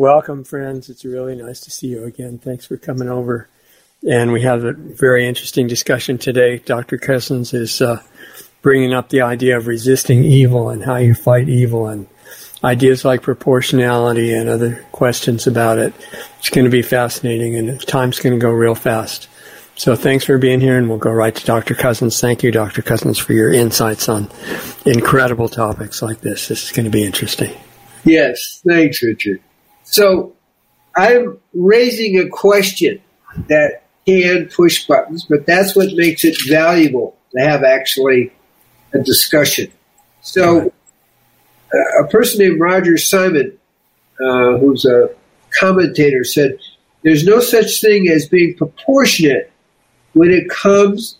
Welcome, 0.00 0.44
friends. 0.44 0.88
It's 0.88 1.04
really 1.04 1.36
nice 1.36 1.60
to 1.60 1.70
see 1.70 1.88
you 1.88 2.04
again. 2.04 2.38
Thanks 2.38 2.64
for 2.64 2.78
coming 2.78 3.10
over. 3.10 3.50
And 4.08 4.32
we 4.32 4.40
have 4.40 4.64
a 4.64 4.72
very 4.72 5.28
interesting 5.28 5.66
discussion 5.66 6.16
today. 6.16 6.56
Dr. 6.56 6.96
Cousens 6.96 7.52
is 7.52 7.82
uh, 7.82 8.02
bringing 8.62 8.94
up 8.94 9.10
the 9.10 9.20
idea 9.20 9.58
of 9.58 9.66
resisting 9.66 10.24
evil 10.24 10.70
and 10.70 10.82
how 10.82 10.96
you 10.96 11.12
fight 11.14 11.50
evil 11.50 11.86
and 11.86 12.06
ideas 12.64 13.04
like 13.04 13.20
proportionality 13.20 14.32
and 14.32 14.48
other 14.48 14.86
questions 14.90 15.46
about 15.46 15.76
it. 15.76 15.92
It's 16.38 16.48
going 16.48 16.64
to 16.64 16.70
be 16.70 16.80
fascinating 16.80 17.56
and 17.56 17.86
time's 17.86 18.20
going 18.20 18.32
to 18.32 18.40
go 18.42 18.48
real 18.50 18.74
fast. 18.74 19.28
So 19.76 19.96
thanks 19.96 20.24
for 20.24 20.38
being 20.38 20.62
here 20.62 20.78
and 20.78 20.88
we'll 20.88 20.96
go 20.96 21.12
right 21.12 21.34
to 21.34 21.44
Dr. 21.44 21.74
Cousens. 21.74 22.18
Thank 22.18 22.42
you, 22.42 22.50
Dr. 22.50 22.80
Cousens, 22.80 23.18
for 23.18 23.34
your 23.34 23.52
insights 23.52 24.08
on 24.08 24.30
incredible 24.86 25.50
topics 25.50 26.00
like 26.00 26.22
this. 26.22 26.48
This 26.48 26.64
is 26.64 26.72
going 26.72 26.84
to 26.86 26.90
be 26.90 27.04
interesting. 27.04 27.54
Yes, 28.06 28.62
thanks, 28.66 29.02
Richard. 29.02 29.42
So 29.90 30.34
I'm 30.96 31.38
raising 31.52 32.18
a 32.18 32.28
question 32.28 33.00
that 33.48 33.82
can 34.06 34.48
push 34.48 34.86
buttons, 34.86 35.24
but 35.24 35.46
that's 35.46 35.74
what 35.74 35.92
makes 35.94 36.24
it 36.24 36.36
valuable 36.48 37.16
to 37.36 37.42
have 37.42 37.64
actually 37.64 38.32
a 38.94 39.00
discussion. 39.00 39.70
So 40.22 40.72
uh, 41.74 42.04
a 42.04 42.06
person 42.08 42.40
named 42.40 42.60
Roger 42.60 42.96
Simon, 42.96 43.58
uh, 44.20 44.58
who's 44.58 44.84
a 44.84 45.10
commentator, 45.58 46.24
said, 46.24 46.58
There's 47.02 47.24
no 47.24 47.40
such 47.40 47.80
thing 47.80 48.08
as 48.08 48.28
being 48.28 48.54
proportionate 48.56 49.50
when 50.12 50.30
it 50.30 50.48
comes 50.48 51.18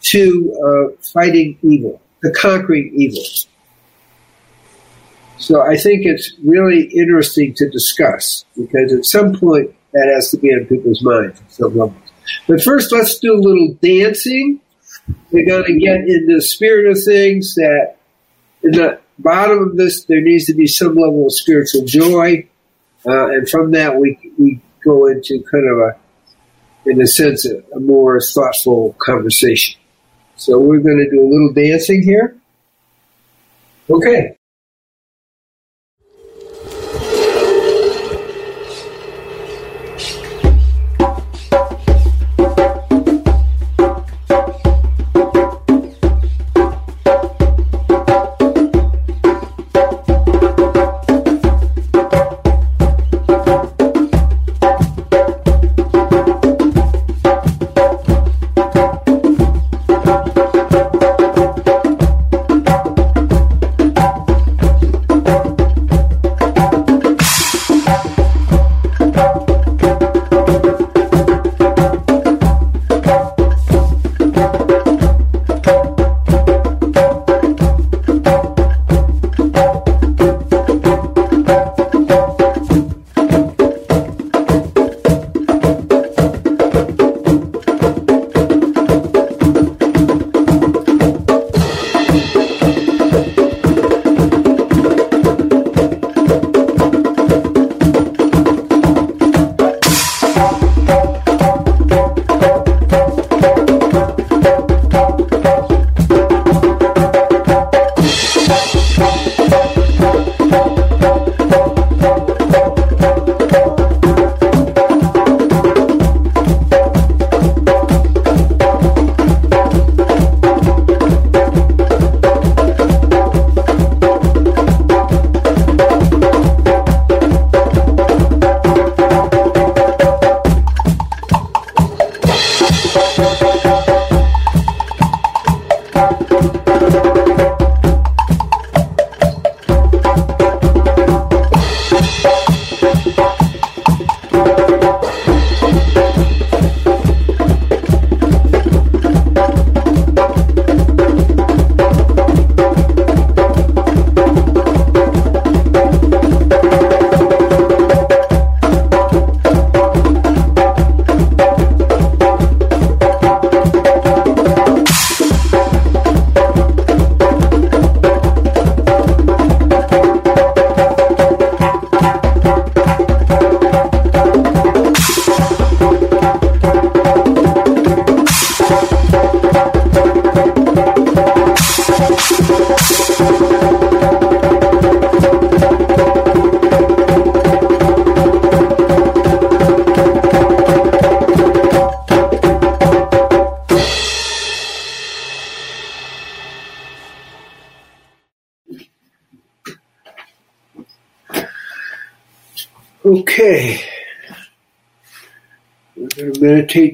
to 0.00 0.54
uh, 0.64 1.02
fighting 1.02 1.58
evil, 1.62 2.00
to 2.22 2.30
conquering 2.32 2.92
evil. 2.94 3.22
So 5.38 5.62
I 5.62 5.76
think 5.76 6.04
it's 6.04 6.32
really 6.44 6.84
interesting 6.86 7.54
to 7.54 7.68
discuss 7.70 8.44
because 8.56 8.92
at 8.92 9.04
some 9.04 9.38
point 9.38 9.74
that 9.92 10.10
has 10.14 10.30
to 10.32 10.36
be 10.36 10.48
on 10.48 10.66
people's 10.66 11.02
minds 11.02 11.40
at 11.40 11.52
some 11.52 11.76
levels. 11.76 11.96
But 12.46 12.62
first, 12.62 12.92
let's 12.92 13.18
do 13.18 13.34
a 13.34 13.40
little 13.40 13.74
dancing. 13.80 14.60
We're 15.30 15.46
going 15.46 15.64
to 15.64 15.78
get 15.78 16.00
in 16.00 16.26
the 16.26 16.42
spirit 16.42 16.90
of 16.90 17.02
things 17.02 17.54
that 17.54 17.96
in 18.62 18.72
the 18.72 19.00
bottom 19.18 19.58
of 19.58 19.76
this, 19.76 20.04
there 20.04 20.20
needs 20.20 20.46
to 20.46 20.54
be 20.54 20.66
some 20.66 20.94
level 20.94 21.26
of 21.26 21.32
spiritual 21.32 21.84
joy. 21.84 22.46
Uh, 23.06 23.28
and 23.28 23.48
from 23.48 23.70
that, 23.70 23.96
we, 23.96 24.18
we 24.38 24.60
go 24.84 25.06
into 25.06 25.42
kind 25.50 25.70
of 25.70 25.78
a, 25.78 26.90
in 26.90 27.00
a 27.00 27.06
sense, 27.06 27.46
a, 27.46 27.62
a 27.74 27.80
more 27.80 28.20
thoughtful 28.20 28.94
conversation. 28.98 29.80
So 30.36 30.58
we're 30.58 30.80
going 30.80 30.98
to 30.98 31.10
do 31.10 31.22
a 31.22 31.28
little 31.28 31.52
dancing 31.52 32.02
here. 32.02 32.36
Okay. 33.88 34.37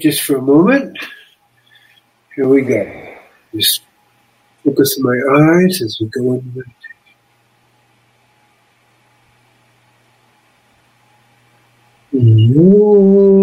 Just 0.05 0.23
for 0.23 0.37
a 0.37 0.43
moment. 0.43 0.99
Here 2.37 2.47
we 2.47 2.61
go. 2.61 2.85
Just 3.55 3.81
focus 4.63 4.99
my 5.01 5.19
eyes 5.35 5.81
as 5.81 5.97
we 5.99 6.09
go 6.09 6.35
into 6.35 6.65
meditation. 12.13 13.34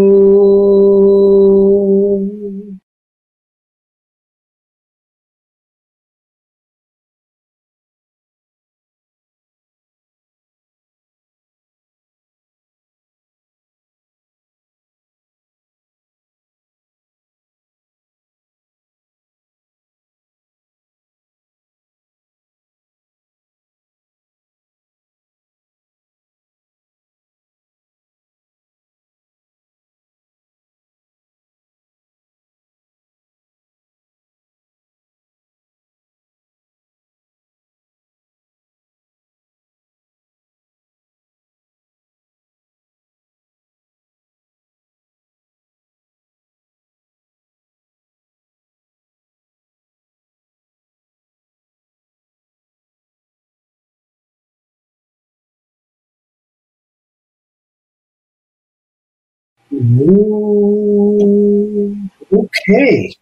Okay. 62.31 63.15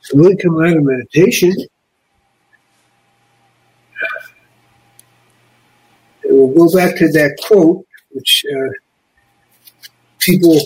So 0.00 0.18
we 0.18 0.36
come 0.36 0.62
out 0.62 0.76
of 0.76 0.82
meditation. 0.84 1.54
And 6.24 6.38
we'll 6.38 6.68
go 6.68 6.76
back 6.76 6.96
to 6.96 7.08
that 7.12 7.38
quote, 7.46 7.86
which 8.10 8.44
uh, 8.54 8.70
people, 10.18 10.60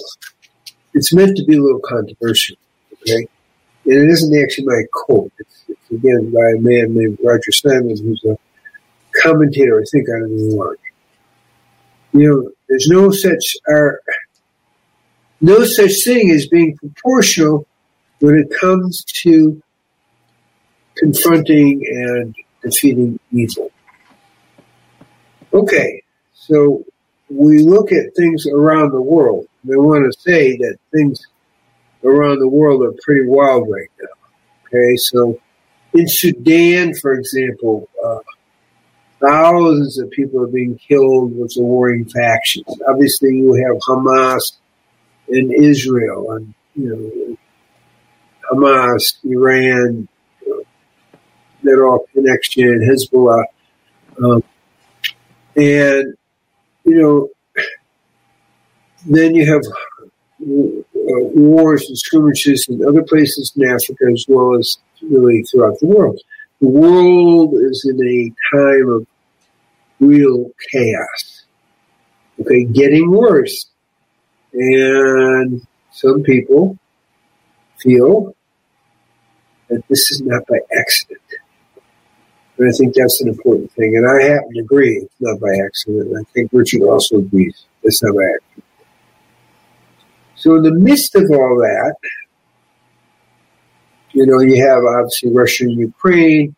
it's 0.93 1.15
meant 1.15 1.37
to 1.37 1.45
be 1.45 1.57
a 1.57 1.63
little 1.63 1.81
controversial, 1.81 2.57
okay? 2.95 3.29
And 3.85 3.95
it 3.95 4.09
isn't 4.11 4.43
actually 4.43 4.67
my 4.67 4.83
quote. 4.93 5.33
It's, 5.39 5.65
it's 5.69 5.91
again 5.93 6.33
by 6.33 6.51
a 6.57 6.61
man 6.61 6.95
named 6.95 7.19
Roger 7.23 7.53
Simon, 7.53 7.97
who's 7.97 8.25
a 8.25 8.37
commentator, 9.23 9.81
I 9.81 9.85
think, 9.91 10.09
out 10.09 10.23
of 10.23 10.31
New 10.31 10.57
York. 10.57 10.81
You 12.13 12.29
know, 12.29 12.51
there's 12.69 12.89
no 12.89 13.11
such 13.11 13.57
are 13.69 14.01
no 15.43 15.65
such 15.65 16.05
thing 16.05 16.31
as 16.31 16.47
being 16.47 16.77
proportional 16.77 17.67
when 18.21 18.37
it 18.37 18.49
comes 18.61 19.05
to 19.23 19.61
confronting 20.97 21.85
and 21.85 22.35
defeating 22.63 23.19
evil. 23.33 23.71
Okay, 25.53 26.03
so 26.33 26.85
we 27.29 27.59
look 27.59 27.91
at 27.93 28.15
things 28.17 28.47
around 28.47 28.93
the 28.93 29.03
world. 29.03 29.47
I 29.67 29.77
want 29.77 30.11
to 30.11 30.21
say 30.21 30.57
that 30.57 30.77
things 30.93 31.21
around 32.05 32.39
the 32.39 32.49
world 32.49 32.83
are 32.85 32.95
pretty 33.03 33.27
wild 33.27 33.69
right 33.69 33.91
now. 34.01 34.09
Okay, 34.67 34.97
so 34.97 35.41
in 35.93 36.07
Sudan, 36.07 36.95
for 36.95 37.15
example, 37.15 37.89
uh, 38.03 38.19
thousands 39.21 39.99
of 39.99 40.11
people 40.11 40.43
are 40.43 40.49
being 40.49 40.79
killed 40.79 41.37
with 41.37 41.53
the 41.55 41.63
warring 41.63 42.05
factions. 42.05 42.67
Obviously, 42.89 43.37
you 43.37 43.55
have 43.55 43.77
Hamas 43.89 44.59
in 45.33 45.53
Israel, 45.53 46.33
and 46.33 46.55
you 46.75 46.89
know 46.89 47.37
Hamas, 48.51 49.17
Iran, 49.25 50.09
you 50.47 50.67
know, 51.63 51.83
all 51.87 52.07
connection, 52.13 52.81
Hezbollah, 52.81 53.45
um, 54.23 54.43
and 55.57 56.15
you 56.85 57.01
know, 57.01 57.29
then 59.07 59.35
you 59.35 59.47
have 59.47 59.63
uh, 59.67 61.25
wars 61.35 61.89
and 61.89 61.99
skirmishes 61.99 62.67
in 62.69 62.85
other 62.87 63.03
places 63.03 63.53
in 63.57 63.69
Africa 63.69 64.07
as 64.13 64.27
well 64.29 64.59
as 64.59 64.79
really 65.01 65.43
throughout 65.45 65.79
the 65.81 65.87
world. 65.87 66.21
The 66.61 66.69
world 66.69 67.55
is 67.55 67.85
in 67.89 68.01
a 68.07 68.33
time 68.57 68.89
of 68.89 69.07
real 70.01 70.51
chaos. 70.71 71.45
Okay, 72.41 72.65
getting 72.65 73.11
worse. 73.11 73.67
And 74.53 75.67
some 75.91 76.23
people 76.23 76.79
feel 77.81 78.35
that 79.69 79.83
this 79.89 80.11
is 80.11 80.23
not 80.23 80.47
by 80.47 80.59
accident. 80.79 81.21
And 82.59 82.69
I 82.69 82.77
think 82.77 82.95
that's 82.95 83.21
an 83.23 83.29
important 83.29 83.73
thing. 83.73 83.97
And 83.97 84.07
I 84.07 84.23
happen 84.23 84.55
to 84.55 84.61
agree 84.61 84.99
it's 84.99 85.15
not 85.21 85.41
by 85.41 85.55
accident. 85.65 86.15
I 86.17 86.23
think 86.33 86.51
Richard 86.53 86.83
also 86.83 87.19
agrees 87.19 87.65
it's 87.83 88.03
not 88.03 88.15
by 88.15 88.25
accident. 88.25 88.65
So 90.37 90.57
in 90.57 90.63
the 90.63 90.73
midst 90.73 91.15
of 91.15 91.31
all 91.31 91.57
that, 91.57 91.97
you 94.13 94.27
know, 94.27 94.41
you 94.41 94.65
have 94.67 94.85
obviously 94.85 95.33
Russia 95.33 95.65
and 95.65 95.79
Ukraine 95.79 96.55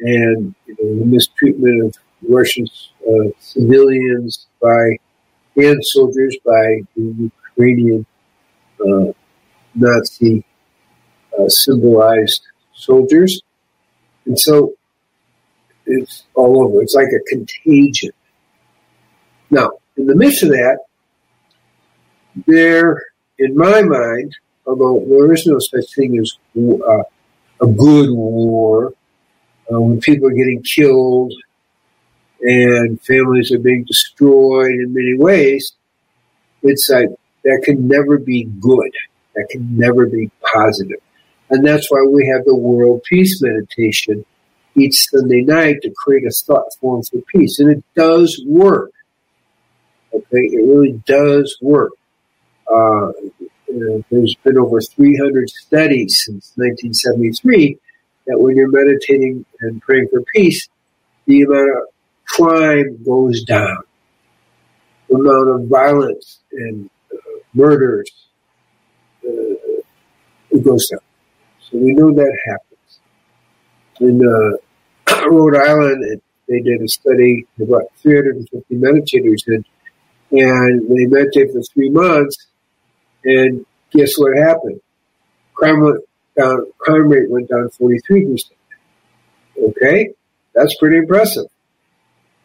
and 0.00 0.54
you 0.66 0.76
know, 0.80 1.00
the 1.00 1.06
mistreatment 1.06 1.84
of 1.86 1.96
Russian 2.28 2.66
uh, 3.08 3.28
civilians 3.38 4.46
by 4.60 4.98
and 5.56 5.84
soldiers 5.84 6.36
by 6.44 6.82
the 6.94 7.30
Ukrainian 7.30 8.06
uh, 8.80 9.12
Nazi 9.74 10.44
uh, 11.38 11.48
symbolized 11.48 12.42
soldiers. 12.74 13.40
And 14.26 14.38
so 14.38 14.74
it's 15.86 16.24
all 16.34 16.64
over. 16.64 16.82
It's 16.82 16.94
like 16.94 17.08
a 17.08 17.24
contagion. 17.28 18.12
Now, 19.50 19.70
in 19.96 20.06
the 20.06 20.16
midst 20.16 20.42
of 20.42 20.50
that, 20.50 20.78
there, 22.46 23.02
in 23.38 23.56
my 23.56 23.82
mind, 23.82 24.36
although 24.66 25.04
there 25.08 25.32
is 25.32 25.46
no 25.46 25.58
such 25.58 25.94
thing 25.94 26.18
as 26.18 26.36
uh, 26.56 27.04
a 27.62 27.66
good 27.66 28.10
war, 28.10 28.92
uh, 29.72 29.80
when 29.80 30.00
people 30.00 30.28
are 30.28 30.34
getting 30.34 30.62
killed 30.62 31.32
and 32.40 33.00
families 33.02 33.52
are 33.52 33.58
being 33.58 33.84
destroyed 33.84 34.72
in 34.72 34.92
many 34.92 35.16
ways, 35.16 35.72
it's 36.62 36.88
like 36.90 37.08
that 37.44 37.62
can 37.64 37.88
never 37.88 38.18
be 38.18 38.44
good. 38.44 38.92
That 39.34 39.48
can 39.50 39.76
never 39.76 40.06
be 40.06 40.30
positive. 40.52 41.00
And 41.50 41.64
that's 41.64 41.90
why 41.90 42.04
we 42.08 42.26
have 42.26 42.44
the 42.44 42.56
World 42.56 43.02
Peace 43.04 43.40
Meditation 43.42 44.24
each 44.74 45.08
Sunday 45.08 45.42
night 45.42 45.76
to 45.82 45.90
create 45.90 46.24
a 46.26 46.30
thought 46.30 46.74
form 46.80 47.02
for 47.02 47.20
peace. 47.32 47.60
And 47.60 47.70
it 47.70 47.84
does 47.94 48.42
work. 48.46 48.90
Okay, 50.12 50.26
it 50.32 50.66
really 50.66 51.00
does 51.06 51.56
work. 51.60 51.92
Uh, 52.70 53.12
there's 54.10 54.34
been 54.42 54.58
over 54.58 54.80
300 54.80 55.50
studies 55.50 56.22
since 56.24 56.52
1973 56.56 57.78
that 58.26 58.38
when 58.38 58.56
you're 58.56 58.68
meditating 58.68 59.44
and 59.60 59.80
praying 59.82 60.08
for 60.10 60.22
peace, 60.34 60.68
the 61.26 61.42
amount 61.42 61.70
of 61.70 61.82
crime 62.26 63.02
goes 63.04 63.42
down, 63.44 63.82
the 65.08 65.16
amount 65.16 65.48
of 65.48 65.68
violence 65.68 66.40
and 66.52 66.90
uh, 67.12 67.38
murders 67.54 68.10
uh, 69.24 69.56
it 70.50 70.64
goes 70.64 70.88
down. 70.88 71.00
So 71.60 71.78
we 71.78 71.92
know 71.92 72.12
that 72.12 72.38
happens. 72.46 73.00
In 74.00 74.20
uh, 74.22 75.26
Rhode 75.30 75.56
Island, 75.56 76.04
it, 76.04 76.22
they 76.48 76.60
did 76.60 76.80
a 76.80 76.88
study 76.88 77.46
about 77.60 77.84
350 78.02 78.74
meditators, 78.76 79.46
and, 79.48 79.64
and 80.30 80.88
they 80.88 81.06
meditated 81.06 81.52
for 81.52 81.62
three 81.62 81.90
months, 81.90 82.46
and 83.24 83.66
guess 83.90 84.16
what 84.16 84.36
happened? 84.36 84.80
Crime 85.54 85.80
went 85.80 86.04
down, 86.36 86.66
crime 86.78 87.08
rate 87.08 87.30
went 87.30 87.48
down 87.48 87.68
43%. 87.80 88.50
Okay? 89.58 90.10
That's 90.54 90.76
pretty 90.76 90.98
impressive. 90.98 91.46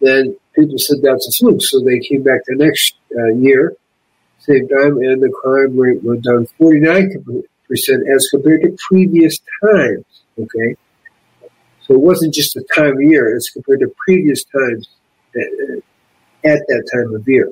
Then 0.01 0.35
people 0.55 0.77
said 0.77 0.97
that's 1.01 1.27
a 1.27 1.31
fluke, 1.31 1.61
so 1.61 1.79
they 1.79 1.99
came 1.99 2.23
back 2.23 2.41
the 2.47 2.55
next 2.55 2.95
uh, 3.15 3.33
year, 3.33 3.75
same 4.39 4.67
time, 4.67 4.97
and 4.97 5.21
the 5.21 5.29
crime 5.29 5.77
rate 5.77 6.03
went 6.03 6.23
down 6.23 6.47
49% 6.59 7.43
as 8.13 8.27
compared 8.31 8.63
to 8.63 8.75
previous 8.89 9.39
times. 9.63 10.05
Okay? 10.39 10.75
So 11.81 11.93
it 11.93 12.01
wasn't 12.01 12.33
just 12.33 12.53
the 12.55 12.65
time 12.75 12.93
of 12.93 13.01
year, 13.01 13.35
it's 13.35 13.51
compared 13.51 13.81
to 13.81 13.93
previous 14.05 14.43
times 14.43 14.89
at, 15.35 16.51
at 16.51 16.59
that 16.67 16.89
time 16.93 17.13
of 17.13 17.27
year. 17.27 17.51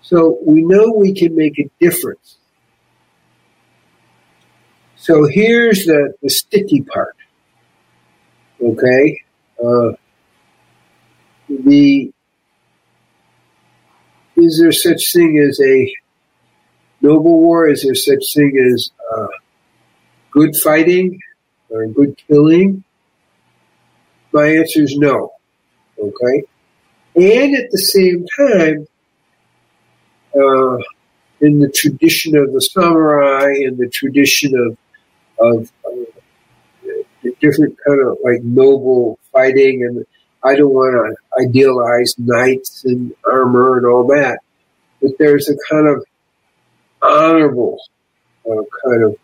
So 0.00 0.38
we 0.44 0.62
know 0.62 0.92
we 0.96 1.14
can 1.14 1.36
make 1.36 1.58
a 1.58 1.70
difference. 1.78 2.38
So 4.96 5.26
here's 5.26 5.84
the, 5.84 6.14
the 6.22 6.30
sticky 6.30 6.82
part. 6.82 7.16
Okay? 8.62 9.22
Uh, 9.62 9.92
the 11.64 12.12
is 14.36 14.58
there 14.60 14.72
such 14.72 15.12
thing 15.12 15.38
as 15.38 15.60
a 15.60 15.94
noble 17.00 17.40
war? 17.40 17.68
Is 17.68 17.82
there 17.82 17.94
such 17.94 18.34
thing 18.34 18.56
as 18.72 18.90
uh, 19.14 19.26
good 20.30 20.56
fighting 20.56 21.20
or 21.68 21.86
good 21.86 22.16
killing? 22.26 22.84
My 24.32 24.48
answer 24.48 24.82
is 24.82 24.96
no. 24.96 25.32
Okay, 25.98 26.42
and 27.14 27.56
at 27.56 27.70
the 27.70 27.78
same 27.78 28.26
time, 28.36 28.86
uh, 30.34 30.78
in 31.40 31.58
the 31.60 31.70
tradition 31.74 32.36
of 32.36 32.52
the 32.52 32.60
samurai, 32.60 33.52
in 33.54 33.76
the 33.76 33.88
tradition 33.88 34.54
of 34.58 34.76
of 35.38 35.72
uh, 35.86 37.30
different 37.40 37.76
kind 37.86 38.00
of 38.00 38.16
like 38.24 38.42
noble 38.42 39.18
fighting 39.32 39.84
and 39.84 40.04
I 40.44 40.56
don't 40.56 40.72
want 40.72 40.94
to 40.94 41.21
idealize 41.40 42.14
knights 42.18 42.84
and 42.84 43.14
armor 43.24 43.78
and 43.78 43.86
all 43.86 44.06
that, 44.08 44.38
but 45.00 45.12
there's 45.18 45.48
a 45.48 45.56
kind 45.70 45.88
of 45.88 46.04
honorable 47.00 47.78
uh, 48.46 48.62
kind 48.84 49.04
of 49.04 49.16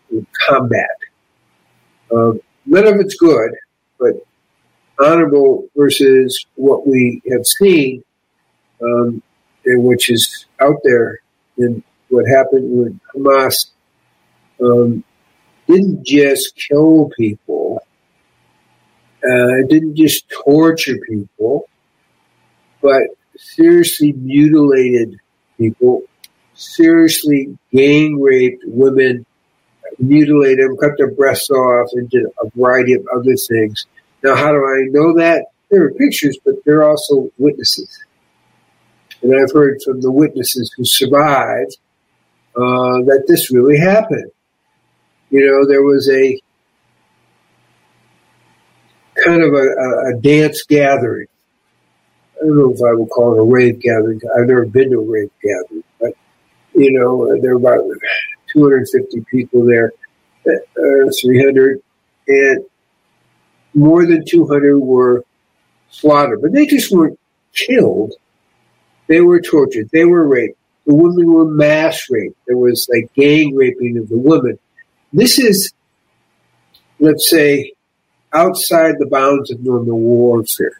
combat. 0.47 0.89
Um, 2.11 2.39
none 2.65 2.87
of 2.87 2.99
it's 2.99 3.15
good, 3.15 3.51
but 3.99 4.13
honorable 4.99 5.67
versus 5.75 6.45
what 6.55 6.87
we 6.87 7.21
have 7.31 7.45
seen, 7.45 8.03
um, 8.81 9.21
and 9.65 9.83
which 9.83 10.09
is 10.09 10.45
out 10.59 10.77
there 10.83 11.19
in 11.57 11.83
what 12.09 12.25
happened 12.27 12.77
when 12.77 12.99
Hamas. 13.15 13.71
Um, 14.61 15.03
didn't 15.67 16.05
just 16.05 16.55
kill 16.55 17.11
people. 17.17 17.81
Uh, 19.23 19.67
didn't 19.67 19.95
just 19.95 20.27
torture 20.29 20.97
people, 21.07 21.69
but 22.81 23.03
seriously 23.37 24.13
mutilated 24.13 25.17
people, 25.57 26.03
seriously 26.53 27.57
gang 27.73 28.19
raped 28.21 28.63
women, 28.65 29.25
mutilated 29.97 30.59
them, 30.59 30.77
cut 30.77 30.91
their 30.97 31.11
breasts 31.11 31.49
off, 31.49 31.89
and 31.93 32.09
did 32.09 32.25
a 32.25 32.49
variety 32.55 32.93
of 32.93 33.05
other 33.13 33.35
things. 33.35 33.85
Now, 34.23 34.35
how 34.35 34.51
do 34.51 34.57
I 34.57 34.87
know 34.89 35.13
that? 35.17 35.45
There 35.69 35.83
are 35.85 35.93
pictures, 35.93 36.37
but 36.43 36.55
there 36.65 36.79
are 36.79 36.89
also 36.89 37.31
witnesses. 37.37 38.03
And 39.21 39.33
I've 39.35 39.53
heard 39.53 39.79
from 39.83 40.01
the 40.01 40.11
witnesses 40.11 40.73
who 40.75 40.85
survived 40.85 41.77
uh, 42.55 43.03
that 43.05 43.25
this 43.27 43.51
really 43.51 43.77
happened. 43.77 44.31
You 45.29 45.45
know, 45.45 45.67
there 45.67 45.83
was 45.83 46.09
a 46.09 46.41
kind 49.23 49.43
of 49.43 49.53
a, 49.53 50.15
a, 50.15 50.19
dance 50.21 50.63
gathering. 50.63 51.27
I 52.41 52.45
don't 52.45 52.57
know 52.57 52.71
if 52.73 52.81
I 52.81 52.93
would 52.93 53.09
call 53.09 53.35
it 53.35 53.39
a 53.39 53.43
rave 53.43 53.81
gathering. 53.81 54.21
I've 54.37 54.47
never 54.47 54.65
been 54.65 54.91
to 54.91 54.99
a 54.99 55.03
rave 55.03 55.31
gathering, 55.43 55.83
but 55.99 56.13
you 56.73 56.97
know, 56.97 57.37
there 57.41 57.57
were 57.57 57.75
about 57.75 57.83
250 58.53 59.25
people 59.29 59.65
there, 59.65 59.91
uh, 60.47 61.11
300, 61.21 61.81
and 62.27 62.65
more 63.73 64.05
than 64.05 64.23
200 64.25 64.79
were 64.79 65.23
slaughtered. 65.89 66.41
But 66.41 66.53
they 66.53 66.65
just 66.65 66.91
weren't 66.91 67.19
killed. 67.53 68.13
They 69.07 69.21
were 69.21 69.41
tortured. 69.41 69.89
They 69.91 70.05
were 70.05 70.27
raped. 70.27 70.57
The 70.85 70.95
women 70.95 71.33
were 71.33 71.45
mass 71.45 72.09
raped. 72.09 72.37
There 72.47 72.57
was 72.57 72.87
like 72.91 73.13
gang 73.13 73.55
raping 73.55 73.97
of 73.97 74.07
the 74.09 74.17
women. 74.17 74.57
This 75.11 75.39
is, 75.39 75.73
let's 76.99 77.29
say, 77.29 77.73
outside 78.33 78.95
the 78.99 79.07
bounds 79.07 79.51
of 79.51 79.59
normal 79.63 79.99
warfare. 79.99 80.79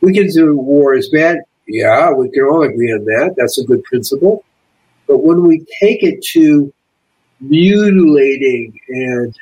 We 0.00 0.12
can 0.12 0.28
do 0.28 0.56
war 0.56 0.94
is 0.94 1.08
bad. 1.10 1.38
Yeah, 1.66 2.12
we 2.12 2.30
can 2.30 2.44
all 2.44 2.62
agree 2.62 2.92
on 2.92 3.04
that. 3.04 3.34
That's 3.36 3.58
a 3.58 3.64
good 3.64 3.82
principle. 3.84 4.44
But 5.06 5.18
when 5.18 5.42
we 5.42 5.64
take 5.80 6.02
it 6.02 6.22
to 6.32 6.72
mutilating 7.40 8.78
and 8.88 9.36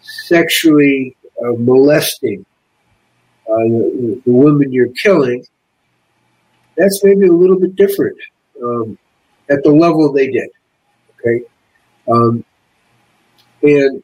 sexually 0.00 1.16
uh, 1.42 1.52
molesting 1.58 2.44
uh, 3.50 3.56
the, 3.56 4.22
the, 4.24 4.32
women 4.32 4.72
you're 4.72 4.92
killing, 4.92 5.44
that's 6.76 7.02
maybe 7.02 7.26
a 7.26 7.32
little 7.32 7.58
bit 7.58 7.76
different 7.76 8.16
um, 8.62 8.98
at 9.50 9.62
the 9.62 9.70
level 9.70 10.12
they 10.12 10.28
did. 10.28 10.48
Okay, 11.18 11.44
um, 12.10 12.44
and 13.62 14.02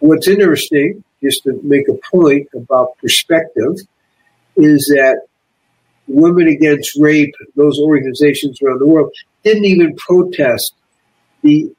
what's 0.00 0.28
interesting, 0.28 1.02
just 1.22 1.42
to 1.44 1.60
make 1.62 1.88
a 1.88 1.94
point 2.10 2.48
about 2.54 2.98
perspective, 2.98 3.76
is 4.58 4.86
that 4.94 5.22
Women 6.08 6.48
Against 6.48 6.98
Rape, 6.98 7.34
those 7.54 7.78
organizations 7.78 8.60
around 8.62 8.80
the 8.80 8.86
world, 8.86 9.12
didn't 9.44 9.64
even 9.64 9.94
protest 9.96 10.74
the 11.42 11.70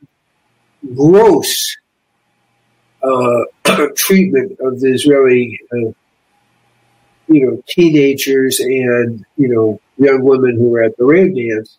gross 0.96 1.76
uh, 3.04 3.44
treatment 3.96 4.58
of 4.62 4.80
the 4.80 4.94
Israeli, 4.94 5.60
uh, 5.74 5.92
you 7.28 7.46
know, 7.46 7.62
teenagers 7.68 8.60
and 8.60 9.26
you 9.38 9.50
know 9.50 9.80
young 9.98 10.24
women 10.24 10.56
who 10.56 10.70
were 10.70 10.84
at 10.84 10.98
the 10.98 11.06
rave 11.06 11.36
dance. 11.36 11.78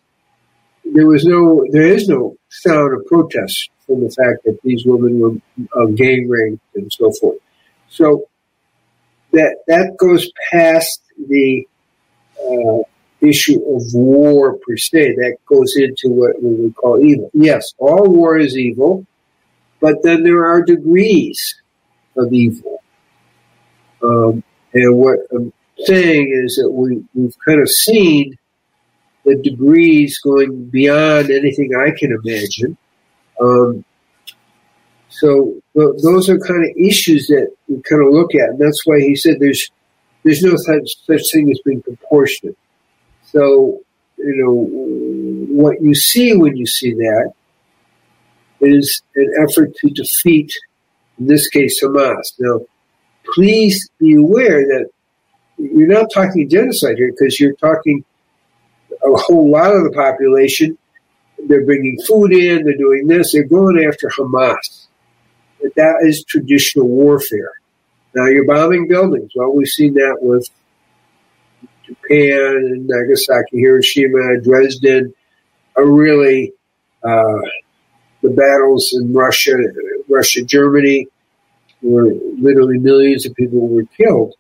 There 0.93 1.07
was 1.07 1.25
no, 1.25 1.65
there 1.71 1.87
is 1.87 2.09
no 2.09 2.37
sound 2.49 2.95
of 2.95 3.07
protest 3.07 3.71
from 3.87 4.03
the 4.03 4.11
fact 4.11 4.45
that 4.45 4.59
these 4.65 4.85
women 4.85 5.21
were 5.21 5.81
uh, 5.81 5.87
gang 5.87 6.29
raped 6.29 6.61
and 6.75 6.93
so 6.93 7.13
forth. 7.21 7.39
So 7.89 8.29
that 9.33 9.57
that 9.67 9.97
goes 9.99 10.31
past 10.51 11.03
the 11.29 11.67
uh, 12.41 12.83
issue 13.21 13.61
of 13.75 13.83
war 13.93 14.57
per 14.67 14.77
se. 14.77 15.15
That 15.17 15.37
goes 15.47 15.77
into 15.77 16.09
what 16.09 16.43
we 16.43 16.55
would 16.55 16.77
call 16.77 17.05
evil. 17.05 17.31
Yes, 17.35 17.75
all 17.79 18.09
war 18.09 18.39
is 18.39 18.57
evil, 18.57 19.07
but 19.81 19.97
then 20.03 20.23
there 20.23 20.45
are 20.45 20.63
degrees 20.63 21.61
of 22.17 22.33
evil. 22.33 22.83
Um, 24.03 24.43
and 24.73 24.97
what 24.97 25.19
I'm 25.33 25.53
saying 25.85 26.31
is 26.45 26.57
that 26.57 26.71
we, 26.71 27.05
we've 27.15 27.37
kind 27.47 27.61
of 27.61 27.69
seen 27.69 28.37
the 29.25 29.37
degrees 29.37 30.19
going 30.19 30.71
beyond 30.71 31.31
anything 31.31 31.73
I 31.75 31.91
can 31.99 32.13
imagine. 32.13 32.77
Um, 33.41 33.85
so 35.11 35.61
th- 35.77 36.03
those 36.03 36.29
are 36.29 36.39
kind 36.39 36.65
of 36.65 36.77
issues 36.77 37.27
that 37.27 37.51
we 37.69 37.83
kind 37.83 38.07
of 38.07 38.13
look 38.13 38.35
at, 38.35 38.51
and 38.51 38.59
that's 38.59 38.87
why 38.87 39.01
he 39.01 39.15
said 39.17 39.37
there's 39.41 39.71
there's 40.23 40.43
no 40.43 40.55
such, 40.57 40.97
such 41.07 41.23
thing 41.33 41.51
as 41.51 41.61
being 41.65 41.83
proportionate. 41.83 42.57
So 43.25 43.81
you 44.17 44.37
know 44.37 45.63
what 45.63 45.83
you 45.83 45.95
see 45.95 46.35
when 46.37 46.57
you 46.57 46.67
see 46.67 46.95
that 46.95 47.33
is 48.61 49.03
an 49.17 49.33
effort 49.49 49.75
to 49.77 49.89
defeat, 49.91 50.53
in 51.19 51.27
this 51.27 51.49
case, 51.49 51.83
Hamas. 51.83 52.33
Now, 52.39 52.61
please 53.35 53.89
be 53.99 54.15
aware 54.15 54.61
that 54.61 54.91
you're 55.57 55.87
not 55.87 56.11
talking 56.13 56.49
genocide 56.49 56.97
here 56.97 57.11
because 57.11 57.41
you're 57.41 57.55
talking 57.55 58.05
a 59.03 59.17
whole 59.17 59.51
lot 59.51 59.75
of 59.75 59.85
the 59.85 59.93
population. 59.93 60.77
They're 61.49 61.65
bringing 61.65 61.99
food 62.07 62.33
in, 62.33 62.65
they're 62.65 62.77
doing 62.77 63.07
this, 63.07 63.33
they're 63.33 63.45
going 63.45 63.83
after 63.83 64.09
Hamas. 64.09 64.89
That 65.77 65.97
is 66.03 66.25
traditional 66.25 66.89
warfare. 66.89 67.53
Now 68.15 68.27
you're 68.27 68.47
bombing 68.47 68.89
buildings. 68.89 69.33
Well, 69.35 69.53
we've 69.53 69.69
seen 69.69 69.95
that 69.95 70.19
with 70.21 70.49
Japan, 71.85 72.57
and 72.57 72.87
Nagasaki, 72.87 73.59
Hiroshima, 73.59 74.41
Dresden, 74.43 75.13
are 75.77 75.87
really 75.87 76.53
uh, 77.03 77.41
the 78.23 78.31
battles 78.31 78.93
in 78.93 79.13
Russia, 79.13 79.57
Russia, 80.09 80.45
Germany, 80.45 81.07
where 81.83 82.13
literally 82.39 82.79
millions 82.79 83.27
of 83.27 83.35
people 83.35 83.69
were 83.69 83.85
killed. 83.97 84.35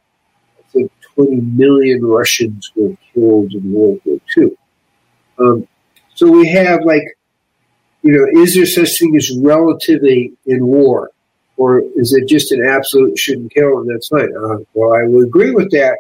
I 0.58 0.62
think 0.70 0.92
20 1.14 1.36
million 1.40 2.04
Russians 2.04 2.70
were 2.76 2.96
killed 3.12 3.52
in 3.52 3.72
World 3.72 4.00
War 4.04 4.18
II. 4.36 4.50
Um, 5.38 5.68
so 6.14 6.30
we 6.30 6.48
have 6.48 6.84
like, 6.84 7.02
you 8.02 8.12
know, 8.12 8.42
is 8.42 8.54
there 8.54 8.66
such 8.66 8.98
thing 8.98 9.16
as 9.16 9.30
relativity 9.36 10.32
in 10.46 10.66
war? 10.66 11.10
Or 11.56 11.80
is 11.80 12.14
it 12.14 12.26
just 12.26 12.52
an 12.52 12.66
absolute 12.66 13.18
shouldn't 13.18 13.52
kill 13.52 13.80
and 13.80 13.90
that's 13.90 14.08
fine? 14.08 14.34
Uh, 14.34 14.64
well, 14.72 14.94
I 14.94 15.04
would 15.04 15.26
agree 15.26 15.50
with 15.50 15.70
that, 15.72 15.98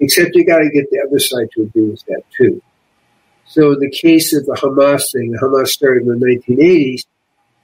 except 0.00 0.34
you 0.34 0.44
got 0.44 0.58
to 0.58 0.70
get 0.70 0.90
the 0.90 1.00
other 1.06 1.20
side 1.20 1.48
to 1.54 1.62
agree 1.62 1.90
with 1.90 2.04
that 2.06 2.22
too. 2.36 2.60
So 3.46 3.72
in 3.72 3.78
the 3.78 3.90
case 3.90 4.34
of 4.34 4.46
the 4.46 4.54
Hamas 4.54 5.12
thing, 5.12 5.36
Hamas 5.40 5.68
started 5.68 6.02
in 6.02 6.18
the 6.18 6.26
1980s, 6.26 7.02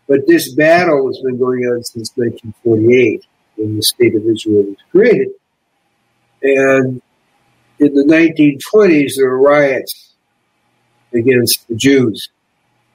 but 0.06 0.26
this 0.26 0.54
battle 0.54 1.06
has 1.08 1.20
been 1.24 1.38
going 1.38 1.64
on 1.64 1.82
since 1.82 2.12
1948 2.14 3.24
when 3.56 3.76
the 3.76 3.82
state 3.82 4.14
of 4.14 4.24
Israel 4.24 4.62
was 4.62 4.76
created. 4.92 5.28
And 6.42 7.02
in 7.80 7.94
the 7.94 8.04
1920s, 8.04 9.12
there 9.16 9.30
were 9.30 9.40
riots 9.40 10.12
against 11.12 11.66
the 11.68 11.74
Jews 11.74 12.28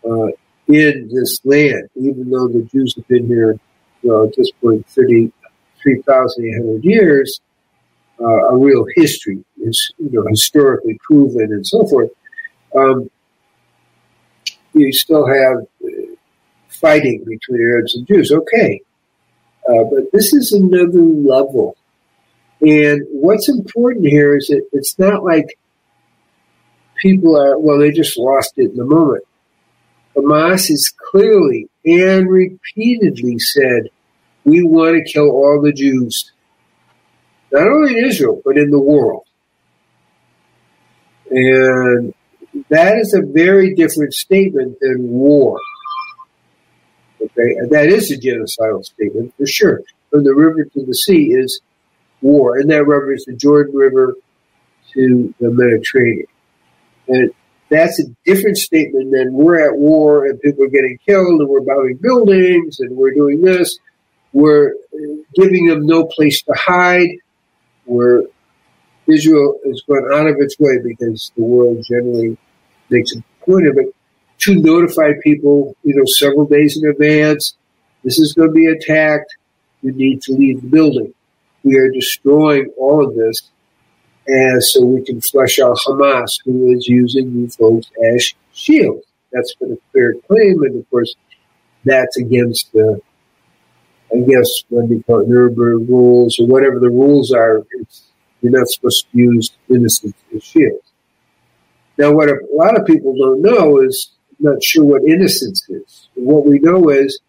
uh, 0.09 0.27
in 0.67 1.09
this 1.13 1.39
land, 1.43 1.89
even 1.95 2.29
though 2.29 2.47
the 2.47 2.63
Jews 2.71 2.95
have 2.95 3.07
been 3.07 3.27
here 3.27 3.59
uh, 4.07 4.23
at 4.23 4.35
this 4.35 4.51
point 4.61 4.87
33,800 4.87 6.83
years, 6.83 7.41
uh, 8.19 8.49
a 8.49 8.57
real 8.57 8.85
history 8.95 9.43
is 9.57 9.93
you 9.97 10.11
know 10.11 10.25
historically 10.27 10.97
proven 11.03 11.51
and 11.51 11.65
so 11.65 11.85
forth. 11.87 12.09
Um, 12.75 13.09
you 14.73 14.91
still 14.93 15.27
have 15.27 15.57
uh, 15.83 16.15
fighting 16.69 17.23
between 17.25 17.61
Arabs 17.61 17.95
and 17.95 18.07
Jews. 18.07 18.31
Okay, 18.31 18.81
uh, 19.67 19.83
but 19.91 20.11
this 20.11 20.33
is 20.33 20.51
another 20.51 21.01
level. 21.01 21.75
And 22.61 23.05
what's 23.11 23.49
important 23.49 24.05
here 24.05 24.37
is 24.37 24.47
that 24.47 24.65
it's 24.71 24.97
not 24.97 25.23
like 25.23 25.57
people 27.01 27.35
are, 27.35 27.59
well, 27.59 27.77
they 27.77 27.91
just 27.91 28.17
lost 28.17 28.53
it 28.57 28.71
in 28.71 28.77
the 28.77 28.85
moment. 28.85 29.23
Hamas 30.15 30.67
has 30.69 30.91
clearly 31.11 31.69
and 31.85 32.29
repeatedly 32.29 33.39
said, 33.39 33.89
we 34.45 34.63
want 34.63 34.95
to 34.95 35.11
kill 35.11 35.31
all 35.31 35.61
the 35.61 35.71
Jews, 35.71 36.31
not 37.51 37.67
only 37.67 37.97
in 37.97 38.05
Israel, 38.05 38.41
but 38.43 38.57
in 38.57 38.69
the 38.69 38.79
world. 38.79 39.25
And 41.29 42.13
that 42.69 42.97
is 42.97 43.13
a 43.13 43.21
very 43.21 43.73
different 43.73 44.13
statement 44.13 44.77
than 44.79 45.09
war. 45.09 45.59
Okay, 47.21 47.55
and 47.57 47.71
that 47.71 47.87
is 47.87 48.11
a 48.11 48.17
genocidal 48.17 48.83
statement 48.83 49.33
for 49.37 49.47
sure. 49.47 49.81
From 50.09 50.23
the 50.23 50.35
river 50.35 50.65
to 50.65 50.85
the 50.85 50.93
sea 50.93 51.31
is 51.31 51.61
war, 52.21 52.57
and 52.57 52.69
that 52.69 52.85
river 52.85 53.13
is 53.13 53.25
the 53.25 53.33
Jordan 53.33 53.75
River 53.75 54.15
to 54.93 55.33
the 55.39 55.49
Mediterranean. 55.49 56.27
And 57.07 57.31
that's 57.73 57.99
a 57.99 58.03
different 58.25 58.57
statement 58.57 59.11
than 59.11 59.33
we're 59.33 59.67
at 59.67 59.77
war 59.77 60.25
and 60.25 60.39
people 60.41 60.65
are 60.65 60.69
getting 60.69 60.97
killed 61.05 61.41
and 61.41 61.49
we're 61.49 61.61
bombing 61.61 61.97
buildings 61.97 62.79
and 62.79 62.95
we're 62.95 63.13
doing 63.13 63.41
this. 63.41 63.79
We're 64.31 64.73
giving 65.35 65.67
them 65.67 65.85
no 65.85 66.05
place 66.05 66.41
to 66.43 66.53
hide. 66.53 67.09
Where 67.85 68.23
Israel 69.07 69.59
has 69.65 69.81
gone 69.81 70.09
out 70.13 70.27
of 70.27 70.37
its 70.39 70.57
way 70.57 70.77
because 70.83 71.31
the 71.35 71.43
world 71.43 71.83
generally 71.87 72.37
makes 72.89 73.13
a 73.13 73.21
point 73.45 73.67
of 73.67 73.77
it 73.77 73.93
to 74.39 74.55
notify 74.55 75.11
people, 75.21 75.75
you 75.83 75.95
know, 75.95 76.05
several 76.05 76.45
days 76.45 76.77
in 76.81 76.89
advance. 76.89 77.55
This 78.03 78.19
is 78.19 78.33
going 78.33 78.49
to 78.49 78.53
be 78.53 78.67
attacked. 78.67 79.35
You 79.81 79.91
need 79.91 80.21
to 80.23 80.33
leave 80.33 80.61
the 80.61 80.67
building. 80.67 81.13
We 81.63 81.77
are 81.77 81.89
destroying 81.89 82.71
all 82.77 83.05
of 83.05 83.15
this 83.15 83.51
as 84.27 84.73
so 84.73 84.85
we 84.85 85.03
can 85.03 85.21
flush 85.21 85.59
out 85.59 85.77
Hamas, 85.85 86.39
who 86.45 86.71
is 86.71 86.87
using 86.87 87.31
you 87.33 87.49
folks 87.49 87.89
as 88.13 88.33
shields. 88.53 89.05
That's 89.31 89.55
been 89.55 89.73
a 89.73 89.91
fair 89.91 90.13
claim, 90.27 90.63
and 90.63 90.79
of 90.79 90.89
course, 90.89 91.15
that's 91.85 92.17
against 92.17 92.71
the, 92.71 93.01
I 94.13 94.19
guess, 94.19 94.47
when 94.69 94.89
they 94.89 95.01
call 95.01 95.25
Nuremberg 95.25 95.89
rules 95.89 96.39
or 96.39 96.47
whatever 96.47 96.79
the 96.79 96.89
rules 96.89 97.31
are. 97.31 97.65
you're 98.41 98.51
not 98.51 98.67
supposed 98.69 99.07
to 99.11 99.17
use 99.17 99.51
innocents 99.69 100.17
as 100.35 100.43
shields. 100.43 100.85
Now, 101.97 102.11
what 102.11 102.29
a 102.29 102.37
lot 102.51 102.79
of 102.79 102.85
people 102.85 103.15
don't 103.17 103.41
know 103.41 103.81
is 103.81 104.11
not 104.39 104.63
sure 104.63 104.83
what 104.83 105.03
innocence 105.03 105.67
is. 105.69 106.09
What 106.15 106.45
we 106.45 106.59
know 106.59 106.89
is 106.89 107.19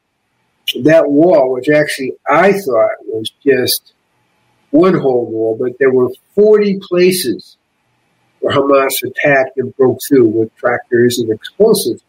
that 0.82 1.10
wall, 1.10 1.52
which 1.52 1.68
actually 1.68 2.12
I 2.28 2.52
thought 2.52 2.90
was 3.06 3.30
just 3.44 3.93
one 4.74 4.94
whole 4.94 5.26
wall, 5.26 5.56
but 5.56 5.78
there 5.78 5.92
were 5.92 6.08
40 6.34 6.80
places 6.80 7.56
where 8.40 8.56
Hamas 8.56 9.04
attacked 9.04 9.56
and 9.56 9.74
broke 9.76 10.00
through 10.08 10.26
with 10.26 10.54
tractors 10.56 11.20
and 11.20 11.30
explosives, 11.30 12.02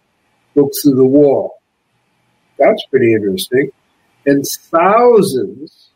broke 0.56 0.72
through 0.82 0.96
the 0.96 1.06
wall. 1.06 1.62
That's 2.58 2.84
pretty 2.90 3.14
interesting. 3.14 3.70
And 4.26 4.44
thousands 4.48 5.90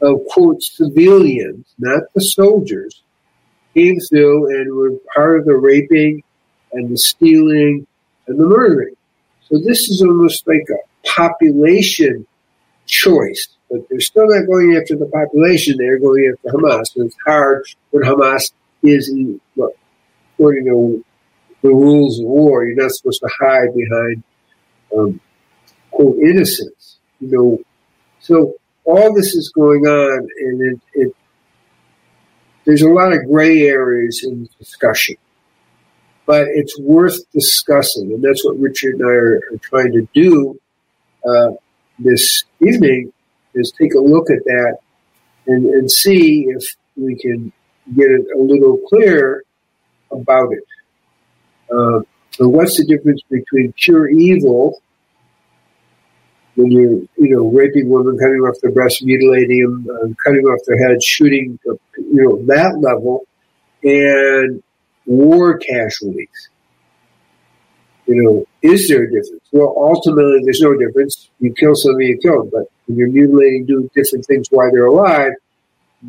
of, 0.00 0.16
quote, 0.30 0.60
civilians, 0.64 1.64
not 1.78 2.02
the 2.12 2.22
soldiers, 2.22 3.00
came 3.72 4.00
through 4.00 4.50
and 4.50 4.74
were 4.74 4.90
part 5.14 5.38
of 5.38 5.44
the 5.44 5.54
raping 5.54 6.24
and 6.72 6.90
the 6.90 6.98
stealing 6.98 7.86
and 8.26 8.40
the 8.40 8.46
murdering. 8.46 8.96
So 9.48 9.58
this 9.58 9.88
is 9.88 10.02
almost 10.02 10.44
like 10.48 10.66
a 10.70 11.08
population 11.08 12.26
choice, 12.86 13.46
but 13.72 13.88
they're 13.88 14.00
still 14.00 14.26
not 14.26 14.46
going 14.46 14.76
after 14.76 14.96
the 14.96 15.06
population. 15.06 15.76
They're 15.78 15.98
going 15.98 16.30
after 16.32 16.56
Hamas. 16.56 16.94
And 16.94 17.06
it's 17.06 17.16
hard 17.26 17.66
when 17.90 18.02
Hamas 18.04 18.52
is, 18.82 19.08
in, 19.08 19.40
according 20.34 20.66
to 20.66 21.04
the 21.62 21.70
rules 21.70 22.20
of 22.20 22.26
war, 22.26 22.64
you're 22.64 22.76
not 22.76 22.92
supposed 22.92 23.20
to 23.20 23.30
hide 23.40 23.74
behind, 23.74 24.22
um, 24.96 25.20
quote, 25.90 26.18
innocence. 26.18 26.98
You 27.20 27.28
know, 27.30 27.58
so 28.20 28.54
all 28.84 29.14
this 29.14 29.34
is 29.34 29.50
going 29.54 29.86
on, 29.86 30.28
and 30.40 30.60
it, 30.60 30.80
it 30.92 31.16
there's 32.66 32.82
a 32.82 32.90
lot 32.90 33.12
of 33.12 33.26
gray 33.26 33.62
areas 33.62 34.22
in 34.24 34.42
the 34.42 34.48
discussion 34.58 35.16
but 36.26 36.46
it's 36.48 36.78
worth 36.78 37.18
discussing, 37.32 38.12
and 38.12 38.22
that's 38.22 38.44
what 38.44 38.58
Richard 38.58 38.94
and 38.94 39.04
I 39.04 39.12
are, 39.12 39.36
are 39.52 39.58
trying 39.60 39.92
to 39.92 40.08
do 40.14 40.58
uh, 41.28 41.50
this 41.98 42.44
evening. 42.60 43.12
Is 43.54 43.72
take 43.78 43.94
a 43.94 43.98
look 44.00 44.30
at 44.30 44.44
that 44.44 44.78
and, 45.46 45.66
and 45.66 45.90
see 45.90 46.46
if 46.48 46.64
we 46.96 47.16
can 47.16 47.52
get 47.94 48.10
it 48.10 48.26
a 48.34 48.38
little 48.38 48.78
clearer 48.88 49.44
about 50.10 50.52
it. 50.52 50.64
Uh, 51.70 52.00
so 52.30 52.48
what's 52.48 52.78
the 52.78 52.86
difference 52.86 53.22
between 53.28 53.74
pure 53.76 54.08
evil 54.08 54.80
when 56.54 56.70
you're, 56.70 57.00
you 57.16 57.34
know, 57.34 57.48
raping 57.48 57.88
women, 57.88 58.18
cutting 58.18 58.40
off 58.40 58.56
their 58.62 58.72
breasts, 58.72 59.02
mutilating 59.02 59.62
them, 59.62 59.88
uh, 59.90 60.08
cutting 60.22 60.44
off 60.44 60.60
their 60.66 60.78
heads, 60.88 61.04
shooting, 61.04 61.58
you 61.64 61.78
know, 61.96 62.42
that 62.46 62.78
level, 62.80 63.26
and 63.82 64.62
war 65.06 65.58
casualties. 65.58 66.48
You 68.06 68.22
know, 68.22 68.46
is 68.62 68.88
there 68.88 69.04
a 69.04 69.10
difference? 69.10 69.44
Well, 69.52 69.74
ultimately, 69.76 70.40
there's 70.44 70.60
no 70.60 70.76
difference. 70.76 71.30
You 71.38 71.54
kill 71.54 71.74
somebody, 71.74 72.08
you 72.08 72.18
kill 72.18 72.42
them. 72.42 72.50
But 72.52 72.71
when 72.86 72.98
you're 72.98 73.08
mutilating, 73.08 73.66
doing 73.66 73.90
different 73.94 74.24
things 74.26 74.48
while 74.50 74.70
they're 74.70 74.86
alive, 74.86 75.32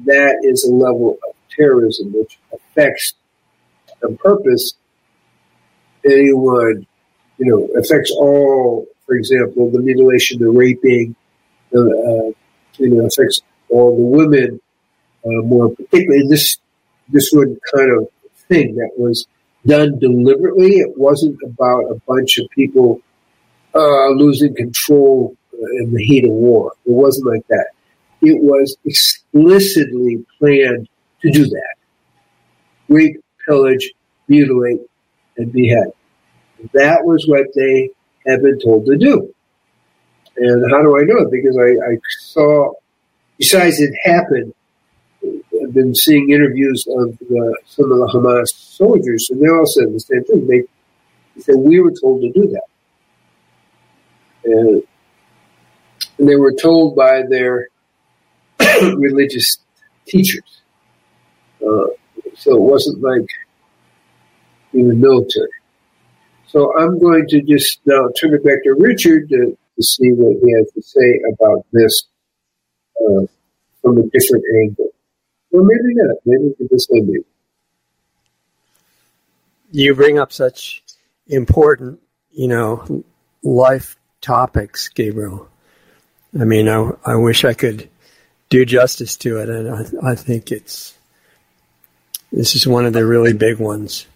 that 0.05 0.39
is 0.43 0.63
a 0.63 0.73
level 0.73 1.17
of 1.27 1.35
terrorism 1.49 2.11
which 2.13 2.39
affects 2.51 3.13
the 4.01 4.09
purpose 4.17 4.73
anyone, 6.05 6.85
you 7.37 7.45
know, 7.45 7.67
affects 7.79 8.11
all, 8.11 8.85
for 9.05 9.15
example, 9.15 9.69
the 9.71 9.79
mutilation, 9.79 10.39
the 10.39 10.49
raping, 10.49 11.15
the, 11.71 11.79
uh, 11.81 12.39
you 12.77 12.89
know, 12.89 13.05
affects 13.05 13.41
all 13.69 13.95
the 13.95 14.03
women 14.03 14.59
uh, 15.25 15.41
more 15.43 15.69
particularly. 15.69 16.27
This, 16.27 16.57
this 17.09 17.29
would 17.33 17.59
kind 17.73 17.91
of 17.91 18.07
thing 18.49 18.75
that 18.75 18.91
was 18.97 19.27
done 19.65 19.99
deliberately. 19.99 20.79
It 20.79 20.97
wasn't 20.97 21.37
about 21.45 21.83
a 21.91 22.01
bunch 22.07 22.37
of 22.37 22.49
people 22.49 23.01
uh, 23.73 24.09
losing 24.09 24.55
control 24.55 25.35
in 25.79 25.93
the 25.93 26.03
heat 26.03 26.25
of 26.25 26.31
war. 26.31 26.73
It 26.85 26.91
wasn't 26.91 27.27
like 27.27 27.47
that. 27.47 27.67
It 28.21 28.41
was 28.41 28.77
explicitly 28.85 30.25
planned 30.39 30.87
to 31.21 31.31
do 31.31 31.45
that. 31.45 31.75
Rape, 32.87 33.23
pillage, 33.47 33.91
mutilate, 34.27 34.81
and 35.37 35.51
behead. 35.51 35.91
That 36.73 37.03
was 37.03 37.25
what 37.27 37.47
they 37.55 37.89
had 38.25 38.41
been 38.41 38.59
told 38.59 38.85
to 38.85 38.97
do. 38.97 39.33
And 40.37 40.71
how 40.71 40.81
do 40.81 40.97
I 40.97 41.01
know 41.03 41.27
it? 41.27 41.31
Because 41.31 41.57
I, 41.57 41.91
I 41.91 41.97
saw, 42.19 42.73
besides 43.37 43.79
it 43.79 43.93
happened, 44.03 44.53
I've 45.23 45.73
been 45.73 45.95
seeing 45.95 46.31
interviews 46.31 46.85
of 46.87 47.17
the, 47.19 47.57
some 47.65 47.91
of 47.91 47.97
the 47.97 48.11
Hamas 48.13 48.49
soldiers, 48.49 49.29
and 49.29 49.41
they 49.41 49.49
all 49.49 49.65
said 49.65 49.93
the 49.93 49.99
same 49.99 50.23
thing. 50.23 50.47
They, 50.47 50.61
they 51.35 51.41
said, 51.41 51.55
We 51.57 51.79
were 51.79 51.91
told 51.91 52.21
to 52.21 52.31
do 52.31 52.47
that. 52.47 52.63
And, 54.45 54.67
and 54.69 54.83
they 56.17 56.35
were 56.35 56.53
told 56.53 56.95
by 56.95 57.23
their 57.29 57.67
religious 58.81 59.57
teachers. 60.07 60.61
Uh, 61.61 61.87
so 62.35 62.55
it 62.55 62.61
wasn't 62.61 63.01
like 63.01 63.27
even 64.73 64.99
military. 64.99 65.49
So 66.47 66.77
I'm 66.77 66.99
going 66.99 67.27
to 67.29 67.41
just 67.41 67.79
now 67.85 68.09
turn 68.19 68.33
it 68.33 68.43
back 68.43 68.63
to 68.63 68.75
Richard 68.77 69.29
to, 69.29 69.57
to 69.75 69.83
see 69.83 70.09
what 70.11 70.37
he 70.43 70.53
has 70.53 70.71
to 70.73 70.81
say 70.81 71.21
about 71.33 71.65
this 71.71 72.03
uh, 72.99 73.25
from 73.81 73.97
a 73.97 74.03
different 74.03 74.43
angle. 74.61 74.89
Well, 75.51 75.63
maybe 75.63 75.95
not. 75.95 76.17
Maybe 76.25 76.53
just 76.69 76.89
say 76.89 76.99
maybe. 76.99 77.25
You 79.71 79.95
bring 79.95 80.19
up 80.19 80.31
such 80.31 80.83
important, 81.27 81.99
you 82.31 82.47
know, 82.47 83.03
life 83.41 83.95
topics, 84.21 84.89
Gabriel. 84.89 85.49
I 86.39 86.45
mean, 86.45 86.67
I, 86.67 86.91
I 87.05 87.15
wish 87.15 87.45
I 87.45 87.53
could 87.53 87.89
do 88.49 88.65
justice 88.65 89.17
to 89.17 89.39
it, 89.39 89.49
and 89.49 89.69
I, 89.69 90.11
I 90.11 90.15
think 90.15 90.51
it's 90.51 90.95
this 92.31 92.55
is 92.55 92.67
one 92.67 92.85
of 92.85 92.93
the 92.93 93.05
really 93.05 93.33
big 93.33 93.59
ones. 93.59 94.07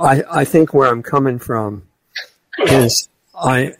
I, 0.00 0.22
I 0.30 0.44
think 0.44 0.74
where 0.74 0.88
I'm 0.88 1.02
coming 1.02 1.38
from 1.38 1.84
is 2.58 3.08
I 3.34 3.74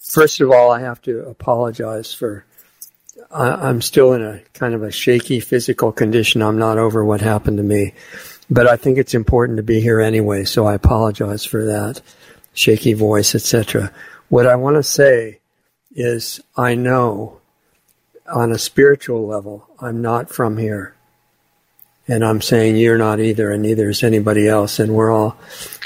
first 0.00 0.40
of 0.40 0.50
all 0.50 0.70
I 0.70 0.80
have 0.80 1.00
to 1.02 1.20
apologize 1.20 2.12
for 2.12 2.44
I, 3.30 3.68
am 3.68 3.80
still 3.80 4.12
in 4.12 4.22
a 4.22 4.40
kind 4.52 4.74
of 4.74 4.82
a 4.82 4.90
shaky 4.90 5.40
physical 5.40 5.90
condition. 5.90 6.42
I'm 6.42 6.58
not 6.58 6.78
over 6.78 7.04
what 7.04 7.20
happened 7.20 7.56
to 7.56 7.62
me, 7.62 7.94
but 8.50 8.66
I 8.66 8.76
think 8.76 8.98
it's 8.98 9.14
important 9.14 9.56
to 9.56 9.62
be 9.62 9.80
here 9.80 10.00
anyway. 10.00 10.44
So 10.44 10.66
I 10.66 10.74
apologize 10.74 11.44
for 11.44 11.64
that 11.64 12.00
shaky 12.52 12.92
voice, 12.92 13.34
etc. 13.34 13.90
What 14.32 14.46
I 14.46 14.56
want 14.56 14.76
to 14.76 14.82
say 14.82 15.40
is 15.94 16.40
I 16.56 16.74
know 16.74 17.42
on 18.26 18.50
a 18.50 18.56
spiritual 18.56 19.26
level, 19.26 19.68
I'm 19.78 20.00
not 20.00 20.30
from 20.30 20.56
here. 20.56 20.94
And 22.08 22.24
I'm 22.24 22.40
saying 22.40 22.76
you're 22.76 22.96
not 22.96 23.20
either, 23.20 23.50
and 23.50 23.60
neither 23.60 23.90
is 23.90 24.02
anybody 24.02 24.48
else. 24.48 24.78
And 24.78 24.94
we're 24.94 25.12
all 25.12 25.36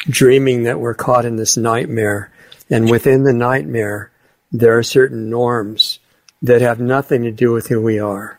dreaming 0.08 0.62
that 0.62 0.78
we're 0.78 0.94
caught 0.94 1.24
in 1.24 1.34
this 1.34 1.56
nightmare. 1.56 2.30
And 2.70 2.88
within 2.88 3.24
the 3.24 3.32
nightmare, 3.32 4.12
there 4.52 4.78
are 4.78 4.84
certain 4.84 5.28
norms 5.28 5.98
that 6.40 6.60
have 6.60 6.78
nothing 6.78 7.24
to 7.24 7.32
do 7.32 7.50
with 7.50 7.66
who 7.66 7.82
we 7.82 7.98
are 7.98 8.38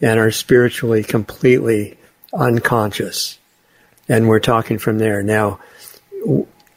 and 0.00 0.18
are 0.18 0.32
spiritually 0.32 1.04
completely 1.04 1.96
unconscious. 2.32 3.38
And 4.08 4.26
we're 4.26 4.40
talking 4.40 4.78
from 4.78 4.98
there. 4.98 5.22
Now, 5.22 5.60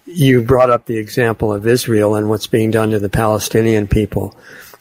you 0.08 0.42
brought 0.42 0.70
up 0.70 0.86
the 0.86 0.98
example 0.98 1.54
of 1.54 1.68
Israel 1.68 2.16
and 2.16 2.30
what's 2.30 2.48
being 2.48 2.72
done 2.72 2.92
to 2.92 3.00
the 3.00 3.10
Palestinian 3.10 3.88
people 3.88 4.36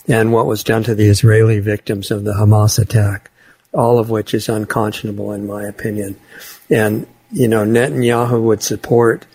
and 0.09 0.33
what 0.33 0.47
was 0.47 0.63
done 0.63 0.85
to 0.85 0.95
the 0.95 1.09
Israeli 1.09 1.59
victims 1.59 2.11
of 2.11 2.25
the 2.25 2.35
Hamas 2.35 2.79
attack, 2.79 3.31
all 3.73 3.99
of 3.99 4.09
which 4.09 4.33
is 4.35 4.49
unconscionable 4.49 5.33
in 5.33 5.47
my 5.47 5.65
opinion. 5.65 6.17
And, 6.71 7.07
you 7.33 7.49
know, 7.49 7.65
Netanyahu 7.65 8.41
would 8.41 8.63
support 8.63 9.27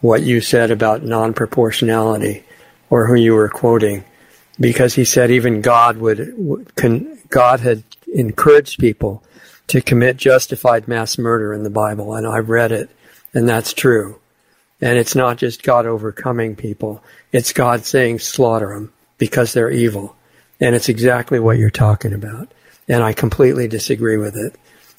what 0.00 0.22
you 0.22 0.40
said 0.40 0.70
about 0.70 1.02
non-proportionality 1.02 2.44
or 2.88 3.06
who 3.06 3.16
you 3.16 3.34
were 3.34 3.48
quoting 3.48 4.04
because 4.60 4.94
he 4.94 5.04
said 5.04 5.32
even 5.32 5.62
God 5.62 5.96
would, 5.96 6.70
God 7.28 7.60
had 7.60 7.82
encouraged 8.12 8.78
people 8.78 9.24
to 9.66 9.80
commit 9.80 10.16
justified 10.16 10.86
mass 10.86 11.18
murder 11.18 11.52
in 11.52 11.64
the 11.64 11.70
Bible, 11.70 12.14
and 12.14 12.26
I've 12.26 12.50
read 12.50 12.70
it, 12.70 12.90
and 13.32 13.48
that's 13.48 13.72
true. 13.72 14.20
And 14.80 14.98
it's 14.98 15.14
not 15.14 15.38
just 15.38 15.62
God 15.62 15.86
overcoming 15.86 16.56
people. 16.56 17.02
It's 17.32 17.52
God 17.52 17.84
saying 17.84 18.18
slaughter 18.18 18.74
them 18.74 18.92
because 19.18 19.52
they're 19.52 19.70
evil. 19.70 20.16
And 20.60 20.74
it's 20.74 20.88
exactly 20.88 21.38
what 21.38 21.58
you're 21.58 21.70
talking 21.70 22.12
about. 22.12 22.52
And 22.88 23.02
I 23.02 23.12
completely 23.12 23.68
disagree 23.68 24.16
with 24.16 24.36
it. 24.36 24.56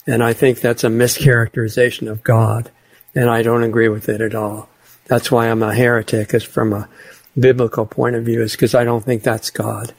And 0.08 0.24
I 0.24 0.34
think 0.34 0.60
that's 0.60 0.84
a 0.84 0.90
mischaracterization 0.90 2.10
of 2.10 2.24
God. 2.24 2.72
And 3.14 3.30
I 3.30 3.42
don't 3.42 3.64
agree 3.64 3.90
with 3.90 4.10
it 4.10 4.22
at 4.22 4.36
all. 4.36 4.70
That's 5.06 5.32
why 5.32 5.50
I'm 5.50 5.64
a 5.64 5.74
heretic 5.74 6.34
is 6.34 6.44
from 6.44 6.74
a 6.74 6.90
biblical 7.38 7.86
point 7.86 8.16
of 8.16 8.26
view 8.26 8.42
is 8.42 8.54
because 8.54 8.76
I 8.76 8.84
don't 8.84 9.04
think 9.04 9.24
that's 9.24 9.50
God. 9.50 9.94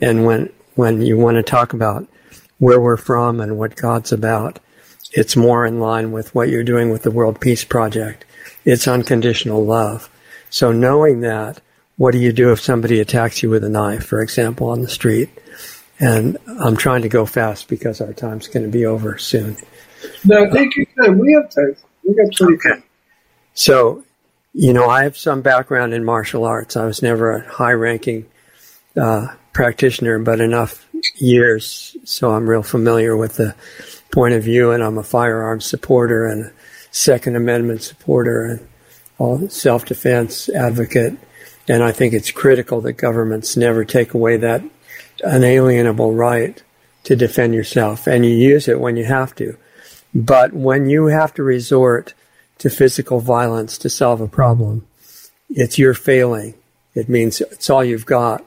And 0.00 0.24
when, 0.24 0.52
when 0.74 1.02
you 1.02 1.16
want 1.16 1.36
to 1.36 1.42
talk 1.42 1.72
about 1.72 2.06
where 2.58 2.80
we're 2.80 2.96
from 2.96 3.40
and 3.40 3.58
what 3.58 3.76
God's 3.76 4.12
about, 4.12 4.58
it's 5.12 5.36
more 5.36 5.66
in 5.66 5.80
line 5.80 6.12
with 6.12 6.34
what 6.34 6.48
you're 6.48 6.64
doing 6.64 6.90
with 6.90 7.02
the 7.02 7.10
World 7.10 7.40
Peace 7.40 7.64
Project. 7.64 8.24
It's 8.64 8.86
unconditional 8.86 9.64
love. 9.64 10.08
So 10.50 10.72
knowing 10.72 11.20
that, 11.20 11.60
what 11.96 12.12
do 12.12 12.18
you 12.18 12.32
do 12.32 12.52
if 12.52 12.60
somebody 12.60 13.00
attacks 13.00 13.42
you 13.42 13.50
with 13.50 13.64
a 13.64 13.68
knife, 13.68 14.06
for 14.06 14.20
example, 14.20 14.68
on 14.68 14.82
the 14.82 14.88
street? 14.88 15.30
And 15.98 16.36
I'm 16.60 16.76
trying 16.76 17.02
to 17.02 17.08
go 17.08 17.26
fast 17.26 17.68
because 17.68 18.00
our 18.00 18.12
time's 18.12 18.48
going 18.48 18.64
to 18.64 18.72
be 18.72 18.84
over 18.84 19.18
soon. 19.18 19.56
No, 20.24 20.50
take 20.50 20.74
your 20.76 20.86
time. 21.00 21.18
We 21.18 21.32
have 21.34 21.50
time. 21.50 21.76
We 22.04 22.14
got 22.14 22.34
20 22.36 22.54
okay. 22.54 22.82
So, 23.54 24.04
you 24.52 24.72
know, 24.72 24.88
I 24.88 25.04
have 25.04 25.16
some 25.16 25.42
background 25.42 25.94
in 25.94 26.04
martial 26.04 26.44
arts. 26.44 26.76
I 26.76 26.86
was 26.86 27.02
never 27.02 27.32
a 27.32 27.48
high 27.48 27.72
ranking 27.72 28.26
uh, 28.96 29.28
practitioner, 29.52 30.18
but 30.18 30.40
enough 30.40 30.86
years 31.16 31.96
so 32.04 32.32
I'm 32.32 32.48
real 32.48 32.62
familiar 32.62 33.16
with 33.16 33.36
the 33.36 33.54
point 34.10 34.34
of 34.34 34.42
view, 34.42 34.70
and 34.72 34.82
I'm 34.82 34.98
a 34.98 35.02
firearms 35.02 35.64
supporter 35.64 36.26
and 36.26 36.52
Second 36.92 37.36
Amendment 37.36 37.82
supporter 37.82 38.44
and 38.44 38.68
all 39.18 39.48
self 39.48 39.84
defense 39.86 40.48
advocate. 40.50 41.18
And 41.68 41.82
I 41.82 41.90
think 41.90 42.12
it's 42.12 42.30
critical 42.30 42.80
that 42.82 42.94
governments 42.94 43.56
never 43.56 43.84
take 43.84 44.14
away 44.14 44.36
that 44.36 44.62
unalienable 45.24 46.12
right 46.12 46.62
to 47.04 47.16
defend 47.16 47.54
yourself, 47.54 48.06
and 48.06 48.24
you 48.24 48.30
use 48.32 48.68
it 48.68 48.80
when 48.80 48.96
you 48.96 49.04
have 49.04 49.34
to. 49.36 49.56
But 50.14 50.52
when 50.52 50.88
you 50.88 51.06
have 51.06 51.34
to 51.34 51.42
resort 51.42 52.14
to 52.58 52.70
physical 52.70 53.20
violence 53.20 53.78
to 53.78 53.88
solve 53.88 54.20
a 54.20 54.28
problem, 54.28 54.86
it's 55.50 55.78
your 55.78 55.94
failing. 55.94 56.54
It 56.94 57.08
means 57.08 57.40
it's 57.40 57.70
all 57.70 57.82
you've 57.82 58.06
got 58.06 58.44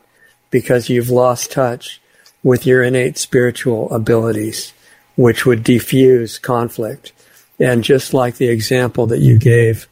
because 0.51 0.89
you've 0.89 1.09
lost 1.09 1.51
touch 1.51 2.01
with 2.43 2.65
your 2.65 2.83
innate 2.83 3.17
spiritual 3.17 3.91
abilities, 3.91 4.73
which 5.15 5.45
would 5.45 5.63
defuse 5.63 6.41
conflict. 6.41 7.11
And 7.59 7.83
just 7.83 8.13
like 8.13 8.35
the 8.35 8.49
example 8.49 9.07
that 9.07 9.19
you 9.19 9.37
gave 9.37 9.87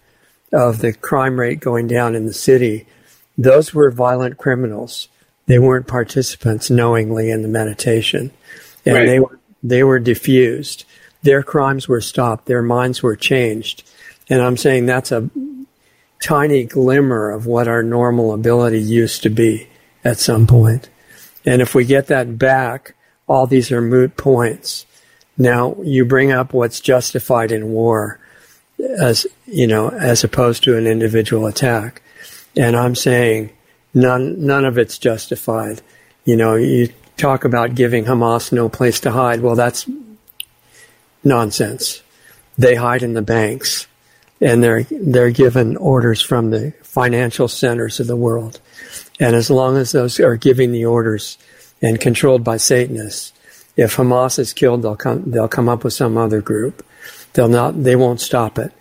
of 0.51 0.79
the 0.79 0.93
crime 0.93 1.39
rate 1.39 1.59
going 1.59 1.87
down 1.87 2.15
in 2.15 2.25
the 2.25 2.33
city, 2.33 2.85
those 3.37 3.73
were 3.73 3.89
violent 3.91 4.37
criminals. 4.37 5.07
They 5.45 5.59
weren't 5.59 5.87
participants 5.87 6.69
knowingly 6.69 7.29
in 7.29 7.41
the 7.41 7.47
meditation. 7.47 8.31
And 8.85 8.95
right. 8.95 9.05
they 9.05 9.19
were, 9.19 9.39
they 9.61 9.83
were 9.83 9.99
diffused. 9.99 10.85
Their 11.21 11.41
crimes 11.41 11.87
were 11.87 12.01
stopped. 12.01 12.45
Their 12.45 12.61
minds 12.61 13.01
were 13.01 13.15
changed. 13.15 13.89
And 14.29 14.41
I'm 14.41 14.57
saying 14.57 14.85
that's 14.85 15.11
a 15.11 15.29
tiny 16.21 16.63
glimmer 16.63 17.29
of 17.31 17.45
what 17.45 17.67
our 17.67 17.83
normal 17.83 18.33
ability 18.33 18.81
used 18.81 19.23
to 19.23 19.29
be 19.29 19.67
at 20.03 20.17
some 20.17 20.47
point. 20.47 20.89
And 21.45 21.61
if 21.61 21.75
we 21.75 21.85
get 21.85 22.07
that 22.07 22.37
back, 22.37 22.95
all 23.27 23.47
these 23.47 23.71
are 23.71 23.81
moot 23.81 24.15
points. 24.15 24.85
Now, 25.37 25.75
you 25.81 26.05
bring 26.05 26.31
up 26.31 26.53
what's 26.53 26.79
justified 26.79 27.51
in 27.51 27.71
war 27.71 28.19
as, 28.79 29.25
you 29.45 29.67
know, 29.67 29.89
as 29.89 30.23
opposed 30.23 30.63
to 30.63 30.77
an 30.77 30.87
individual 30.87 31.47
attack. 31.47 32.01
And 32.55 32.75
I'm 32.75 32.95
saying 32.95 33.51
none, 33.93 34.45
none 34.45 34.65
of 34.65 34.77
it's 34.77 34.97
justified. 34.97 35.81
You 36.25 36.35
know, 36.35 36.55
you 36.55 36.89
talk 37.17 37.45
about 37.45 37.75
giving 37.75 38.05
Hamas 38.05 38.51
no 38.51 38.69
place 38.69 38.99
to 39.01 39.11
hide. 39.11 39.41
Well, 39.41 39.55
that's 39.55 39.89
nonsense. 41.23 42.01
They 42.57 42.75
hide 42.75 43.03
in 43.03 43.13
the 43.13 43.21
banks 43.21 43.87
and 44.39 44.63
they're, 44.63 44.83
they're 44.83 45.31
given 45.31 45.77
orders 45.77 46.21
from 46.21 46.51
the 46.51 46.73
financial 46.83 47.47
centers 47.47 47.99
of 47.99 48.07
the 48.07 48.15
world. 48.15 48.59
And 49.19 49.35
as 49.35 49.49
long 49.49 49.77
as 49.77 49.91
those 49.91 50.19
are 50.19 50.35
giving 50.35 50.71
the 50.71 50.85
orders 50.85 51.37
and 51.81 51.99
controlled 51.99 52.43
by 52.43 52.57
Satanists, 52.57 53.33
if 53.75 53.95
Hamas 53.95 54.39
is 54.39 54.53
killed, 54.53 54.83
they'll 54.83 54.95
come, 54.95 55.29
they'll 55.29 55.47
come 55.47 55.69
up 55.69 55.83
with 55.83 55.93
some 55.93 56.17
other 56.17 56.41
group. 56.41 56.85
They'll 57.33 57.47
not, 57.47 57.83
they 57.83 57.95
won't 57.95 58.21
stop 58.21 58.59
it. 58.59 58.71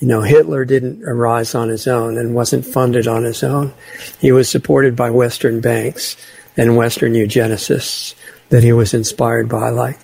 You 0.00 0.08
know, 0.08 0.22
Hitler 0.22 0.64
didn't 0.64 1.04
arise 1.04 1.54
on 1.54 1.68
his 1.68 1.86
own 1.86 2.16
and 2.16 2.34
wasn't 2.34 2.64
funded 2.64 3.06
on 3.06 3.24
his 3.24 3.42
own. 3.42 3.72
He 4.18 4.32
was 4.32 4.48
supported 4.48 4.96
by 4.96 5.10
Western 5.10 5.60
banks 5.60 6.16
and 6.56 6.76
Western 6.76 7.12
eugenicists 7.12 8.14
that 8.48 8.64
he 8.64 8.72
was 8.72 8.94
inspired 8.94 9.48
by, 9.48 9.68
like 9.68 9.98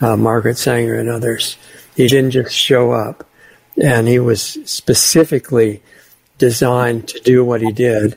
uh, 0.00 0.16
Margaret 0.16 0.58
Sanger 0.58 0.94
and 0.94 1.08
others. 1.08 1.56
He 1.94 2.08
didn't 2.08 2.32
just 2.32 2.54
show 2.54 2.92
up, 2.92 3.28
and 3.80 4.08
he 4.08 4.18
was 4.18 4.42
specifically 4.64 5.82
designed 6.38 7.08
to 7.08 7.20
do 7.20 7.44
what 7.44 7.60
he 7.60 7.70
did 7.70 8.16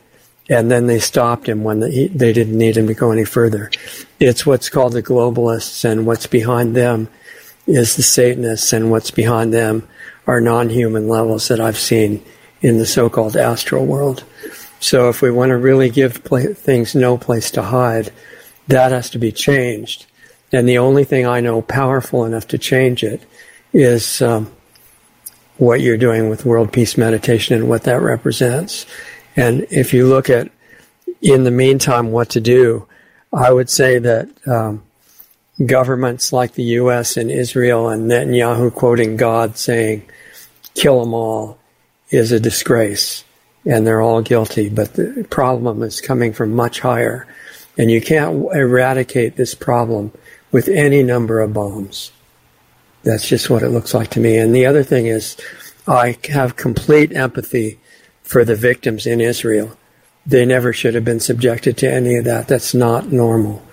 and 0.49 0.71
then 0.71 0.87
they 0.87 0.99
stopped 0.99 1.47
him 1.47 1.63
when 1.63 1.79
the, 1.79 2.07
they 2.07 2.33
didn't 2.33 2.57
need 2.57 2.77
him 2.77 2.87
to 2.87 2.93
go 2.93 3.11
any 3.11 3.25
further. 3.25 3.69
It's 4.19 4.45
what's 4.45 4.69
called 4.69 4.93
the 4.93 5.03
globalists, 5.03 5.83
and 5.83 6.05
what's 6.05 6.27
behind 6.27 6.75
them 6.75 7.09
is 7.65 7.95
the 7.95 8.03
Satanists, 8.03 8.73
and 8.73 8.89
what's 8.91 9.11
behind 9.11 9.53
them 9.53 9.87
are 10.25 10.41
non-human 10.41 11.07
levels 11.07 11.47
that 11.47 11.59
I've 11.59 11.77
seen 11.77 12.23
in 12.61 12.77
the 12.77 12.85
so-called 12.85 13.35
astral 13.35 13.85
world. 13.85 14.23
So 14.79 15.09
if 15.09 15.21
we 15.21 15.31
want 15.31 15.49
to 15.49 15.57
really 15.57 15.89
give 15.89 16.17
things 16.17 16.95
no 16.95 17.17
place 17.17 17.51
to 17.51 17.61
hide, 17.61 18.11
that 18.67 18.91
has 18.91 19.09
to 19.11 19.19
be 19.19 19.31
changed. 19.31 20.05
And 20.51 20.67
the 20.67 20.77
only 20.77 21.03
thing 21.03 21.25
I 21.25 21.41
know 21.41 21.61
powerful 21.61 22.25
enough 22.25 22.47
to 22.49 22.57
change 22.57 23.03
it 23.03 23.25
is 23.73 24.21
um, 24.21 24.51
what 25.57 25.81
you're 25.81 25.97
doing 25.97 26.29
with 26.29 26.45
world 26.45 26.71
peace 26.71 26.97
meditation 26.97 27.55
and 27.55 27.67
what 27.67 27.83
that 27.83 28.01
represents. 28.01 28.85
And 29.37 29.67
if 29.69 29.93
you 29.93 30.07
look 30.07 30.29
at, 30.29 30.49
in 31.21 31.43
the 31.43 31.51
meantime, 31.51 32.11
what 32.11 32.31
to 32.31 32.41
do, 32.41 32.87
I 33.31 33.53
would 33.53 33.69
say 33.69 33.99
that 33.99 34.29
um, 34.47 34.83
governments 35.63 36.33
like 36.33 36.53
the 36.53 36.63
U.S. 36.63 37.17
and 37.17 37.29
Israel 37.29 37.87
and 37.87 38.09
Netanyahu 38.09 38.73
quoting 38.73 39.15
God 39.15 39.55
saying, 39.55 40.09
kill 40.73 41.03
them 41.03 41.13
all, 41.13 41.59
is 42.09 42.31
a 42.31 42.39
disgrace. 42.39 43.23
And 43.63 43.85
they're 43.85 44.01
all 44.01 44.21
guilty. 44.21 44.69
But 44.69 44.93
the 44.93 45.27
problem 45.29 45.83
is 45.83 46.01
coming 46.01 46.33
from 46.33 46.55
much 46.55 46.79
higher. 46.79 47.27
And 47.77 47.91
you 47.91 48.01
can't 48.01 48.47
eradicate 48.53 49.35
this 49.35 49.53
problem 49.53 50.11
with 50.51 50.67
any 50.67 51.03
number 51.03 51.41
of 51.41 51.53
bombs. 51.53 52.11
That's 53.03 53.27
just 53.27 53.49
what 53.49 53.61
it 53.61 53.69
looks 53.69 53.93
like 53.93 54.09
to 54.11 54.19
me. 54.19 54.37
And 54.37 54.55
the 54.55 54.65
other 54.65 54.83
thing 54.83 55.05
is, 55.05 55.37
I 55.87 56.17
have 56.29 56.55
complete 56.55 57.11
empathy 57.15 57.79
for 58.27 58.43
the 58.43 58.55
victims 58.55 59.07
in 59.07 59.21
Israel. 59.21 59.75
They 60.25 60.45
never 60.45 60.73
should 60.73 60.93
have 60.95 61.05
been 61.05 61.21
subjected 61.21 61.77
to 61.77 61.91
any 61.91 62.15
of 62.17 62.25
that. 62.25 62.47
That's 62.47 62.73
not 62.73 63.11
normal. 63.11 63.65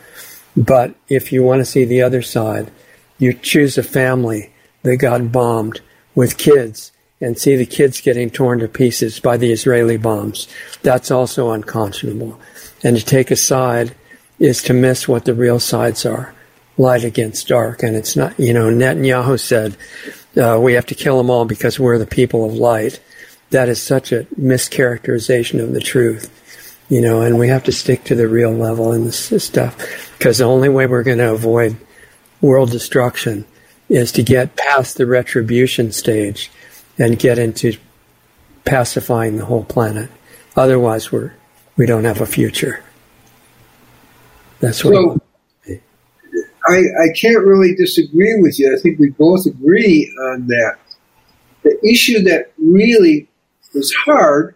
But 0.56 0.94
if 1.08 1.32
you 1.32 1.42
want 1.42 1.60
to 1.60 1.64
see 1.64 1.84
the 1.84 2.02
other 2.02 2.22
side, 2.22 2.70
you 3.18 3.32
choose 3.32 3.76
a 3.76 3.82
family 3.82 4.52
that 4.82 4.98
got 4.98 5.32
bombed 5.32 5.80
with 6.14 6.38
kids 6.38 6.92
and 7.20 7.36
see 7.36 7.56
the 7.56 7.66
kids 7.66 8.00
getting 8.00 8.30
torn 8.30 8.60
to 8.60 8.68
pieces 8.68 9.18
by 9.18 9.36
the 9.36 9.50
Israeli 9.50 9.96
bombs. 9.96 10.46
That's 10.82 11.10
also 11.10 11.50
unconscionable. 11.50 12.38
And 12.84 12.96
to 12.96 13.04
take 13.04 13.32
a 13.32 13.36
side 13.36 13.96
is 14.38 14.62
to 14.64 14.72
miss 14.72 15.08
what 15.08 15.24
the 15.24 15.34
real 15.34 15.58
sides 15.58 16.06
are 16.06 16.34
light 16.76 17.02
against 17.02 17.48
dark. 17.48 17.82
And 17.82 17.96
it's 17.96 18.14
not, 18.14 18.38
you 18.38 18.52
know, 18.52 18.70
Netanyahu 18.70 19.40
said, 19.40 19.76
uh, 20.36 20.58
we 20.60 20.74
have 20.74 20.86
to 20.86 20.94
kill 20.94 21.18
them 21.18 21.30
all 21.30 21.44
because 21.44 21.80
we're 21.80 21.98
the 21.98 22.06
people 22.06 22.44
of 22.44 22.52
light 22.54 23.00
that 23.50 23.68
is 23.68 23.82
such 23.82 24.12
a 24.12 24.24
mischaracterization 24.38 25.62
of 25.62 25.72
the 25.72 25.80
truth, 25.80 26.30
you 26.88 27.00
know, 27.00 27.22
and 27.22 27.38
we 27.38 27.48
have 27.48 27.64
to 27.64 27.72
stick 27.72 28.04
to 28.04 28.14
the 28.14 28.28
real 28.28 28.52
level 28.52 28.92
in 28.92 29.04
this 29.04 29.44
stuff 29.44 29.76
because 30.18 30.38
the 30.38 30.44
only 30.44 30.68
way 30.68 30.86
we're 30.86 31.02
going 31.02 31.18
to 31.18 31.32
avoid 31.32 31.76
world 32.40 32.70
destruction 32.70 33.44
is 33.88 34.12
to 34.12 34.22
get 34.22 34.56
past 34.56 34.96
the 34.96 35.06
retribution 35.06 35.92
stage 35.92 36.50
and 36.98 37.18
get 37.18 37.38
into 37.38 37.76
pacifying 38.64 39.36
the 39.36 39.44
whole 39.44 39.64
planet. 39.64 40.10
Otherwise, 40.56 41.12
we're 41.12 41.32
we 41.76 41.86
don't 41.86 42.04
have 42.04 42.20
a 42.20 42.26
future. 42.26 42.82
That's 44.60 44.84
what. 44.84 44.94
So, 44.94 45.20
I, 46.66 46.78
I 46.78 47.08
can't 47.14 47.44
really 47.44 47.74
disagree 47.74 48.40
with 48.40 48.58
you. 48.58 48.74
I 48.74 48.80
think 48.80 48.98
we 48.98 49.10
both 49.10 49.44
agree 49.44 50.10
on 50.32 50.46
that. 50.46 50.78
The 51.62 51.78
issue 51.86 52.22
that 52.22 52.52
really 52.56 53.28
is 53.74 53.92
hard 53.92 54.54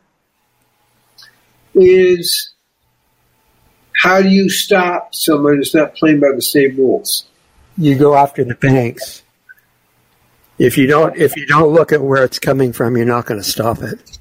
is 1.75 2.53
how 3.99 4.23
do 4.23 4.29
you 4.29 4.49
stop 4.49 5.15
someone 5.15 5.57
who's 5.57 5.75
not 5.75 5.95
playing 5.95 6.21
by 6.21 6.29
the 6.35 6.43
same 6.43 6.77
rules? 6.77 7.27
You 7.77 7.97
go 7.97 8.17
after 8.17 8.45
the 8.45 8.55
banks. 8.55 9.23
If 10.59 10.77
you 10.77 10.87
don't, 10.87 11.17
if 11.17 11.37
you 11.37 11.47
don't 11.47 11.73
look 11.73 11.93
at 11.93 12.03
where 12.03 12.25
it's 12.25 12.39
coming 12.39 12.73
from, 12.73 12.97
you're 12.97 13.07
not 13.07 13.27
going 13.27 13.41
to 13.41 13.49
stop 13.49 13.83
it. 13.83 14.19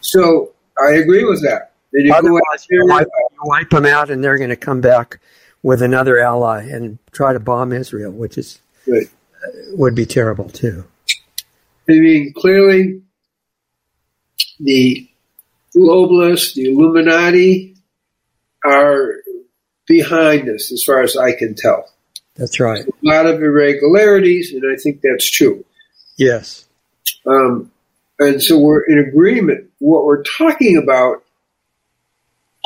So 0.00 0.52
I 0.80 0.94
agree 0.94 1.24
with 1.24 1.42
that. 1.42 1.72
You, 1.92 2.12
Otherwise, 2.12 2.66
you, 2.70 2.86
wipe, 2.86 3.06
you 3.06 3.38
wipe 3.44 3.70
them 3.70 3.86
out, 3.86 4.10
and 4.10 4.22
they're 4.22 4.38
going 4.38 4.50
to 4.50 4.56
come 4.56 4.80
back 4.80 5.18
with 5.62 5.82
another 5.82 6.18
ally 6.18 6.62
and 6.62 6.98
try 7.10 7.32
to 7.32 7.40
bomb 7.40 7.72
Israel, 7.72 8.12
which 8.12 8.38
is 8.38 8.60
right. 8.86 9.08
uh, 9.44 9.50
would 9.72 9.94
be 9.94 10.06
terrible 10.06 10.48
too. 10.48 10.84
I 11.88 11.94
mean, 11.94 12.32
clearly, 12.34 13.02
the 14.58 15.08
globalists, 15.76 16.54
the 16.54 16.66
Illuminati, 16.66 17.76
are 18.64 19.14
behind 19.86 20.48
this, 20.48 20.72
as 20.72 20.82
far 20.82 21.02
as 21.02 21.16
I 21.16 21.32
can 21.32 21.54
tell. 21.54 21.88
That's 22.34 22.60
right. 22.60 22.84
There's 22.84 23.02
a 23.02 23.06
lot 23.06 23.26
of 23.26 23.42
irregularities, 23.42 24.52
and 24.52 24.62
I 24.70 24.80
think 24.80 25.00
that's 25.02 25.30
true. 25.30 25.64
Yes. 26.18 26.66
Um, 27.26 27.70
and 28.18 28.42
so 28.42 28.58
we're 28.58 28.82
in 28.82 28.98
agreement. 28.98 29.70
What 29.78 30.04
we're 30.04 30.22
talking 30.22 30.76
about, 30.76 31.22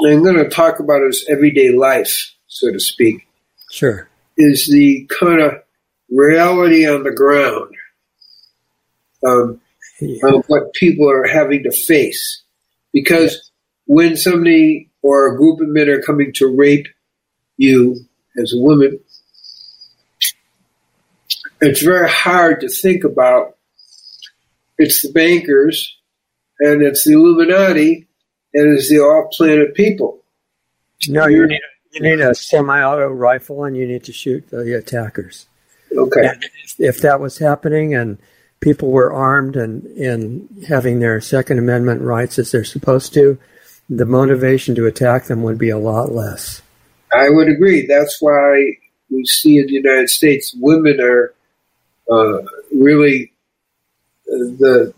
I'm 0.05 0.23
going 0.23 0.37
to 0.37 0.49
talk 0.49 0.81
about 0.81 1.03
as 1.03 1.25
everyday 1.29 1.71
life, 1.71 2.35
so 2.47 2.73
to 2.73 2.81
speak. 2.81 3.27
Sure. 3.71 4.09
Is 4.37 4.69
the 4.73 5.09
kind 5.21 5.41
of 5.41 5.63
reality 6.09 6.89
on 6.89 7.03
the 7.03 7.13
ground 7.13 7.75
um, 9.27 9.61
yeah. 10.01 10.35
of 10.35 10.45
what 10.47 10.73
people 10.75 11.11
are 11.11 11.27
having 11.27 11.63
to 11.65 11.73
face. 11.73 12.43
Because 12.93 13.51
when 13.87 14.17
somebody 14.17 14.91
or 15.03 15.33
a 15.33 15.37
group 15.37 15.61
of 15.61 15.69
men 15.69 15.89
are 15.89 16.03
coming 16.03 16.33
to 16.35 16.47
rape 16.47 16.87
you 17.57 17.97
as 18.37 18.53
a 18.53 18.59
woman, 18.59 19.01
it's 21.61 21.83
very 21.83 22.09
hard 22.09 22.61
to 22.61 22.69
think 22.69 23.05
about 23.05 23.57
it's 24.79 25.03
the 25.03 25.13
bankers 25.13 25.99
and 26.59 26.83
it's 26.83 27.05
the 27.05 27.13
Illuminati 27.13 28.07
and 28.55 28.77
it's 28.77 28.89
the 28.89 28.99
off 28.99 29.33
planet 29.33 29.75
people. 29.75 30.23
No, 31.09 31.27
you 31.27 31.47
need, 31.47 31.61
you 31.93 32.01
need 32.01 32.21
a 32.21 32.35
semi 32.35 32.83
auto 32.83 33.09
rifle 33.09 33.65
and 33.65 33.77
you 33.77 33.87
need 33.87 34.05
to 34.05 34.13
shoot 34.13 34.49
the 34.51 34.77
attackers. 34.77 35.47
Okay. 35.97 36.31
If, 36.65 36.75
if, 36.79 37.01
that 37.01 37.21
was 37.21 37.39
happening 37.39 37.95
and 37.95 38.19
people 38.61 38.91
were 38.91 39.13
armed 39.13 39.57
and, 39.57 39.85
and 39.97 40.65
having 40.69 41.01
their 41.01 41.21
Second 41.21 41.59
Amendment 41.59 42.03
rights 42.03 42.39
as 42.39 42.51
they're 42.51 42.65
supposed 42.65 43.15
to, 43.15 43.39
the 43.89 44.07
motivation 44.07 44.75
to 44.77 44.87
attack 44.87 45.25
them 45.25 45.43
would 45.43 45.59
be 45.59 45.71
a 45.71 45.79
lot 45.79 46.13
less. 46.13 46.63
I 47.13 47.29
would 47.29 47.49
agree. 47.49 47.87
That's 47.87 48.19
why 48.21 48.77
we 49.11 49.25
see 49.25 49.59
in 49.59 49.67
the 49.67 49.73
United 49.73 50.09
States 50.09 50.55
women 50.59 51.01
are 51.01 51.35
uh, 52.11 52.43
really 52.73 53.33
the 54.27 54.95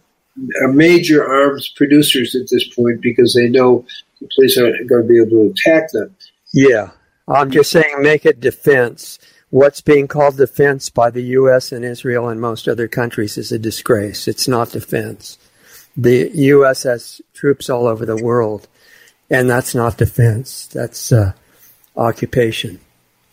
major 0.73 1.27
arms 1.27 1.69
producers 1.77 2.35
at 2.35 2.49
this 2.51 2.69
point 2.75 3.01
because 3.01 3.35
they 3.35 3.49
know 3.49 3.85
the 4.21 4.29
police 4.35 4.59
aren't 4.59 4.89
going 4.89 5.03
to 5.03 5.09
be 5.09 5.21
able 5.21 5.31
to 5.31 5.51
attack 5.51 5.91
them. 5.93 6.15
Yeah, 6.53 6.91
I'm 7.29 7.51
just 7.51 7.71
saying 7.71 7.95
make 8.01 8.27
it 8.27 8.41
defense. 8.41 9.19
What's 9.53 9.83
being 9.83 10.09
called 10.09 10.39
defense 10.39 10.89
by 10.89 11.11
the 11.11 11.21
U.S. 11.37 11.73
and 11.73 11.85
Israel 11.85 12.31
and 12.31 12.41
most 12.41 12.67
other 12.67 12.89
countries 12.89 13.37
is 13.37 13.53
a 13.53 13.59
disgrace. 13.59 14.27
It's 14.27 14.49
not 14.49 14.71
defense. 14.71 15.37
The 15.95 16.31
U.S. 16.33 16.85
has 16.85 17.21
troops 17.35 17.69
all 17.69 17.87
over 17.87 18.07
the 18.07 18.17
world, 18.17 18.67
and 19.29 19.51
that's 19.51 19.75
not 19.75 19.99
defense. 19.99 20.69
That's 20.69 21.13
uh, 21.13 21.35
occupation, 21.99 22.81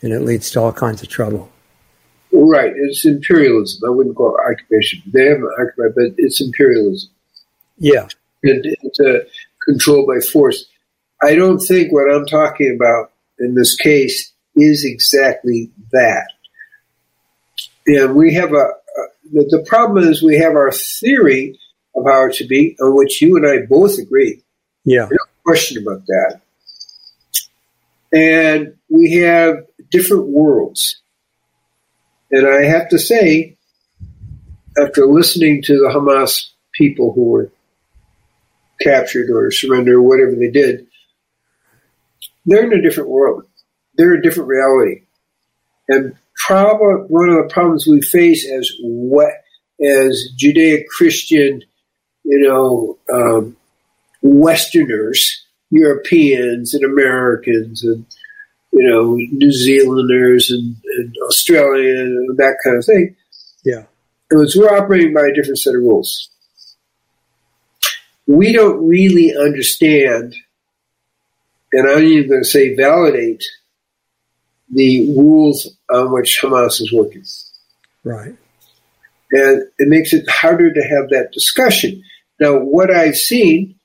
and 0.02 0.12
it 0.12 0.20
leads 0.20 0.50
to 0.50 0.60
all 0.60 0.74
kinds 0.74 1.00
of 1.00 1.08
trouble. 1.08 1.50
Right, 2.30 2.74
it's 2.76 3.06
imperialism. 3.06 3.88
I 3.88 3.90
wouldn't 3.90 4.14
call 4.14 4.36
it 4.36 4.52
occupation. 4.52 5.02
They 5.06 5.24
haven't 5.24 5.50
occupied, 5.58 5.94
but 5.96 6.14
it's 6.18 6.42
imperialism. 6.42 7.08
Yeah. 7.78 8.08
It, 8.42 8.76
it's 8.82 9.00
a 9.00 9.22
control 9.64 10.06
by 10.06 10.20
force. 10.20 10.66
I 11.22 11.34
don't 11.34 11.60
think 11.60 11.94
what 11.94 12.12
I'm 12.12 12.26
talking 12.26 12.76
about 12.78 13.10
in 13.38 13.54
this 13.54 13.74
case 13.74 14.29
is 14.56 14.84
exactly 14.84 15.70
that. 15.92 16.28
And 17.86 18.14
we 18.14 18.34
have 18.34 18.52
a, 18.52 18.56
a 18.56 19.02
the, 19.32 19.58
the 19.58 19.64
problem 19.66 20.08
is 20.08 20.22
we 20.22 20.38
have 20.38 20.54
our 20.54 20.72
theory 20.72 21.58
of 21.94 22.04
how 22.06 22.26
it 22.26 22.34
should 22.34 22.48
be, 22.48 22.76
on 22.80 22.96
which 22.96 23.20
you 23.22 23.36
and 23.36 23.46
I 23.46 23.66
both 23.66 23.98
agree. 23.98 24.42
Yeah. 24.84 25.06
No 25.10 25.18
question 25.44 25.82
about 25.82 26.06
that. 26.06 26.40
And 28.12 28.74
we 28.88 29.12
have 29.18 29.66
different 29.90 30.26
worlds. 30.26 31.00
And 32.30 32.46
I 32.46 32.64
have 32.64 32.88
to 32.90 32.98
say, 32.98 33.56
after 34.80 35.06
listening 35.06 35.62
to 35.64 35.74
the 35.74 35.92
Hamas 35.94 36.50
people 36.72 37.12
who 37.12 37.24
were 37.24 37.52
captured 38.80 39.30
or 39.30 39.50
surrendered 39.50 39.94
or 39.94 40.02
whatever 40.02 40.34
they 40.36 40.50
did, 40.50 40.86
they're 42.46 42.70
in 42.70 42.78
a 42.78 42.82
different 42.82 43.10
world. 43.10 43.44
They're 44.00 44.14
a 44.14 44.22
different 44.22 44.48
reality. 44.48 45.02
And 45.88 46.16
probably 46.46 47.04
one 47.08 47.28
of 47.28 47.36
the 47.36 47.52
problems 47.52 47.86
we 47.86 48.00
face 48.00 48.48
as 48.50 48.72
what 48.80 49.32
as 49.84 50.28
Judeo-Christian, 50.38 51.62
you 52.24 52.40
know, 52.40 52.98
um, 53.12 53.56
Westerners, 54.22 55.44
Europeans 55.70 56.72
and 56.72 56.84
Americans 56.84 57.84
and 57.84 58.06
you 58.72 58.88
know, 58.88 59.14
New 59.14 59.52
Zealanders 59.52 60.50
and, 60.50 60.76
and 60.96 61.14
Australian 61.28 62.06
and 62.06 62.36
that 62.38 62.58
kind 62.62 62.76
of 62.76 62.84
thing. 62.84 63.16
Yeah. 63.64 63.84
It 64.30 64.36
was 64.36 64.54
we're 64.56 64.74
operating 64.74 65.12
by 65.12 65.26
a 65.26 65.34
different 65.34 65.58
set 65.58 65.74
of 65.74 65.80
rules. 65.80 66.30
We 68.26 68.52
don't 68.52 68.86
really 68.86 69.34
understand, 69.36 70.36
and 71.72 71.90
I'm 71.90 72.04
even 72.04 72.30
going 72.30 72.42
to 72.42 72.48
say 72.48 72.76
validate, 72.76 73.42
the 74.72 75.12
rules 75.16 75.76
on 75.90 76.12
which 76.12 76.40
Hamas 76.42 76.80
is 76.80 76.92
working. 76.92 77.24
Right. 78.04 78.34
And 79.32 79.68
it 79.78 79.88
makes 79.88 80.12
it 80.12 80.28
harder 80.28 80.72
to 80.72 80.82
have 80.82 81.10
that 81.10 81.30
discussion. 81.32 82.02
Now, 82.40 82.58
what 82.58 82.90
I've 82.90 83.16
seen 83.16 83.76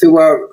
throughout 0.00 0.48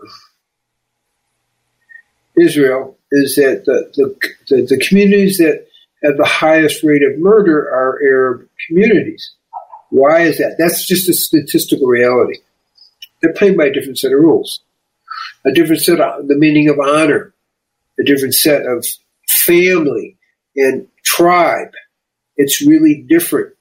Israel 2.39 2.97
is 3.11 3.35
that 3.35 3.63
the, 3.65 3.91
the, 3.95 4.15
the, 4.49 4.65
the 4.67 4.85
communities 4.85 5.37
that 5.37 5.67
have 6.03 6.17
the 6.17 6.25
highest 6.25 6.83
rate 6.83 7.03
of 7.03 7.17
murder 7.19 7.59
are 7.59 7.99
Arab 8.03 8.47
communities. 8.67 9.31
Why 9.89 10.21
is 10.21 10.37
that? 10.37 10.55
That's 10.57 10.85
just 10.85 11.09
a 11.09 11.13
statistical 11.13 11.87
reality. 11.87 12.39
They're 13.21 13.33
playing 13.33 13.57
by 13.57 13.65
a 13.65 13.73
different 13.73 13.97
set 13.97 14.11
of 14.11 14.19
rules, 14.19 14.61
a 15.45 15.51
different 15.51 15.81
set 15.81 15.99
of 15.99 16.27
the 16.27 16.35
meaning 16.35 16.69
of 16.69 16.79
honor, 16.79 17.33
a 17.99 18.03
different 18.03 18.33
set 18.33 18.65
of 18.65 18.85
family 19.27 20.17
and 20.55 20.87
tribe. 21.03 21.71
It's 22.37 22.61
really 22.61 23.05
different. 23.07 23.53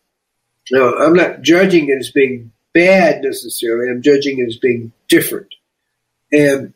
Now, 0.71 0.95
I'm 0.95 1.15
not 1.15 1.43
judging 1.43 1.89
it 1.89 1.99
as 1.99 2.11
being 2.11 2.53
bad 2.73 3.23
necessarily. 3.23 3.91
I'm 3.91 4.03
judging 4.03 4.39
it 4.39 4.49
as 4.49 4.57
being 4.57 4.93
different. 5.09 5.55
And 6.33 6.73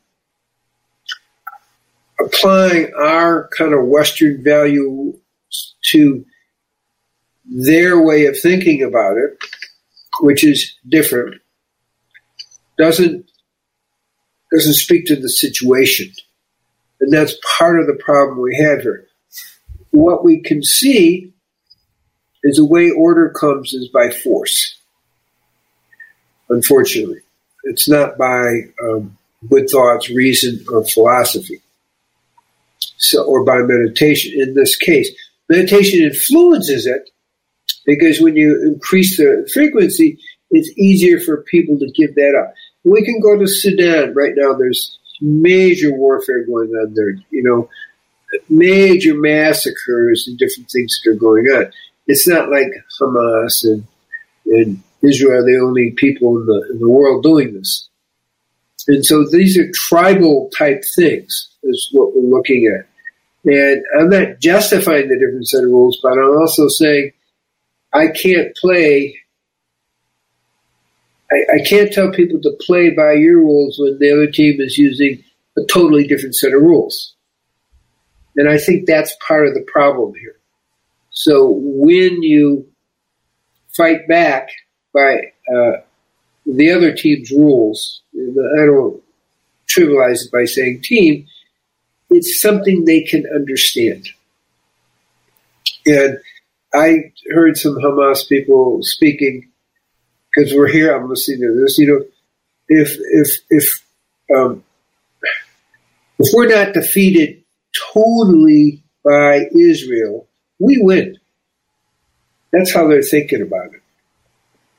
applying 2.20 2.92
our 2.94 3.48
kind 3.56 3.72
of 3.72 3.86
Western 3.86 4.42
value 4.42 5.18
to 5.90 6.24
their 7.44 8.00
way 8.00 8.26
of 8.26 8.38
thinking 8.38 8.82
about 8.82 9.16
it, 9.16 9.38
which 10.20 10.44
is 10.44 10.74
different, 10.88 11.40
doesn't 12.76 13.24
doesn't 14.52 14.74
speak 14.74 15.06
to 15.06 15.16
the 15.16 15.28
situation. 15.28 16.12
And 17.00 17.12
that's 17.12 17.36
part 17.58 17.80
of 17.80 17.86
the 17.86 17.98
problem 18.02 18.40
we 18.40 18.56
have 18.56 18.82
here. 18.82 19.06
What 19.90 20.24
we 20.24 20.40
can 20.40 20.62
see 20.62 21.32
is 22.42 22.56
the 22.56 22.66
way 22.66 22.90
order 22.90 23.30
comes 23.30 23.72
is 23.72 23.88
by 23.88 24.10
force. 24.10 24.76
Unfortunately, 26.48 27.20
it's 27.64 27.88
not 27.88 28.16
by 28.16 28.62
um, 28.82 29.16
good 29.48 29.68
thoughts, 29.70 30.10
reason, 30.10 30.64
or 30.70 30.84
philosophy 30.84 31.60
so, 32.98 33.24
or 33.24 33.44
by 33.44 33.58
meditation 33.58 34.40
in 34.40 34.54
this 34.54 34.76
case. 34.76 35.10
Meditation 35.48 36.02
influences 36.02 36.86
it 36.86 37.10
because 37.86 38.20
when 38.20 38.36
you 38.36 38.60
increase 38.62 39.16
the 39.16 39.48
frequency, 39.52 40.18
it's 40.50 40.70
easier 40.76 41.18
for 41.20 41.42
people 41.44 41.78
to 41.78 41.90
give 41.92 42.14
that 42.16 42.38
up. 42.38 42.52
We 42.84 43.04
can 43.04 43.20
go 43.20 43.38
to 43.38 43.46
Sudan 43.46 44.14
right 44.14 44.32
now. 44.36 44.52
There's 44.54 44.97
major 45.20 45.92
warfare 45.92 46.44
going 46.44 46.70
on 46.70 46.94
there. 46.94 47.16
You 47.30 47.42
know, 47.42 47.68
major 48.48 49.14
massacres 49.14 50.26
and 50.26 50.38
different 50.38 50.70
things 50.70 51.00
that 51.04 51.12
are 51.12 51.14
going 51.14 51.46
on. 51.46 51.72
It's 52.06 52.26
not 52.26 52.50
like 52.50 52.68
Hamas 53.00 53.64
and, 53.64 53.86
and 54.46 54.82
Israel 55.02 55.40
are 55.40 55.44
the 55.44 55.60
only 55.62 55.92
people 55.92 56.38
in 56.38 56.46
the, 56.46 56.68
in 56.72 56.78
the 56.78 56.88
world 56.88 57.22
doing 57.22 57.54
this. 57.54 57.88
And 58.86 59.04
so 59.04 59.26
these 59.28 59.58
are 59.58 59.70
tribal 59.74 60.50
type 60.56 60.82
things, 60.96 61.50
is 61.62 61.88
what 61.92 62.14
we're 62.14 62.36
looking 62.36 62.66
at. 62.66 62.86
And 63.44 63.82
I'm 63.98 64.08
not 64.08 64.40
justifying 64.40 65.08
the 65.08 65.18
different 65.18 65.46
set 65.46 65.64
of 65.64 65.70
rules, 65.70 66.00
but 66.02 66.12
I'm 66.12 66.38
also 66.38 66.68
saying 66.68 67.12
I 67.92 68.08
can't 68.08 68.54
play 68.56 69.16
I, 71.30 71.36
I 71.56 71.68
can't 71.68 71.92
tell 71.92 72.10
people 72.10 72.40
to 72.40 72.56
play 72.60 72.90
by 72.90 73.12
your 73.12 73.38
rules 73.38 73.78
when 73.78 73.98
the 73.98 74.12
other 74.12 74.30
team 74.30 74.60
is 74.60 74.78
using 74.78 75.22
a 75.56 75.64
totally 75.64 76.06
different 76.06 76.34
set 76.34 76.54
of 76.54 76.62
rules. 76.62 77.14
And 78.36 78.48
I 78.48 78.58
think 78.58 78.86
that's 78.86 79.16
part 79.26 79.46
of 79.46 79.54
the 79.54 79.62
problem 79.62 80.14
here. 80.14 80.36
So 81.10 81.50
when 81.60 82.22
you 82.22 82.68
fight 83.76 84.06
back 84.08 84.48
by 84.94 85.32
uh, 85.52 85.78
the 86.46 86.70
other 86.70 86.94
team's 86.94 87.30
rules, 87.30 88.02
I 88.14 88.66
don't 88.66 89.02
trivialize 89.68 90.24
it 90.24 90.32
by 90.32 90.44
saying 90.44 90.82
team, 90.82 91.26
it's 92.10 92.40
something 92.40 92.84
they 92.84 93.02
can 93.02 93.24
understand. 93.34 94.08
And 95.84 96.18
I 96.74 97.12
heard 97.32 97.56
some 97.56 97.76
Hamas 97.76 98.28
people 98.28 98.78
speaking 98.82 99.47
because 100.34 100.52
we're 100.54 100.70
here. 100.70 100.94
I'm 100.94 101.08
listening 101.08 101.40
to 101.40 101.60
this. 101.60 101.78
You 101.78 101.86
know, 101.86 102.04
if 102.68 102.96
if 102.98 103.38
if 103.50 103.84
um, 104.36 104.64
if 106.18 106.28
we're 106.34 106.48
not 106.48 106.74
defeated 106.74 107.42
totally 107.92 108.82
by 109.04 109.46
Israel, 109.54 110.28
we 110.58 110.78
win. 110.80 111.18
That's 112.52 112.72
how 112.72 112.88
they're 112.88 113.02
thinking 113.02 113.42
about 113.42 113.74
it. 113.74 113.82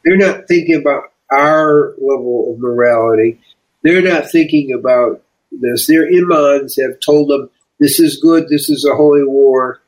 They're 0.04 0.18
not 0.18 0.48
thinking 0.48 0.76
about 0.76 1.04
our 1.32 1.94
level 2.00 2.54
of 2.54 2.60
morality. 2.60 3.40
They're 3.84 4.02
not 4.02 4.30
thinking 4.30 4.74
about 4.74 5.24
this. 5.52 5.88
Their 5.88 6.08
imams 6.08 6.80
have 6.82 7.00
told 7.00 7.30
them 7.30 7.50
this 7.80 8.00
is 8.00 8.20
good, 8.22 8.50
this 8.50 8.70
is 8.70 8.86
a 8.92 8.96
holy 8.96 9.24
war, 9.24 9.82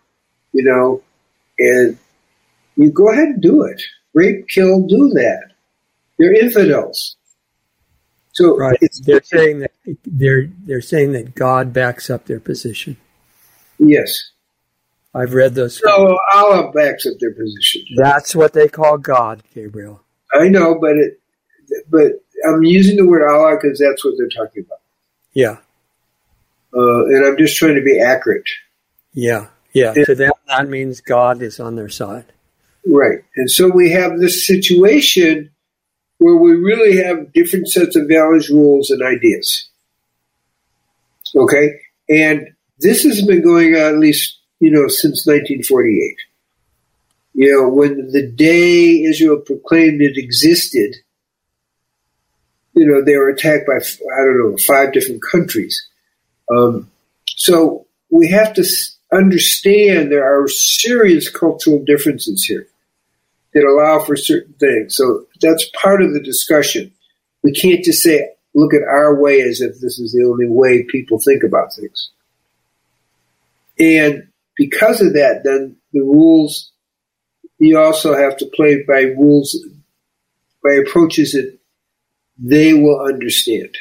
you 0.54 0.64
know, 0.64 1.04
and 1.60 1.98
you 2.76 2.92
go 2.92 3.12
ahead 3.12 3.30
and 3.30 3.42
do 3.42 3.64
it. 3.64 3.82
Rape, 4.14 4.48
kill, 4.48 4.88
do 4.88 5.10
that. 5.10 5.51
They're 6.22 6.34
infidels. 6.36 7.18
So 8.34 8.56
right. 8.56 8.78
they're 9.04 9.24
saying 9.24 9.60
that 9.60 9.72
they're 10.06 10.50
they're 10.66 10.82
saying 10.82 11.14
that 11.14 11.34
God 11.34 11.74
backs 11.74 12.12
up 12.12 12.26
their 12.26 12.40
position. 12.40 12.98
Yes. 13.80 14.14
I've 15.16 15.34
read 15.34 15.56
those. 15.56 15.82
No, 15.84 16.18
Allah 16.36 16.72
backs 16.72 17.08
up 17.08 17.14
their 17.20 17.34
position. 17.34 17.82
That's 17.98 18.36
what 18.36 18.54
they 18.54 18.68
call 18.68 19.00
God, 19.00 19.42
Gabriel. 19.54 20.02
I 20.34 20.48
know, 20.48 20.78
but 20.80 20.92
it, 20.92 21.20
but 21.90 22.24
I'm 22.48 22.64
using 22.64 22.98
the 22.98 23.08
word 23.08 23.28
Allah 23.28 23.58
because 23.60 23.80
that's 23.80 24.06
what 24.06 24.14
they're 24.18 24.30
talking 24.30 24.64
about. 24.64 24.80
Yeah. 25.34 25.58
Uh, 26.74 27.06
and 27.06 27.26
I'm 27.26 27.38
just 27.38 27.58
trying 27.58 27.76
to 27.76 27.82
be 27.82 28.00
accurate. 28.00 28.48
Yeah, 29.14 29.48
yeah. 29.74 29.94
And, 29.96 30.06
to 30.06 30.16
them, 30.16 30.32
that 30.48 30.70
means 30.70 31.02
God 31.02 31.42
is 31.42 31.60
on 31.60 31.76
their 31.76 31.90
side. 31.90 32.32
Right. 32.88 33.24
And 33.36 33.50
so 33.50 33.70
we 33.70 33.92
have 33.92 34.20
this 34.20 34.46
situation 34.46 35.51
where 36.22 36.36
we 36.36 36.52
really 36.52 36.98
have 36.98 37.34
different 37.34 37.68
sets 37.68 37.96
of 37.96 38.08
values, 38.08 38.48
rules, 38.48 38.92
and 38.92 39.02
ideas. 39.02 39.70
Okay? 41.36 41.80
And 42.08 42.50
this 42.78 43.02
has 43.06 43.26
been 43.26 43.42
going 43.42 43.74
on 43.74 43.96
at 43.96 43.98
least, 43.98 44.38
you 44.60 44.70
know, 44.70 44.88
since 44.88 45.26
1948. 45.26 46.16
You 47.34 47.52
know, 47.52 47.70
when 47.70 48.12
the 48.12 48.28
day 48.28 49.02
Israel 49.02 49.40
proclaimed 49.40 50.00
it 50.04 50.16
existed, 50.16 50.98
you 52.76 52.86
know, 52.86 53.04
they 53.04 53.18
were 53.18 53.30
attacked 53.30 53.66
by, 53.66 53.78
I 53.78 54.24
don't 54.24 54.52
know, 54.52 54.58
five 54.58 54.94
different 54.94 55.24
countries. 55.24 55.88
Um, 56.56 56.92
so 57.30 57.88
we 58.12 58.30
have 58.30 58.54
to 58.54 58.66
understand 59.12 60.12
there 60.12 60.24
are 60.24 60.48
serious 60.48 61.32
cultural 61.32 61.84
differences 61.84 62.44
here 62.44 62.68
that 63.54 63.64
allow 63.64 64.04
for 64.04 64.16
certain 64.16 64.54
things. 64.54 64.96
So 64.96 65.26
that's 65.42 65.70
part 65.82 66.02
of 66.02 66.14
the 66.14 66.22
discussion. 66.22 66.92
We 67.44 67.52
can't 67.54 67.84
just 67.84 68.02
say, 68.02 68.30
look 68.54 68.74
at 68.74 68.84
our 68.84 69.20
way 69.20 69.42
as 69.42 69.62
if 69.62 69.80
this 69.80 70.00
is 70.00 70.14
the 70.14 70.28
only 70.30 70.48
way 70.48 70.84
people 70.84 71.20
think 71.20 71.44
about 71.44 71.74
things. 71.74 72.12
And 73.80 74.28
because 74.56 75.02
of 75.02 75.14
that, 75.14 75.42
then 75.44 75.78
the 75.94 76.02
rules, 76.02 76.72
you 77.58 77.80
also 77.80 78.16
have 78.16 78.38
to 78.38 78.46
play 78.46 78.84
by 78.88 79.02
rules, 79.02 79.58
by 80.64 80.74
approaches 80.74 81.32
that 81.34 81.58
they 82.38 82.74
will 82.74 83.02
understand, 83.02 83.76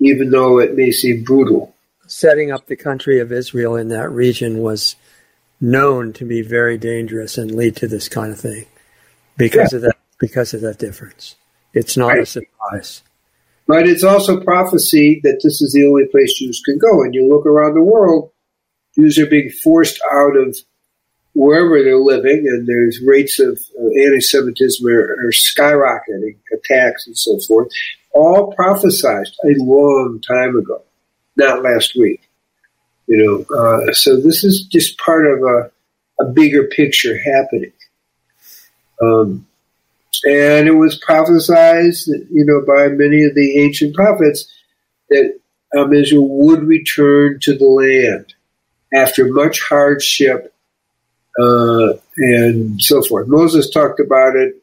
even 0.00 0.30
though 0.30 0.58
it 0.58 0.74
may 0.74 0.90
seem 0.90 1.24
brutal. 1.24 1.74
Setting 2.06 2.50
up 2.50 2.66
the 2.66 2.76
country 2.76 3.20
of 3.20 3.32
Israel 3.32 3.76
in 3.76 3.88
that 3.88 4.10
region 4.10 4.58
was 4.58 4.96
known 5.60 6.12
to 6.14 6.24
be 6.24 6.42
very 6.42 6.78
dangerous 6.78 7.36
and 7.36 7.54
lead 7.54 7.76
to 7.76 7.88
this 7.88 8.08
kind 8.08 8.32
of 8.32 8.40
thing 8.40 8.66
because 9.36 9.72
yeah. 9.72 9.76
of 9.76 9.82
that 9.82 9.96
because 10.18 10.54
of 10.54 10.60
that 10.60 10.78
difference. 10.78 11.36
It's 11.74 11.96
not 11.96 12.08
right. 12.08 12.22
a 12.22 12.26
surprise. 12.26 13.02
But 13.66 13.86
it's 13.86 14.02
also 14.02 14.42
prophecy 14.42 15.20
that 15.22 15.40
this 15.44 15.60
is 15.60 15.72
the 15.72 15.86
only 15.86 16.06
place 16.06 16.32
Jews 16.32 16.62
can 16.64 16.78
go. 16.78 17.02
And 17.02 17.14
you 17.14 17.28
look 17.28 17.44
around 17.44 17.74
the 17.74 17.84
world, 17.84 18.30
Jews 18.94 19.18
are 19.18 19.26
being 19.26 19.50
forced 19.50 20.00
out 20.12 20.36
of 20.36 20.56
wherever 21.34 21.82
they're 21.82 21.98
living, 21.98 22.48
and 22.48 22.66
there's 22.66 23.00
rates 23.04 23.38
of 23.38 23.60
uh, 23.78 24.02
anti-Semitism 24.02 24.86
are, 24.86 25.12
are, 25.24 25.30
skyrocketing, 25.30 26.36
attacks 26.52 27.06
and 27.06 27.16
so 27.16 27.38
forth, 27.46 27.68
all 28.12 28.52
prophesied 28.54 29.26
a 29.44 29.54
long 29.58 30.20
time 30.26 30.56
ago, 30.56 30.82
not 31.36 31.62
last 31.62 31.94
week. 31.96 32.27
You 33.08 33.46
know, 33.48 33.56
uh, 33.56 33.92
so 33.92 34.20
this 34.20 34.44
is 34.44 34.62
just 34.62 34.98
part 34.98 35.26
of 35.26 35.42
a, 35.42 35.70
a 36.20 36.26
bigger 36.26 36.64
picture 36.64 37.18
happening. 37.18 37.72
Um, 39.02 39.46
and 40.24 40.68
it 40.68 40.74
was 40.74 40.96
prophesied, 40.98 41.94
you 42.06 42.44
know, 42.44 42.62
by 42.66 42.88
many 42.88 43.24
of 43.24 43.34
the 43.34 43.58
ancient 43.58 43.94
prophets 43.94 44.52
that 45.08 45.38
um, 45.76 45.92
Israel 45.92 46.28
would 46.28 46.64
return 46.64 47.38
to 47.42 47.56
the 47.56 47.64
land 47.64 48.34
after 48.92 49.32
much 49.32 49.60
hardship 49.68 50.52
uh, 51.40 51.92
and 52.16 52.80
so 52.82 53.02
forth. 53.02 53.28
Moses 53.28 53.70
talked 53.70 54.00
about 54.00 54.34
it, 54.34 54.56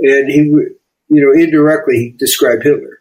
and 0.00 0.30
he, 0.30 0.44
you 0.44 0.74
know, 1.08 1.32
indirectly 1.32 1.96
he 1.96 2.10
described 2.10 2.62
Hitler, 2.62 3.00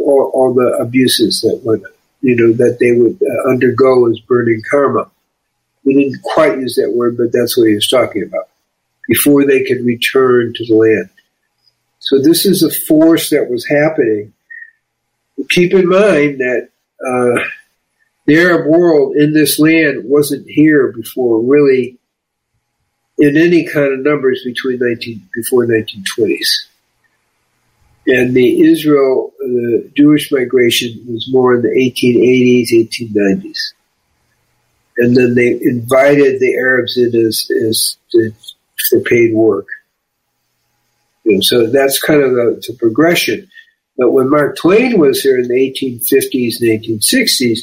all, 0.00 0.30
all 0.32 0.54
the 0.54 0.78
abuses 0.80 1.40
that 1.40 1.60
would, 1.64 1.82
you 2.20 2.36
know, 2.36 2.52
that 2.52 2.78
they 2.80 2.92
would 2.92 3.18
uh, 3.22 3.50
undergo 3.50 4.08
as 4.10 4.18
burning 4.20 4.62
karma. 4.70 5.10
He 5.84 5.94
didn't 5.94 6.22
quite 6.22 6.58
use 6.58 6.76
that 6.76 6.92
word, 6.92 7.16
but 7.16 7.32
that's 7.32 7.56
what 7.56 7.68
he 7.68 7.74
was 7.74 7.88
talking 7.88 8.22
about. 8.22 8.48
Before 9.08 9.44
they 9.44 9.64
could 9.64 9.84
return 9.84 10.52
to 10.54 10.66
the 10.66 10.74
land. 10.74 11.10
So 11.98 12.20
this 12.20 12.46
is 12.46 12.62
a 12.62 12.70
force 12.70 13.30
that 13.30 13.50
was 13.50 13.66
happening. 13.66 14.32
Keep 15.48 15.72
in 15.74 15.88
mind 15.88 16.38
that 16.40 16.68
uh, 17.04 17.42
the 18.26 18.38
Arab 18.38 18.66
world 18.66 19.16
in 19.16 19.32
this 19.32 19.58
land 19.58 20.04
wasn't 20.04 20.48
here 20.48 20.92
before 20.92 21.40
really 21.40 21.98
in 23.18 23.36
any 23.36 23.66
kind 23.66 23.92
of 23.92 24.00
numbers 24.00 24.42
between 24.44 24.78
19 24.80 25.28
before 25.34 25.66
1920s. 25.66 26.66
And 28.06 28.34
the 28.34 28.60
Israel, 28.62 29.32
the 29.38 29.90
Jewish 29.96 30.32
migration 30.32 31.04
was 31.06 31.28
more 31.30 31.54
in 31.54 31.62
the 31.62 31.68
1880s, 31.68 32.72
1890s. 32.72 33.58
And 34.96 35.16
then 35.16 35.34
they 35.34 35.52
invited 35.62 36.40
the 36.40 36.54
Arabs 36.56 36.96
in 36.96 37.14
as, 37.14 37.48
as 37.66 37.96
for 38.88 39.00
paid 39.00 39.34
work. 39.34 39.66
So 41.42 41.66
that's 41.68 42.00
kind 42.00 42.22
of 42.22 42.32
the, 42.32 42.76
progression. 42.78 43.48
But 43.96 44.12
when 44.12 44.30
Mark 44.30 44.56
Twain 44.56 44.98
was 44.98 45.22
here 45.22 45.38
in 45.38 45.48
the 45.48 45.54
1850s 45.54 46.60
and 46.60 47.00
1860s, 47.00 47.60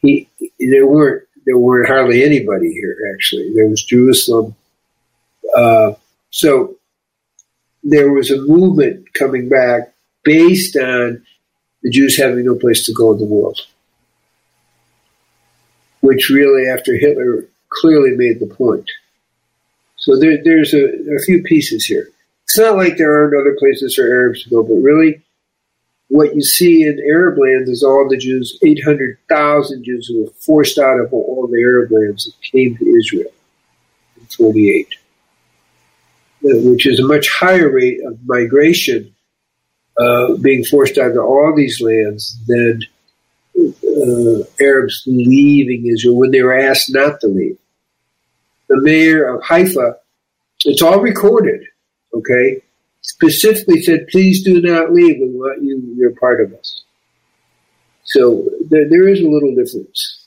he, 0.00 0.28
there 0.58 0.86
weren't 0.86 1.24
there 1.44 1.58
weren't 1.58 1.88
hardly 1.88 2.24
anybody 2.24 2.72
here. 2.72 2.96
Actually, 3.14 3.52
there 3.54 3.66
was 3.66 3.82
Jerusalem. 3.82 4.54
Uh, 5.56 5.92
so 6.30 6.76
there 7.82 8.12
was 8.12 8.30
a 8.30 8.40
movement 8.42 9.12
coming 9.14 9.48
back 9.48 9.92
based 10.24 10.76
on 10.76 11.24
the 11.82 11.90
Jews 11.90 12.16
having 12.16 12.44
no 12.44 12.54
place 12.54 12.86
to 12.86 12.92
go 12.92 13.12
in 13.12 13.18
the 13.18 13.24
world, 13.24 13.60
which 16.00 16.30
really, 16.30 16.68
after 16.68 16.96
Hitler, 16.96 17.46
clearly 17.68 18.16
made 18.16 18.38
the 18.38 18.54
point. 18.54 18.88
So 19.96 20.18
there, 20.18 20.42
there's 20.42 20.74
a, 20.74 20.84
a 20.84 21.22
few 21.24 21.42
pieces 21.42 21.84
here. 21.84 22.08
It's 22.44 22.58
not 22.58 22.76
like 22.76 22.96
there 22.96 23.16
aren't 23.16 23.40
other 23.40 23.56
places 23.58 23.94
for 23.94 24.02
Arabs 24.02 24.44
to 24.44 24.50
go, 24.50 24.62
but 24.62 24.74
really, 24.74 25.22
what 26.08 26.34
you 26.34 26.42
see 26.42 26.82
in 26.82 27.00
Arab 27.08 27.38
lands 27.38 27.70
is 27.70 27.82
all 27.82 28.06
the 28.08 28.18
Jews, 28.18 28.58
800,000 28.62 29.84
Jews 29.84 30.06
who 30.06 30.24
were 30.24 30.30
forced 30.32 30.78
out 30.78 31.00
of 31.00 31.12
all 31.12 31.48
the 31.50 31.62
Arab 31.62 31.90
lands 31.90 32.26
that 32.26 32.34
came 32.42 32.76
to 32.76 32.86
Israel 32.86 33.32
in 34.20 34.26
48, 34.26 34.94
which 36.42 36.86
is 36.86 36.98
a 36.98 37.06
much 37.06 37.28
higher 37.28 37.70
rate 37.70 38.00
of 38.06 38.18
migration 38.24 39.14
uh, 39.98 40.34
being 40.36 40.64
forced 40.64 40.98
out 40.98 41.12
of 41.12 41.18
all 41.18 41.54
these 41.56 41.80
lands 41.80 42.36
than 42.46 42.80
uh, 43.56 44.44
Arabs 44.60 45.02
leaving 45.06 45.86
Israel 45.86 46.16
when 46.16 46.30
they 46.30 46.42
were 46.42 46.58
asked 46.58 46.92
not 46.92 47.20
to 47.20 47.28
leave. 47.28 47.58
The 48.68 48.80
mayor 48.80 49.34
of 49.34 49.42
Haifa, 49.44 49.96
it's 50.64 50.82
all 50.82 51.00
recorded, 51.00 51.64
okay? 52.14 52.62
specifically 53.02 53.82
said, 53.82 54.06
please 54.10 54.42
do 54.42 54.60
not 54.60 54.92
leave. 54.92 55.16
We 55.20 55.28
want 55.28 55.62
you, 55.62 55.94
you're 55.96 56.14
part 56.16 56.40
of 56.40 56.52
us. 56.54 56.84
So 58.04 58.48
there, 58.68 58.88
there 58.88 59.08
is 59.08 59.20
a 59.20 59.28
little 59.28 59.54
difference. 59.54 60.21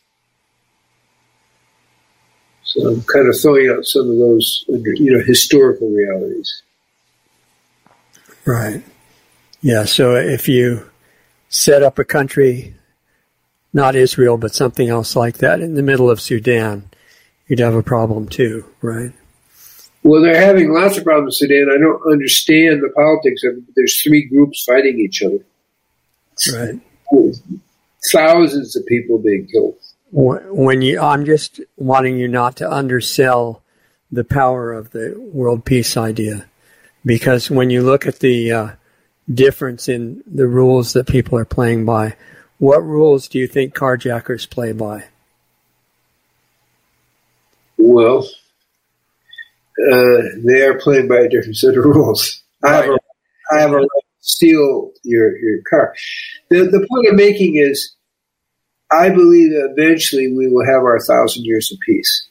So 2.75 2.99
kind 3.01 3.29
of 3.29 3.39
throwing 3.39 3.69
out 3.69 3.85
some 3.85 4.09
of 4.09 4.17
those, 4.17 4.65
you 4.67 5.17
know, 5.17 5.23
historical 5.23 5.89
realities. 5.89 6.61
Right. 8.45 8.83
Yeah. 9.61 9.85
So 9.85 10.15
if 10.15 10.49
you 10.49 10.89
set 11.47 11.83
up 11.83 11.99
a 11.99 12.03
country, 12.03 12.75
not 13.71 13.95
Israel, 13.95 14.37
but 14.37 14.53
something 14.53 14.89
else 14.89 15.15
like 15.15 15.37
that 15.37 15.61
in 15.61 15.75
the 15.75 15.81
middle 15.81 16.09
of 16.09 16.19
Sudan, 16.19 16.89
you'd 17.47 17.59
have 17.59 17.75
a 17.75 17.83
problem 17.83 18.27
too, 18.27 18.65
right? 18.81 19.13
Well, 20.03 20.21
they're 20.21 20.39
having 20.39 20.73
lots 20.73 20.97
of 20.97 21.05
problems 21.05 21.41
in 21.41 21.47
Sudan. 21.47 21.69
I 21.73 21.77
don't 21.77 22.11
understand 22.11 22.83
the 22.83 22.91
politics 22.93 23.41
of 23.45 23.57
it. 23.57 23.63
There's 23.75 24.01
three 24.01 24.25
groups 24.27 24.65
fighting 24.65 24.99
each 24.99 25.23
other. 25.23 25.39
Right. 26.53 26.79
Thousands 28.11 28.75
of 28.75 28.85
people 28.85 29.17
being 29.17 29.47
killed. 29.47 29.77
When 30.11 30.81
you, 30.81 31.01
I'm 31.01 31.25
just 31.25 31.59
wanting 31.75 32.17
you 32.17 32.27
not 32.27 32.57
to 32.57 32.71
undersell 32.71 33.61
the 34.11 34.23
power 34.23 34.71
of 34.71 34.91
the 34.91 35.15
world 35.17 35.65
peace 35.65 35.97
idea, 35.97 36.45
because 37.03 37.51
when 37.51 37.69
you 37.69 37.81
look 37.81 38.05
at 38.05 38.19
the 38.19 38.51
uh, 38.51 38.69
difference 39.31 39.89
in 39.89 40.23
the 40.25 40.47
rules 40.47 40.93
that 40.93 41.07
people 41.07 41.37
are 41.37 41.45
playing 41.45 41.85
by, 41.85 42.15
what 42.59 42.83
rules 42.83 43.27
do 43.27 43.39
you 43.39 43.47
think 43.47 43.73
carjackers 43.73 44.49
play 44.49 44.71
by? 44.71 45.05
Well, 47.77 48.25
uh, 49.91 50.21
they 50.37 50.61
are 50.61 50.79
playing 50.79 51.09
by 51.09 51.19
a 51.19 51.29
different 51.29 51.57
set 51.57 51.77
of 51.77 51.83
rules. 51.83 52.41
I 52.63 52.75
have 52.75 52.89
a, 52.89 52.97
I 53.51 53.59
have 53.59 53.71
a 53.71 53.77
right 53.77 53.83
to 53.83 54.21
steal 54.21 54.91
your 55.03 55.37
your 55.37 55.61
car. 55.69 55.93
The 56.49 56.63
the 56.65 56.87
point 56.89 57.07
I'm 57.09 57.17
making 57.17 57.57
is, 57.57 57.93
I 58.95 59.09
believe 59.09 59.51
that 59.51 59.73
eventually 59.75 60.31
we 60.31 60.47
will 60.47 60.65
have 60.65 60.83
our 60.83 60.99
thousand 60.99 61.45
years 61.45 61.71
of 61.71 61.79
peace. 61.79 62.29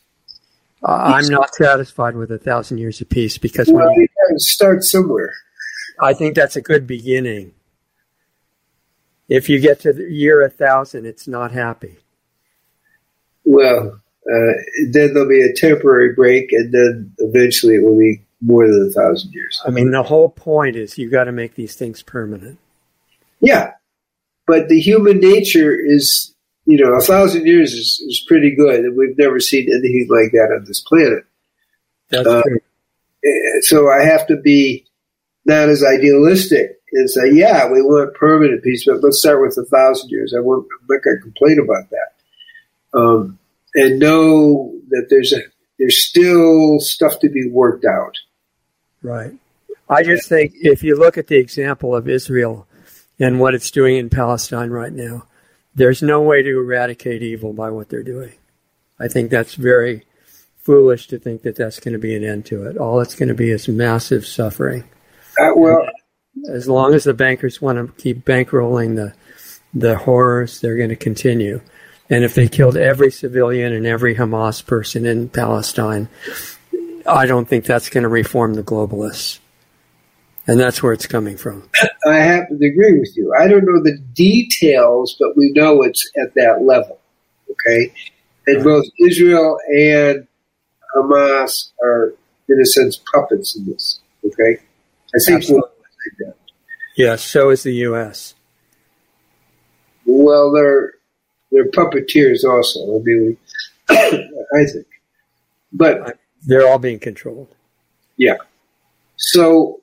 Uh, 0.82 0.92
I'm 0.92 1.28
not 1.28 1.54
satisfied 1.54 2.16
with 2.16 2.30
a 2.30 2.38
thousand 2.38 2.78
years 2.78 3.00
of 3.00 3.08
peace 3.08 3.38
because 3.38 3.68
well, 3.70 3.86
when 3.86 4.00
you 4.00 4.08
start 4.38 4.84
somewhere. 4.84 5.32
I 6.00 6.12
think 6.12 6.34
that's 6.34 6.56
a 6.56 6.62
good 6.62 6.86
beginning. 6.86 7.52
If 9.28 9.48
you 9.48 9.60
get 9.60 9.80
to 9.80 9.92
the 9.92 10.04
year 10.04 10.42
a 10.42 10.50
thousand, 10.50 11.06
it's 11.06 11.26
not 11.26 11.52
happy. 11.52 11.98
Well, 13.44 14.00
uh, 14.26 14.52
then 14.90 15.14
there'll 15.14 15.28
be 15.28 15.42
a 15.42 15.54
temporary 15.54 16.14
break, 16.14 16.52
and 16.52 16.72
then 16.72 17.12
eventually 17.18 17.74
it 17.74 17.84
will 17.84 17.98
be 17.98 18.24
more 18.42 18.66
than 18.66 18.88
a 18.88 18.92
thousand 18.92 19.32
years. 19.32 19.60
I 19.66 19.70
mean, 19.70 19.90
the 19.90 20.02
whole 20.02 20.28
point 20.28 20.76
is 20.76 20.98
you 20.98 21.10
got 21.10 21.24
to 21.24 21.32
make 21.32 21.54
these 21.54 21.74
things 21.74 22.02
permanent. 22.02 22.58
Yeah, 23.40 23.72
but 24.46 24.68
the 24.68 24.80
human 24.80 25.18
nature 25.20 25.74
is, 25.78 26.33
you 26.66 26.78
know, 26.78 26.94
a 26.94 27.00
thousand 27.00 27.46
years 27.46 27.72
is, 27.72 28.02
is 28.06 28.24
pretty 28.26 28.54
good, 28.54 28.80
and 28.80 28.96
we've 28.96 29.18
never 29.18 29.40
seen 29.40 29.68
anything 29.68 30.08
like 30.10 30.32
that 30.32 30.54
on 30.56 30.64
this 30.64 30.80
planet. 30.80 31.24
That's 32.10 32.26
uh, 32.26 32.42
true. 32.42 32.60
So 33.62 33.90
I 33.90 34.04
have 34.04 34.26
to 34.28 34.36
be 34.36 34.86
not 35.44 35.68
as 35.68 35.84
idealistic 35.84 36.80
and 36.92 37.10
say, 37.10 37.32
yeah, 37.32 37.70
we 37.70 37.82
want 37.82 38.14
permanent 38.14 38.62
peace, 38.62 38.84
but 38.86 39.02
let's 39.02 39.18
start 39.18 39.42
with 39.42 39.56
a 39.58 39.64
thousand 39.64 40.10
years. 40.10 40.34
I 40.36 40.40
won't, 40.40 40.66
I'm 40.80 40.86
not 40.88 41.02
going 41.02 41.16
to 41.16 41.22
complain 41.22 41.58
about 41.58 41.90
that. 41.90 42.98
Um, 42.98 43.38
and 43.74 43.98
know 43.98 44.78
that 44.90 45.06
there's 45.10 45.32
a 45.32 45.40
there's 45.78 46.06
still 46.06 46.78
stuff 46.78 47.18
to 47.20 47.28
be 47.28 47.48
worked 47.50 47.84
out. 47.84 48.16
Right. 49.02 49.32
I 49.88 50.02
just 50.02 50.28
think 50.28 50.54
if 50.54 50.82
you 50.82 50.96
look 50.96 51.18
at 51.18 51.26
the 51.26 51.36
example 51.36 51.94
of 51.94 52.08
Israel 52.08 52.66
and 53.18 53.40
what 53.40 53.54
it's 53.54 53.70
doing 53.70 53.96
in 53.96 54.08
Palestine 54.08 54.70
right 54.70 54.92
now, 54.92 55.26
there's 55.74 56.02
no 56.02 56.20
way 56.22 56.42
to 56.42 56.58
eradicate 56.58 57.22
evil 57.22 57.52
by 57.52 57.70
what 57.70 57.88
they're 57.88 58.02
doing. 58.02 58.32
I 58.98 59.08
think 59.08 59.30
that's 59.30 59.54
very 59.54 60.04
foolish 60.58 61.08
to 61.08 61.18
think 61.18 61.42
that 61.42 61.56
that's 61.56 61.80
going 61.80 61.92
to 61.92 61.98
be 61.98 62.14
an 62.14 62.24
end 62.24 62.46
to 62.46 62.64
it. 62.64 62.76
All 62.76 63.00
it's 63.00 63.14
going 63.14 63.28
to 63.28 63.34
be 63.34 63.50
is 63.50 63.68
massive 63.68 64.26
suffering. 64.26 64.84
Uh, 65.38 65.50
well, 65.56 65.86
as 66.50 66.68
long 66.68 66.94
as 66.94 67.04
the 67.04 67.14
bankers 67.14 67.60
want 67.60 67.78
to 67.78 68.02
keep 68.02 68.24
bankrolling 68.24 68.96
the 68.96 69.14
the 69.76 69.96
horrors, 69.96 70.60
they're 70.60 70.76
going 70.76 70.90
to 70.90 70.96
continue. 70.96 71.60
And 72.08 72.22
if 72.22 72.34
they 72.34 72.48
killed 72.48 72.76
every 72.76 73.10
civilian 73.10 73.72
and 73.72 73.86
every 73.86 74.14
Hamas 74.14 74.64
person 74.64 75.04
in 75.04 75.28
Palestine, 75.28 76.08
I 77.06 77.26
don't 77.26 77.48
think 77.48 77.64
that's 77.64 77.88
going 77.88 78.02
to 78.02 78.08
reform 78.08 78.54
the 78.54 78.62
globalists. 78.62 79.40
And 80.46 80.60
that's 80.60 80.82
where 80.82 80.92
it's 80.92 81.06
coming 81.06 81.36
from. 81.36 81.68
I 82.06 82.16
happen 82.16 82.58
to 82.58 82.66
agree 82.66 82.98
with 82.98 83.16
you. 83.16 83.32
I 83.38 83.48
don't 83.48 83.64
know 83.64 83.82
the 83.82 83.98
details, 84.14 85.16
but 85.18 85.36
we 85.36 85.50
know 85.52 85.82
it's 85.82 86.10
at 86.22 86.34
that 86.34 86.62
level. 86.62 86.98
Okay? 87.50 87.92
And 88.46 88.58
right. 88.58 88.64
both 88.64 88.84
Israel 89.08 89.58
and 89.68 90.26
Hamas 90.94 91.70
are, 91.82 92.14
in 92.48 92.60
a 92.60 92.66
sense, 92.66 93.00
puppets 93.12 93.56
in 93.56 93.66
this. 93.66 94.00
Okay? 94.24 94.60
I 95.14 95.18
think 95.24 95.44
we'll. 95.48 95.62
Yes, 96.96 97.24
so 97.24 97.50
is 97.50 97.62
the 97.64 97.74
U.S. 97.74 98.34
Well, 100.04 100.52
they're 100.52 100.92
they're 101.50 101.70
puppeteers 101.70 102.44
also. 102.44 102.96
I 102.96 103.02
mean, 103.02 103.36
I 103.88 104.64
think, 104.64 104.86
but 105.72 106.18
they're 106.46 106.68
all 106.68 106.78
being 106.78 106.98
controlled. 106.98 107.54
Yeah. 108.16 108.36
So 109.16 109.80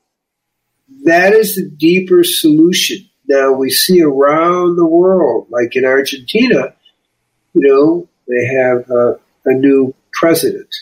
that 1.03 1.33
is 1.33 1.55
the 1.55 1.69
deeper 1.69 2.23
solution. 2.23 2.97
Now 3.27 3.53
we 3.53 3.69
see 3.69 4.01
around 4.01 4.75
the 4.75 4.85
world, 4.85 5.47
like 5.49 5.75
in 5.75 5.85
Argentina, 5.85 6.73
you 7.53 7.61
know, 7.67 8.07
they 8.27 8.45
have 8.45 8.89
a, 8.89 9.19
a 9.45 9.53
new 9.53 9.93
president 10.13 10.73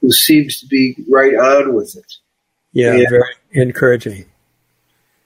who 0.00 0.10
seems 0.10 0.60
to 0.60 0.66
be 0.66 0.96
right 1.10 1.34
on 1.34 1.74
with 1.74 1.96
it. 1.96 2.14
Yeah, 2.72 2.92
and 2.92 3.08
very 3.08 3.34
encouraging. 3.52 4.26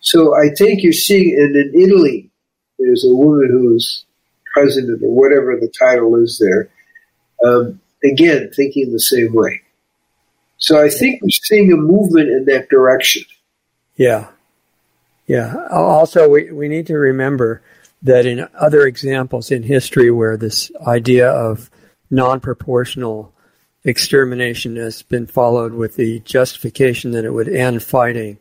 So 0.01 0.35
I 0.35 0.49
think 0.57 0.83
you're 0.83 0.93
seeing, 0.93 1.37
and 1.39 1.55
in 1.55 1.81
Italy, 1.81 2.31
there's 2.79 3.05
a 3.05 3.15
woman 3.15 3.49
who's 3.51 4.05
president 4.53 5.03
or 5.03 5.11
whatever 5.15 5.57
the 5.57 5.73
title 5.79 6.17
is 6.17 6.39
there. 6.39 6.71
Um, 7.45 7.81
again, 8.05 8.51
thinking 8.55 8.93
the 8.93 9.01
same 9.01 9.33
way. 9.33 9.63
So 10.59 10.83
I 10.83 10.89
think 10.89 11.23
we're 11.23 11.31
seeing 11.31 11.73
a 11.73 11.77
movement 11.77 12.29
in 12.31 12.45
that 12.47 12.69
direction. 12.69 13.23
Yeah. 14.03 14.27
Yeah. 15.29 15.55
Also, 15.71 16.29
we, 16.29 16.51
we 16.51 16.67
need 16.67 16.89
to 16.89 16.99
remember 16.99 17.63
that 18.03 18.27
in 18.27 18.49
other 18.59 18.85
examples 18.85 19.53
in 19.53 19.63
history 19.63 20.11
where 20.11 20.37
this 20.37 20.73
idea 20.85 21.31
of 21.31 21.71
non 22.11 22.41
proportional 22.41 23.33
extermination 23.85 24.75
has 24.75 25.03
been 25.03 25.29
followed 25.29 25.73
with 25.73 25.95
the 25.95 26.19
justification 26.21 27.13
that 27.13 27.25
it 27.25 27.31
would 27.31 27.49
end 27.49 27.85
fighting, 27.85 28.39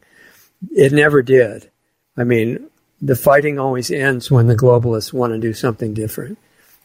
it 0.71 0.91
never 0.91 1.21
did. 1.21 1.69
I 2.17 2.23
mean, 2.23 2.67
the 2.99 3.15
fighting 3.15 3.59
always 3.59 3.91
ends 3.91 4.31
when 4.31 4.47
the 4.47 4.55
globalists 4.55 5.13
want 5.13 5.33
to 5.33 5.39
do 5.39 5.53
something 5.53 5.93
different. 5.93 6.39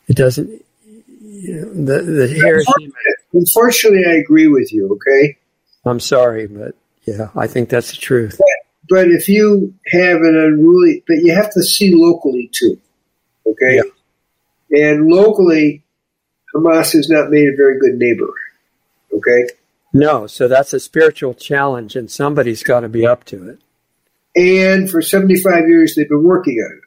It 0.07 0.17
doesn't. 0.17 0.63
You 1.23 1.55
know, 1.55 1.97
the 1.97 2.03
the 2.03 2.29
Hiroshima. 2.29 2.93
Unfortunately, 3.33 4.05
I 4.07 4.17
agree 4.17 4.49
with 4.49 4.71
you. 4.73 4.93
Okay. 4.93 5.39
I'm 5.85 6.01
sorry, 6.01 6.47
but 6.47 6.75
yeah, 7.07 7.31
I 7.35 7.47
think 7.47 7.69
that's 7.69 7.91
the 7.91 7.97
truth. 7.97 8.39
But, 8.89 9.09
if 9.09 9.29
you 9.29 9.75
have 9.87 10.17
an 10.19 10.37
unruly, 10.37 11.03
but 11.07 11.17
you 11.17 11.35
have 11.35 11.53
to 11.53 11.63
see 11.63 11.95
locally 11.95 12.51
too. 12.53 12.79
Okay. 13.47 13.77
Yeah. 13.77 14.89
And 14.89 15.07
locally, 15.07 15.85
Hamas 16.55 16.93
has 16.93 17.09
not 17.09 17.31
made 17.31 17.49
a 17.49 17.57
very 17.57 17.79
good 17.79 17.95
neighbor. 17.95 18.33
Okay. 19.13 19.47
No, 19.93 20.27
so 20.27 20.47
that's 20.49 20.73
a 20.73 20.81
spiritual 20.81 21.35
challenge, 21.35 21.97
and 21.97 22.11
somebody's 22.11 22.63
got 22.63 22.81
to 22.81 22.89
be 22.89 23.07
up 23.07 23.25
to 23.25 23.49
it. 23.49 23.61
And 24.37 24.91
for 24.91 25.01
75 25.01 25.69
years, 25.69 25.95
they've 25.95 26.09
been 26.09 26.25
working 26.25 26.59
on 26.59 26.81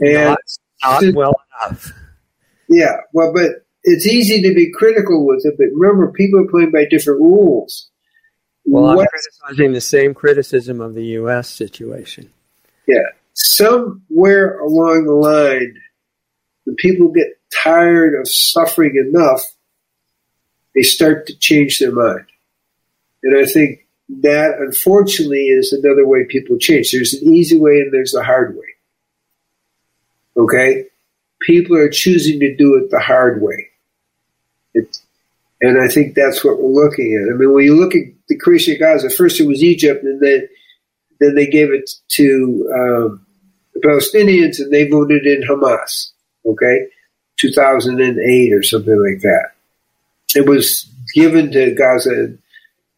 it. 0.00 0.16
And 0.16 0.36
not, 0.82 1.02
not 1.04 1.14
well 1.14 1.40
enough. 1.62 1.92
Yeah, 2.68 2.96
well, 3.12 3.32
but 3.32 3.64
it's 3.84 4.06
easy 4.06 4.42
to 4.42 4.52
be 4.52 4.72
critical 4.72 5.24
with 5.24 5.46
it, 5.46 5.54
but 5.56 5.68
remember, 5.72 6.10
people 6.10 6.40
are 6.40 6.50
playing 6.50 6.72
by 6.72 6.86
different 6.90 7.20
rules. 7.20 7.88
Well, 8.66 9.00
I'm 9.00 9.06
criticizing 9.06 9.72
the 9.72 9.80
same 9.80 10.12
criticism 10.12 10.80
of 10.80 10.94
the 10.94 11.04
U.S. 11.04 11.48
situation. 11.48 12.30
Yeah. 12.88 13.04
Somewhere 13.34 14.58
along 14.58 15.04
the 15.04 15.12
line, 15.12 15.80
when 16.64 16.76
people 16.76 17.08
get 17.08 17.38
tired 17.62 18.18
of 18.18 18.28
suffering 18.28 18.96
enough, 18.96 19.42
they 20.74 20.82
start 20.82 21.26
to 21.28 21.38
change 21.38 21.78
their 21.78 21.92
mind. 21.92 22.26
And 23.22 23.38
I 23.38 23.46
think 23.46 23.86
that 24.20 24.58
unfortunately 24.58 25.46
is 25.46 25.72
another 25.72 26.06
way 26.06 26.24
people 26.24 26.58
change. 26.58 26.92
There's 26.92 27.14
an 27.14 27.32
easy 27.32 27.58
way 27.58 27.80
and 27.80 27.92
there's 27.92 28.14
a 28.14 28.22
hard 28.22 28.56
way. 28.56 28.66
Okay? 30.36 30.86
People 31.40 31.76
are 31.76 31.88
choosing 31.88 32.40
to 32.40 32.54
do 32.56 32.76
it 32.76 32.90
the 32.90 33.00
hard 33.00 33.40
way. 33.42 33.68
It, 34.74 34.98
And 35.60 35.80
I 35.80 35.92
think 35.92 36.14
that's 36.14 36.44
what 36.44 36.60
we're 36.60 36.84
looking 36.84 37.14
at. 37.14 37.32
I 37.32 37.36
mean, 37.36 37.52
when 37.52 37.64
you 37.64 37.74
look 37.74 37.94
at 37.94 38.04
the 38.28 38.36
creation 38.36 38.74
of 38.74 38.80
Gaza, 38.80 39.10
first 39.10 39.40
it 39.40 39.46
was 39.46 39.62
Egypt, 39.62 40.02
and 40.04 40.20
then 40.20 40.48
then 41.20 41.34
they 41.34 41.46
gave 41.46 41.72
it 41.72 41.90
to 42.08 42.72
um, 42.74 43.26
the 43.74 43.80
Palestinians, 43.80 44.58
and 44.58 44.72
they 44.72 44.88
voted 44.88 45.26
in 45.26 45.42
Hamas. 45.42 46.12
Okay, 46.44 46.86
2008 47.38 48.52
or 48.52 48.62
something 48.62 49.02
like 49.02 49.22
that. 49.22 49.50
It 50.34 50.46
was 50.46 50.88
given 51.14 51.50
to 51.52 51.74
Gaza 51.74 52.36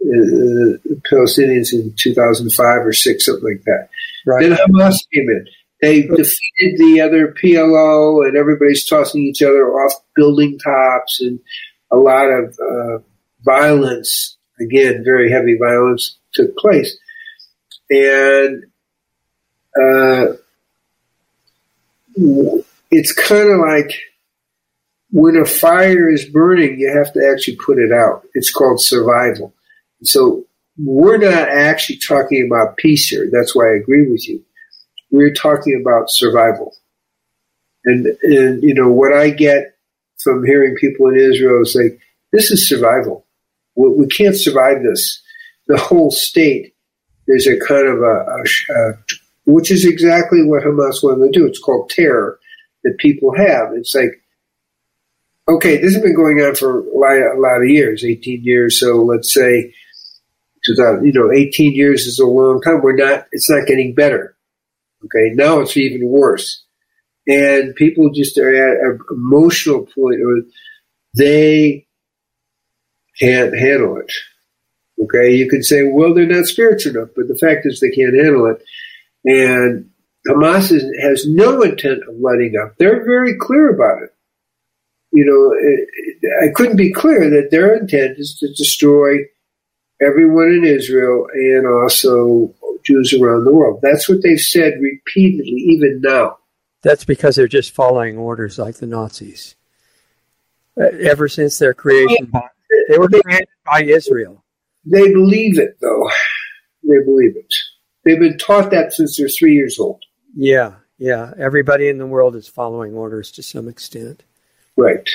uh, 0.01 0.79
Palestinians 1.11 1.73
in 1.73 1.93
2005 1.97 2.87
or 2.87 2.93
six, 2.93 3.27
something 3.27 3.45
like 3.45 3.65
that. 3.65 3.89
Right. 4.27 4.49
Then 4.49 4.59
Hamas 4.59 4.97
came 5.13 5.29
in. 5.29 5.47
They 5.81 6.03
defeated 6.03 6.79
the 6.79 7.01
other 7.01 7.35
PLO, 7.41 8.27
and 8.27 8.37
everybody's 8.37 8.87
tossing 8.87 9.23
each 9.23 9.43
other 9.43 9.71
off 9.71 9.95
building 10.17 10.59
tops, 10.59 11.21
and 11.21 11.39
a 11.93 11.97
lot 11.97 12.27
of 12.27 12.59
uh, 12.59 12.99
violence. 13.43 14.37
Again, 14.61 15.05
very 15.05 15.31
heavy 15.31 15.57
violence 15.57 16.17
took 16.35 16.57
place, 16.57 16.97
and 17.91 18.65
uh, 19.81 20.33
it's 22.91 23.13
kind 23.13 23.51
of 23.51 23.61
like 23.61 23.93
when 25.11 25.37
a 25.37 25.45
fire 25.45 26.11
is 26.11 26.25
burning, 26.25 26.79
you 26.79 26.93
have 26.93 27.13
to 27.15 27.31
actually 27.33 27.57
put 27.57 27.79
it 27.79 27.93
out. 27.93 28.27
It's 28.35 28.51
called 28.51 28.81
survival. 28.81 29.55
So 30.03 30.45
we're 30.77 31.17
not 31.17 31.49
actually 31.49 31.99
talking 31.99 32.47
about 32.47 32.77
peace 32.77 33.09
here. 33.09 33.29
That's 33.33 33.55
why 33.55 33.71
I 33.71 33.77
agree 33.77 34.11
with 34.11 34.29
you. 34.29 34.45
We're 35.11 35.33
talking 35.33 35.81
about 35.81 36.11
survival. 36.11 36.75
And, 37.85 38.07
and, 38.23 38.63
you 38.63 38.75
know, 38.75 38.89
what 38.89 39.15
I 39.15 39.31
get 39.31 39.77
from 40.23 40.45
hearing 40.45 40.77
people 40.77 41.09
in 41.09 41.17
Israel 41.17 41.63
is 41.63 41.75
like, 41.75 41.99
this 42.33 42.51
is 42.51 42.69
survival. 42.69 43.25
We, 43.79 43.89
we 43.91 44.07
can't 44.09 44.37
survive 44.37 44.83
this. 44.83 45.23
The 45.69 45.79
whole 45.79 46.11
state, 46.11 46.75
there's 47.27 47.47
a 47.47 47.59
kind 47.61 47.87
of 47.87 48.01
a, 48.01 48.05
a, 48.05 48.43
a, 48.43 48.93
which 49.47 49.71
is 49.71 49.87
exactly 49.87 50.45
what 50.45 50.65
Hamas 50.65 51.03
wanted 51.03 51.33
to 51.33 51.39
do. 51.39 51.47
It's 51.47 51.61
called 51.61 51.91
terror 51.91 52.39
that 52.85 52.99
people 52.99 53.35
have. 53.37 53.73
It's 53.75 53.95
like, 53.95 54.23
okay, 55.49 55.79
this 55.79 55.95
has 55.95 56.03
been 56.03 56.17
going 56.17 56.41
on 56.41 56.55
for 56.55 56.81
a 56.81 56.99
lot, 56.99 57.37
a 57.37 57.41
lot 57.41 57.63
of 57.63 57.69
years, 57.69 58.05
18 58.05 58.43
years. 58.43 58.81
So 58.81 59.03
let's 59.03 59.33
say, 59.33 59.73
you 60.67 61.13
know, 61.15 61.33
18 61.33 61.73
years 61.73 62.07
is 62.07 62.19
a 62.19 62.27
long 62.27 62.61
time. 62.61 62.83
We're 62.83 62.97
not, 62.97 63.27
it's 63.33 63.49
not 63.49 63.67
getting 63.67 63.95
better. 63.95 64.37
Okay. 65.05 65.33
Now 65.35 65.61
it's 65.61 65.77
even 65.77 66.09
worse. 66.09 66.65
And 67.27 67.75
people 67.75 68.11
just 68.11 68.37
are 68.39 68.55
at 68.55 68.85
an 68.85 68.99
emotional 69.11 69.81
point 69.81 70.19
where 70.21 70.43
they 71.15 71.87
can't 73.19 73.57
handle 73.57 73.99
it. 73.99 74.13
Okay. 75.03 75.35
You 75.35 75.49
can 75.49 75.63
say, 75.63 75.83
well, 75.85 76.15
they're 76.15 76.27
not 76.27 76.47
spiritual 76.47 76.97
enough, 76.97 77.11
but 77.15 77.29
the 77.29 77.39
fact 77.39 77.65
is 77.65 77.81
they 77.81 77.91
can't 77.91 78.15
handle 78.15 78.47
it. 78.47 78.63
And 79.25 79.91
Hamas 80.27 80.73
is, 80.73 80.85
has 81.03 81.27
no 81.27 81.63
intent 81.63 82.03
of 82.09 82.17
letting 82.21 82.55
up. 82.63 82.75
They're 82.79 83.05
very 83.05 83.37
clear 83.39 83.71
about 83.71 84.03
it 84.03 84.15
you 85.13 85.25
know, 85.25 86.47
I 86.47 86.53
couldn't 86.53 86.77
be 86.77 86.93
clear 86.93 87.31
that 87.31 87.51
their 87.51 87.75
intent 87.75 88.19
is 88.19 88.37
to 88.41 88.49
destroy 88.49 89.17
everyone 90.01 90.49
in 90.49 90.65
Israel 90.65 91.27
and 91.33 91.67
also 91.67 92.55
Jews 92.85 93.15
around 93.15 93.45
the 93.45 93.53
world. 93.53 93.81
That's 93.83 94.09
what 94.09 94.23
they've 94.23 94.39
said 94.39 94.75
repeatedly, 94.81 95.51
even 95.51 96.01
now. 96.03 96.39
That's 96.83 97.05
because 97.05 97.37
they're 97.37 97.49
just 97.49 97.75
following 97.75 98.17
orders 98.19 98.59
like 98.59 98.77
the 98.77 98.87
Nazis. 98.87 99.57
Uh, 100.81 100.85
ever 100.85 101.27
since 101.29 101.59
their 101.59 101.75
creation, 101.75 102.31
they 102.89 102.99
were 102.99 103.09
created 103.09 103.49
by 103.65 103.83
Israel. 103.83 104.45
They 104.85 105.13
believe 105.13 105.59
it, 105.59 105.77
though. 105.81 106.11
They 106.83 107.05
believe 107.05 107.37
it. 107.37 107.53
They've 108.05 108.19
been 108.19 108.39
taught 108.39 108.71
that 108.71 108.93
since 108.93 109.17
they're 109.17 109.29
three 109.29 109.55
years 109.55 109.79
old. 109.79 110.03
Yeah, 110.35 110.77
yeah. 110.99 111.33
Everybody 111.39 111.89
in 111.89 111.99
the 111.99 112.07
world 112.07 112.37
is 112.37 112.49
following 112.49 112.95
orders 112.95 113.31
to 113.33 113.43
some 113.43 113.69
extent. 113.69 114.25
Right. 114.77 115.07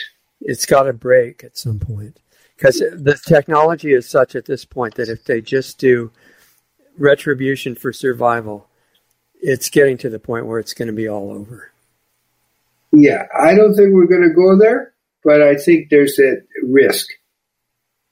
It's 0.42 0.66
got 0.66 0.84
to 0.84 0.94
break 0.94 1.44
at 1.44 1.58
some 1.58 1.80
point 1.80 2.20
because 2.56 2.80
the 2.80 3.20
technology 3.26 3.94
is 3.94 4.08
such 4.08 4.36
at 4.36 4.46
this 4.46 4.66
point 4.66 4.96
that 4.96 5.10
if 5.10 5.24
they 5.24 5.42
just 5.42 5.80
do 5.80 6.12
retribution 6.98 7.76
for 7.76 7.92
survival, 7.92 8.68
it's 9.42 9.70
getting 9.70 9.98
to 10.00 10.10
the 10.10 10.20
point 10.20 10.46
where 10.46 10.60
it's 10.60 10.74
going 10.74 10.88
to 10.88 10.94
be 10.94 11.08
all 11.08 11.32
over. 11.32 11.72
Yeah, 12.92 13.26
I 13.38 13.56
don't 13.56 13.74
think 13.76 13.94
we're 13.94 14.08
going 14.08 14.30
to 14.30 14.36
go 14.36 14.58
there, 14.58 14.94
but 15.24 15.42
I 15.42 15.56
think 15.56 15.90
there's 15.90 16.16
that 16.18 16.46
risk 16.62 17.08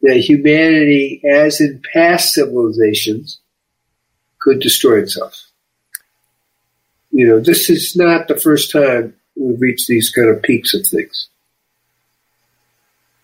that 0.02 0.18
humanity, 0.18 1.22
as 1.30 1.62
in 1.62 1.82
past 1.94 2.34
civilizations, 2.34 3.40
could 4.40 4.60
destroy 4.60 5.00
itself. 5.00 5.50
You 7.12 7.28
know, 7.28 7.40
this 7.40 7.70
is 7.70 7.96
not 7.96 8.28
the 8.28 8.40
first 8.40 8.72
time 8.72 9.16
we've 9.36 9.60
reached 9.60 9.88
these 9.88 10.10
kind 10.10 10.30
of 10.30 10.42
peaks 10.42 10.74
of 10.74 10.86
things. 10.88 11.30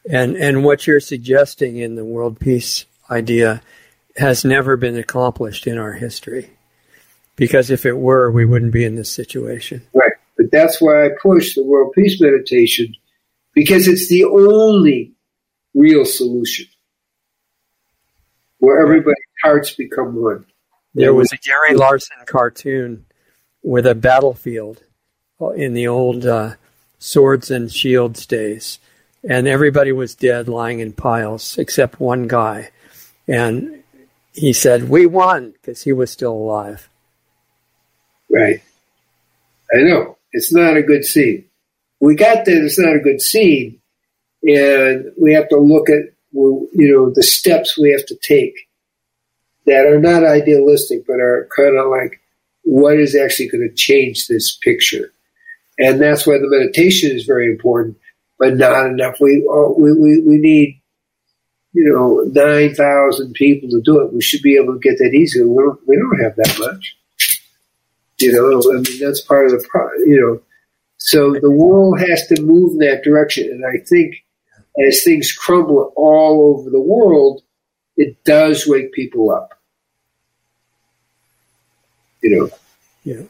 And 0.09 0.37
and 0.37 0.63
what 0.63 0.87
you're 0.87 0.99
suggesting 0.99 1.77
in 1.77 1.95
the 1.95 2.05
world 2.05 2.39
peace 2.39 2.85
idea 3.09 3.61
has 4.15 4.45
never 4.45 4.77
been 4.77 4.97
accomplished 4.97 5.67
in 5.67 5.77
our 5.77 5.93
history. 5.93 6.49
Because 7.35 7.69
if 7.69 7.85
it 7.85 7.97
were, 7.97 8.31
we 8.31 8.45
wouldn't 8.45 8.71
be 8.71 8.83
in 8.83 8.95
this 8.95 9.11
situation. 9.11 9.85
Right. 9.93 10.11
But 10.37 10.51
that's 10.51 10.81
why 10.81 11.05
I 11.05 11.09
push 11.21 11.55
the 11.55 11.63
world 11.63 11.93
peace 11.93 12.19
meditation 12.19 12.95
because 13.53 13.87
it's 13.87 14.07
the 14.07 14.23
only 14.23 15.13
real 15.77 16.05
solution 16.05 16.65
where 18.59 18.81
everybody's 18.81 19.15
hearts 19.43 19.75
become 19.75 20.15
one. 20.15 20.45
There 20.93 21.13
was 21.13 21.31
a 21.31 21.37
Gary 21.37 21.75
Larson 21.75 22.17
cartoon 22.25 23.05
with 23.61 23.85
a 23.85 23.93
battlefield 23.93 24.81
in 25.55 25.73
the 25.73 25.87
old 25.87 26.25
uh, 26.25 26.55
swords 26.97 27.51
and 27.51 27.71
shields 27.71 28.25
days 28.25 28.79
and 29.27 29.47
everybody 29.47 29.91
was 29.91 30.15
dead, 30.15 30.47
lying 30.47 30.79
in 30.79 30.93
piles, 30.93 31.57
except 31.57 31.99
one 31.99 32.27
guy. 32.27 32.69
And 33.27 33.83
he 34.33 34.53
said, 34.53 34.89
"We 34.89 35.05
won," 35.05 35.51
because 35.51 35.83
he 35.83 35.91
was 35.91 36.11
still 36.11 36.33
alive. 36.33 36.89
Right. 38.29 38.61
I 39.73 39.77
know 39.81 40.17
it's 40.31 40.53
not 40.53 40.77
a 40.77 40.83
good 40.83 41.03
scene. 41.03 41.45
We 41.99 42.15
got 42.15 42.45
there, 42.45 42.63
it's 42.63 42.79
not 42.79 42.95
a 42.95 42.99
good 42.99 43.21
scene, 43.21 43.81
and 44.43 45.05
we 45.21 45.33
have 45.33 45.49
to 45.49 45.57
look 45.57 45.89
at 45.89 46.03
you 46.33 46.93
know 46.93 47.11
the 47.13 47.23
steps 47.23 47.77
we 47.77 47.91
have 47.91 48.05
to 48.05 48.17
take 48.21 48.55
that 49.65 49.85
are 49.85 49.99
not 49.99 50.23
idealistic, 50.23 51.05
but 51.07 51.19
are 51.19 51.49
kind 51.55 51.77
of 51.77 51.89
like 51.89 52.21
what 52.63 52.97
is 52.97 53.15
actually 53.15 53.49
going 53.49 53.67
to 53.67 53.75
change 53.75 54.27
this 54.27 54.55
picture. 54.57 55.11
And 55.79 56.01
that's 56.01 56.25
why 56.25 56.37
the 56.37 56.49
meditation 56.49 57.15
is 57.15 57.25
very 57.25 57.49
important 57.49 57.97
but 58.39 58.55
not 58.55 58.85
enough. 58.85 59.19
We 59.19 59.47
uh, 59.49 59.71
we 59.77 59.93
we, 59.93 60.21
we 60.21 60.37
need 60.37 60.81
you 61.73 61.91
know 61.91 62.21
nine 62.31 62.73
thousand 62.73 63.33
people 63.33 63.69
to 63.69 63.81
do 63.81 64.01
it. 64.01 64.13
We 64.13 64.21
should 64.21 64.41
be 64.41 64.55
able 64.55 64.73
to 64.73 64.79
get 64.79 64.97
that 64.99 65.13
easily. 65.13 65.45
We 65.45 65.63
don't 65.63 65.79
we 65.87 65.95
don't 65.97 66.19
have 66.21 66.35
that 66.35 66.59
much. 66.59 66.97
You 68.19 68.31
know, 68.31 68.71
I 68.71 68.81
mean 68.81 68.99
that's 68.99 69.21
part 69.21 69.45
of 69.45 69.51
the 69.51 69.67
pro. 69.69 69.87
You 70.05 70.21
know, 70.21 70.41
so 70.97 71.33
the 71.33 71.51
world 71.51 71.99
has 71.99 72.27
to 72.27 72.41
move 72.41 72.73
in 72.73 72.77
that 72.79 73.03
direction, 73.03 73.49
and 73.49 73.63
I 73.65 73.83
think 73.85 74.15
as 74.85 75.03
things 75.03 75.31
crumble 75.31 75.93
all 75.95 76.55
over 76.55 76.69
the 76.69 76.81
world, 76.81 77.41
it 77.95 78.23
does 78.23 78.67
wake 78.67 78.93
people 78.93 79.31
up. 79.31 79.53
You 82.21 82.37
know. 82.37 82.49
Yeah. 83.03 83.23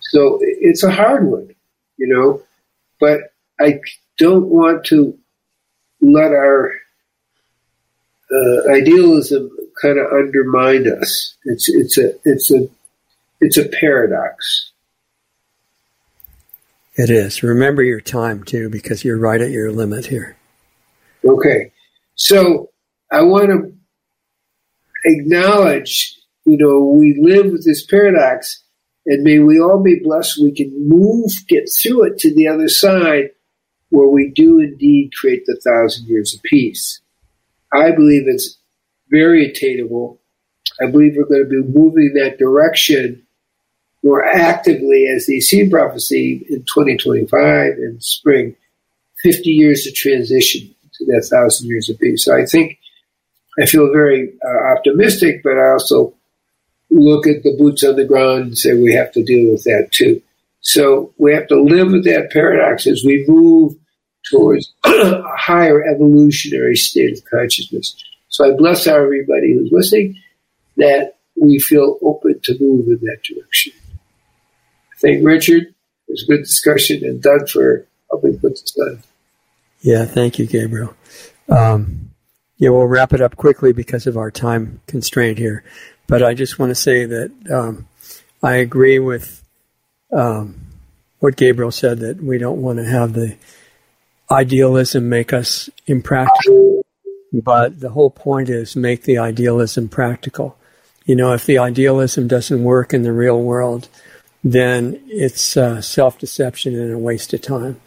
So 0.00 0.38
it's 0.40 0.82
a 0.82 0.90
hard 0.90 1.26
one, 1.26 1.54
you 1.98 2.06
know, 2.06 2.42
but 3.00 3.32
I 3.60 3.80
don't 4.18 4.46
want 4.46 4.86
to 4.86 5.18
let 6.00 6.32
our 6.32 6.72
uh, 8.30 8.72
idealism 8.72 9.50
kind 9.80 9.98
of 9.98 10.12
undermine 10.12 10.86
us. 10.90 11.36
It's 11.44 11.68
it's 11.68 11.98
a 11.98 12.12
it's 12.24 12.50
a 12.50 12.68
it's 13.40 13.58
a 13.58 13.68
paradox. 13.68 14.72
It 16.96 17.10
is. 17.10 17.42
Remember 17.42 17.82
your 17.82 18.00
time 18.00 18.42
too, 18.42 18.70
because 18.70 19.04
you're 19.04 19.18
right 19.18 19.40
at 19.40 19.50
your 19.50 19.70
limit 19.70 20.06
here. 20.06 20.36
Okay, 21.24 21.72
so 22.14 22.70
I 23.12 23.22
want 23.22 23.48
to 23.48 23.72
acknowledge. 25.04 26.14
You 26.46 26.56
know, 26.58 26.80
we 26.80 27.18
live 27.20 27.50
with 27.50 27.66
this 27.66 27.84
paradox, 27.84 28.62
and 29.04 29.24
may 29.24 29.40
we 29.40 29.60
all 29.60 29.82
be 29.82 30.00
blessed. 30.02 30.38
We 30.40 30.52
can 30.52 30.72
move, 30.88 31.30
get 31.48 31.64
through 31.82 32.04
it 32.04 32.18
to 32.18 32.34
the 32.34 32.46
other 32.48 32.68
side 32.68 33.30
where 33.90 34.08
we 34.08 34.32
do 34.34 34.60
indeed 34.60 35.10
create 35.20 35.42
the 35.46 35.60
thousand 35.64 36.06
years 36.06 36.34
of 36.34 36.42
peace. 36.42 37.00
I 37.72 37.90
believe 37.90 38.24
it's 38.26 38.58
very 39.10 39.50
attainable. 39.50 40.20
I 40.80 40.90
believe 40.90 41.14
we're 41.16 41.24
going 41.24 41.44
to 41.44 41.62
be 41.62 41.78
moving 41.78 42.14
that 42.14 42.38
direction 42.38 43.25
more 44.02 44.24
actively 44.24 45.06
as 45.06 45.26
the 45.26 45.38
Essene 45.38 45.70
prophecy 45.70 46.46
in 46.48 46.60
2025 46.60 47.72
in 47.78 48.00
spring. 48.00 48.56
50 49.22 49.50
years 49.50 49.86
of 49.86 49.94
transition 49.94 50.72
to 50.94 51.04
that 51.06 51.26
thousand 51.30 51.68
years 51.68 51.88
of 51.88 51.98
peace. 51.98 52.24
So 52.24 52.36
I 52.36 52.44
think 52.44 52.78
I 53.60 53.66
feel 53.66 53.90
very 53.92 54.32
uh, 54.44 54.76
optimistic, 54.76 55.42
but 55.42 55.58
I 55.58 55.72
also 55.72 56.14
look 56.90 57.26
at 57.26 57.42
the 57.42 57.56
boots 57.58 57.82
on 57.82 57.96
the 57.96 58.04
ground 58.04 58.42
and 58.42 58.58
say 58.58 58.74
we 58.74 58.94
have 58.94 59.12
to 59.12 59.24
deal 59.24 59.52
with 59.52 59.64
that 59.64 59.88
too. 59.92 60.22
So 60.60 61.12
we 61.18 61.32
have 61.32 61.48
to 61.48 61.60
live 61.60 61.92
with 61.92 62.04
that 62.04 62.30
paradox 62.32 62.86
as 62.86 63.02
we 63.04 63.24
move 63.26 63.74
towards 64.30 64.72
a 64.84 65.22
higher 65.36 65.82
evolutionary 65.82 66.76
state 66.76 67.18
of 67.18 67.24
consciousness. 67.30 67.96
So 68.28 68.52
I 68.52 68.56
bless 68.56 68.86
everybody 68.86 69.54
who's 69.54 69.70
listening 69.72 70.20
that 70.76 71.16
we 71.40 71.58
feel 71.58 71.98
open 72.02 72.40
to 72.44 72.56
move 72.60 72.86
in 72.88 72.98
that 73.02 73.22
direction. 73.22 73.72
Thank 75.00 75.24
Richard. 75.24 75.62
It 75.62 75.74
was 76.08 76.24
a 76.24 76.32
good 76.32 76.42
discussion 76.42 77.04
and 77.04 77.22
Doug 77.22 77.48
for 77.48 77.86
helping 78.10 78.38
put 78.38 78.52
this 78.52 78.76
on. 78.78 79.02
Yeah, 79.80 80.04
thank 80.04 80.38
you, 80.38 80.46
Gabriel. 80.46 80.94
Um, 81.48 82.10
yeah, 82.58 82.70
we'll 82.70 82.86
wrap 82.86 83.12
it 83.12 83.20
up 83.20 83.36
quickly 83.36 83.72
because 83.72 84.06
of 84.06 84.16
our 84.16 84.30
time 84.30 84.80
constraint 84.86 85.38
here. 85.38 85.62
But 86.06 86.22
I 86.22 86.34
just 86.34 86.58
want 86.58 86.70
to 86.70 86.74
say 86.74 87.04
that 87.04 87.30
um, 87.50 87.86
I 88.42 88.56
agree 88.56 88.98
with 88.98 89.44
um, 90.12 90.66
what 91.18 91.36
Gabriel 91.36 91.70
said 91.70 91.98
that 92.00 92.22
we 92.22 92.38
don't 92.38 92.62
want 92.62 92.78
to 92.78 92.84
have 92.84 93.12
the 93.12 93.36
idealism 94.30 95.08
make 95.08 95.32
us 95.32 95.68
impractical. 95.86 96.82
But 97.32 97.80
the 97.80 97.90
whole 97.90 98.10
point 98.10 98.48
is 98.48 98.76
make 98.76 99.02
the 99.02 99.18
idealism 99.18 99.88
practical. 99.88 100.56
You 101.04 101.16
know, 101.16 101.32
if 101.32 101.44
the 101.44 101.58
idealism 101.58 102.28
doesn't 102.28 102.64
work 102.64 102.94
in 102.94 103.02
the 103.02 103.12
real 103.12 103.40
world, 103.42 103.88
then 104.52 105.02
it's 105.08 105.56
uh, 105.56 105.80
self 105.80 106.18
deception 106.18 106.78
and 106.78 106.92
a 106.92 106.98
waste 106.98 107.34
of 107.34 107.42
time. 107.42 107.80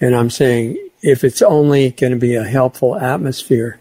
And 0.00 0.14
I'm 0.14 0.30
saying 0.30 0.78
if 1.02 1.24
it's 1.24 1.42
only 1.42 1.90
going 1.90 2.12
to 2.12 2.18
be 2.18 2.36
a 2.36 2.44
helpful 2.44 2.96
atmosphere 2.96 3.80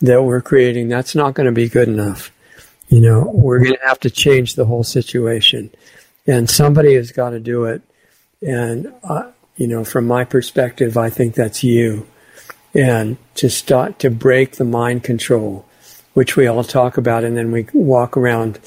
that 0.00 0.22
we're 0.22 0.40
creating, 0.40 0.88
that's 0.88 1.14
not 1.14 1.34
going 1.34 1.46
to 1.46 1.52
be 1.52 1.68
good 1.68 1.88
enough. 1.88 2.32
You 2.88 3.00
know, 3.00 3.30
we're 3.32 3.58
going 3.58 3.74
to 3.74 3.86
have 3.86 4.00
to 4.00 4.10
change 4.10 4.54
the 4.54 4.64
whole 4.64 4.82
situation. 4.82 5.70
And 6.26 6.50
somebody 6.50 6.94
has 6.94 7.12
got 7.12 7.30
to 7.30 7.40
do 7.40 7.64
it. 7.64 7.82
And, 8.42 8.92
uh, 9.04 9.30
you 9.56 9.68
know, 9.68 9.84
from 9.84 10.06
my 10.06 10.24
perspective, 10.24 10.96
I 10.96 11.10
think 11.10 11.34
that's 11.34 11.62
you. 11.62 12.06
And 12.74 13.18
to 13.36 13.48
start 13.48 13.98
to 14.00 14.10
break 14.10 14.56
the 14.56 14.64
mind 14.64 15.04
control, 15.04 15.64
which 16.14 16.36
we 16.36 16.46
all 16.46 16.64
talk 16.64 16.96
about, 16.96 17.24
and 17.24 17.36
then 17.36 17.52
we 17.52 17.66
walk 17.72 18.16
around 18.16 18.58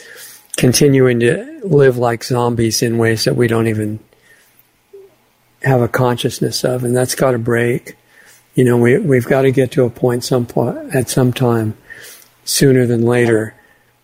continuing 0.61 1.19
to 1.19 1.59
live 1.63 1.97
like 1.97 2.23
zombies 2.23 2.83
in 2.83 2.99
ways 2.99 3.23
that 3.23 3.35
we 3.35 3.47
don't 3.47 3.67
even 3.67 3.99
have 5.63 5.81
a 5.81 5.87
consciousness 5.87 6.63
of, 6.63 6.83
and 6.83 6.95
that's 6.95 7.15
got 7.15 7.31
to 7.31 7.39
break. 7.39 7.97
You 8.53 8.65
know, 8.65 8.77
we 8.77 8.99
we've 8.99 9.25
got 9.25 9.41
to 9.41 9.51
get 9.51 9.71
to 9.71 9.85
a 9.85 9.89
point 9.89 10.23
some 10.23 10.45
point 10.45 10.93
at 10.93 11.09
some 11.09 11.33
time 11.33 11.75
sooner 12.45 12.85
than 12.85 13.07
later 13.07 13.55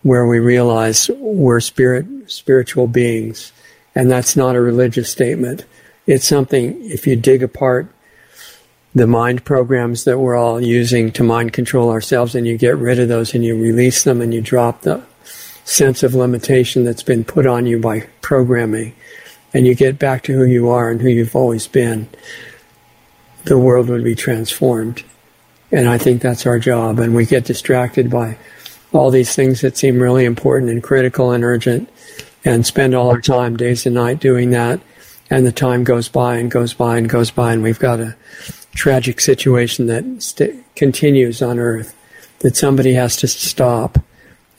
where 0.02 0.26
we 0.26 0.40
realize 0.40 1.08
we're 1.18 1.60
spirit 1.60 2.06
spiritual 2.28 2.88
beings, 2.88 3.52
and 3.94 4.10
that's 4.10 4.34
not 4.34 4.56
a 4.56 4.60
religious 4.60 5.08
statement. 5.08 5.64
It's 6.08 6.26
something 6.26 6.76
if 6.82 7.06
you 7.06 7.14
dig 7.14 7.44
apart 7.44 7.86
the 8.96 9.06
mind 9.06 9.44
programs 9.44 10.02
that 10.02 10.18
we're 10.18 10.34
all 10.34 10.60
using 10.60 11.12
to 11.12 11.22
mind 11.22 11.52
control 11.52 11.88
ourselves 11.88 12.34
and 12.34 12.48
you 12.48 12.58
get 12.58 12.76
rid 12.76 12.98
of 12.98 13.06
those 13.06 13.32
and 13.32 13.44
you 13.44 13.54
release 13.54 14.02
them 14.02 14.20
and 14.20 14.34
you 14.34 14.40
drop 14.40 14.80
the 14.80 15.00
sense 15.68 16.02
of 16.02 16.14
limitation 16.14 16.84
that's 16.84 17.02
been 17.02 17.24
put 17.24 17.46
on 17.46 17.66
you 17.66 17.78
by 17.78 18.00
programming 18.22 18.94
and 19.52 19.66
you 19.66 19.74
get 19.74 19.98
back 19.98 20.22
to 20.22 20.32
who 20.32 20.44
you 20.44 20.68
are 20.70 20.90
and 20.90 21.00
who 21.00 21.08
you've 21.08 21.36
always 21.36 21.66
been, 21.66 22.08
the 23.44 23.58
world 23.58 23.88
would 23.88 24.04
be 24.04 24.14
transformed. 24.14 25.04
And 25.70 25.86
I 25.86 25.98
think 25.98 26.22
that's 26.22 26.46
our 26.46 26.58
job. 26.58 26.98
And 26.98 27.14
we 27.14 27.26
get 27.26 27.44
distracted 27.44 28.10
by 28.10 28.38
all 28.92 29.10
these 29.10 29.34
things 29.34 29.60
that 29.60 29.76
seem 29.76 30.00
really 30.00 30.24
important 30.24 30.70
and 30.70 30.82
critical 30.82 31.32
and 31.32 31.44
urgent 31.44 31.90
and 32.44 32.66
spend 32.66 32.94
all 32.94 33.10
our 33.10 33.20
time, 33.20 33.56
days 33.56 33.84
and 33.84 33.94
night, 33.94 34.20
doing 34.20 34.50
that. 34.50 34.80
And 35.28 35.46
the 35.46 35.52
time 35.52 35.84
goes 35.84 36.08
by 36.08 36.36
and 36.36 36.50
goes 36.50 36.72
by 36.72 36.96
and 36.96 37.08
goes 37.08 37.30
by. 37.30 37.52
And 37.52 37.62
we've 37.62 37.78
got 37.78 38.00
a 38.00 38.16
tragic 38.74 39.20
situation 39.20 39.86
that 39.86 40.22
st- 40.22 40.64
continues 40.74 41.42
on 41.42 41.58
earth 41.58 41.94
that 42.38 42.56
somebody 42.56 42.94
has 42.94 43.16
to 43.16 43.28
stop. 43.28 43.98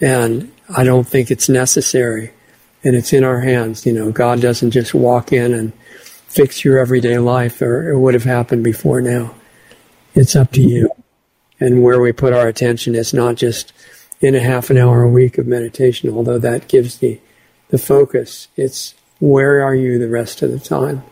And 0.01 0.51
I 0.75 0.83
don't 0.83 1.07
think 1.07 1.31
it's 1.31 1.49
necessary 1.49 2.31
and 2.83 2.95
it's 2.95 3.13
in 3.13 3.23
our 3.23 3.41
hands. 3.41 3.85
You 3.85 3.93
know, 3.93 4.11
God 4.11 4.41
doesn't 4.41 4.71
just 4.71 4.93
walk 4.93 5.33
in 5.33 5.53
and 5.53 5.73
fix 6.27 6.63
your 6.63 6.77
everyday 6.77 7.17
life, 7.17 7.61
or 7.61 7.89
it 7.89 7.99
would 7.99 8.13
have 8.13 8.23
happened 8.23 8.63
before 8.63 9.01
now. 9.01 9.33
It's 10.13 10.35
up 10.35 10.51
to 10.53 10.61
you. 10.61 10.89
And 11.59 11.83
where 11.83 11.99
we 11.99 12.11
put 12.11 12.33
our 12.33 12.47
attention 12.47 12.95
is 12.95 13.13
not 13.13 13.35
just 13.35 13.73
in 14.21 14.35
a 14.35 14.39
half 14.39 14.69
an 14.69 14.77
hour 14.77 15.03
a 15.03 15.09
week 15.09 15.37
of 15.37 15.47
meditation, 15.47 16.09
although 16.09 16.37
that 16.39 16.67
gives 16.67 16.97
the, 16.97 17.19
the 17.69 17.77
focus. 17.77 18.47
It's 18.55 18.93
where 19.19 19.61
are 19.61 19.75
you 19.75 19.99
the 19.99 20.07
rest 20.07 20.41
of 20.41 20.51
the 20.51 20.59
time? 20.59 21.03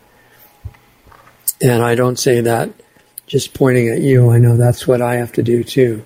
And 1.60 1.82
I 1.82 1.94
don't 1.94 2.18
say 2.18 2.40
that 2.40 2.70
just 3.26 3.52
pointing 3.52 3.88
at 3.88 4.00
you. 4.00 4.30
I 4.30 4.38
know 4.38 4.56
that's 4.56 4.86
what 4.86 5.02
I 5.02 5.16
have 5.16 5.32
to 5.32 5.42
do 5.42 5.62
too. 5.62 6.04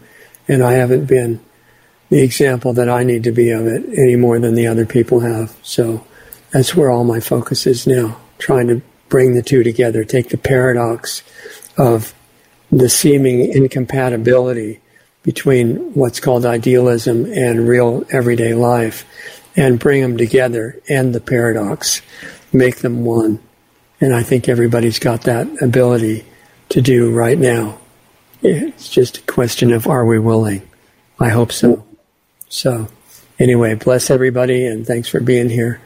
And 0.49 0.63
I 0.63 0.73
haven't 0.73 1.07
been 1.07 1.41
the 2.13 2.23
example 2.23 2.75
that 2.75 2.91
I 2.91 3.05
need 3.05 3.25
to 3.25 3.33
be 3.33 3.49
of 3.53 3.67
it 3.67 3.87
any 3.99 4.17
more 4.17 4.39
than 4.39 4.55
the 4.55 4.67
other 4.67 4.85
people 4.85 5.21
have. 5.21 5.57
So 5.63 6.07
that's 6.51 6.75
where 6.75 6.91
all 6.91 7.05
my 7.05 7.21
focus 7.21 7.67
is 7.67 7.87
now, 7.87 8.19
trying 8.37 8.69
to 8.69 8.83
bring 9.09 9.33
the 9.33 9.41
two 9.41 9.63
together, 9.63 10.05
take 10.05 10.29
the 10.29 10.37
paradox 10.37 11.23
of 11.79 12.13
the 12.71 12.91
seeming 12.91 13.51
incompatibility 13.51 14.83
between 15.23 15.95
what's 15.95 16.21
called 16.21 16.45
idealism 16.45 17.25
and 17.33 17.67
real 17.67 18.05
everyday 18.11 18.53
life 18.53 19.07
and 19.57 19.81
bring 19.81 20.03
them 20.03 20.19
together, 20.19 20.79
end 20.89 21.15
the 21.15 21.21
paradox, 21.21 22.03
make 22.53 22.81
them 22.81 23.07
one. 23.07 23.41
And 24.03 24.15
I 24.15 24.23
think 24.23 24.51
everybody's 24.51 24.99
got 24.99 25.23
that 25.23 25.63
ability 25.63 26.27
to 26.69 26.83
do 26.83 27.11
right 27.11 27.39
now. 27.39 27.79
It's 28.43 28.91
just 28.91 29.17
a 29.17 29.23
question 29.23 29.73
of 29.73 29.87
are 29.87 30.05
we 30.05 30.19
willing? 30.19 30.69
I 31.19 31.31
hope 31.31 31.53
so. 31.53 31.87
So, 32.53 32.89
anyway, 33.39 33.75
bless 33.77 34.11
everybody 34.11 34.67
and 34.67 34.87
thanks 34.87 35.09
for 35.09 35.21
being 35.21 35.49
here. 35.49 35.81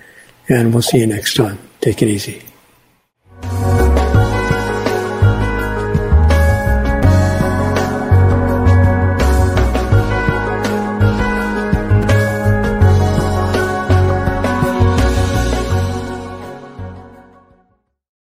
And 0.48 0.72
we'll 0.72 0.82
see 0.82 0.98
you 0.98 1.06
next 1.06 1.34
time. 1.34 1.60
Take 1.80 2.02
it 2.02 2.08
easy. 2.08 2.42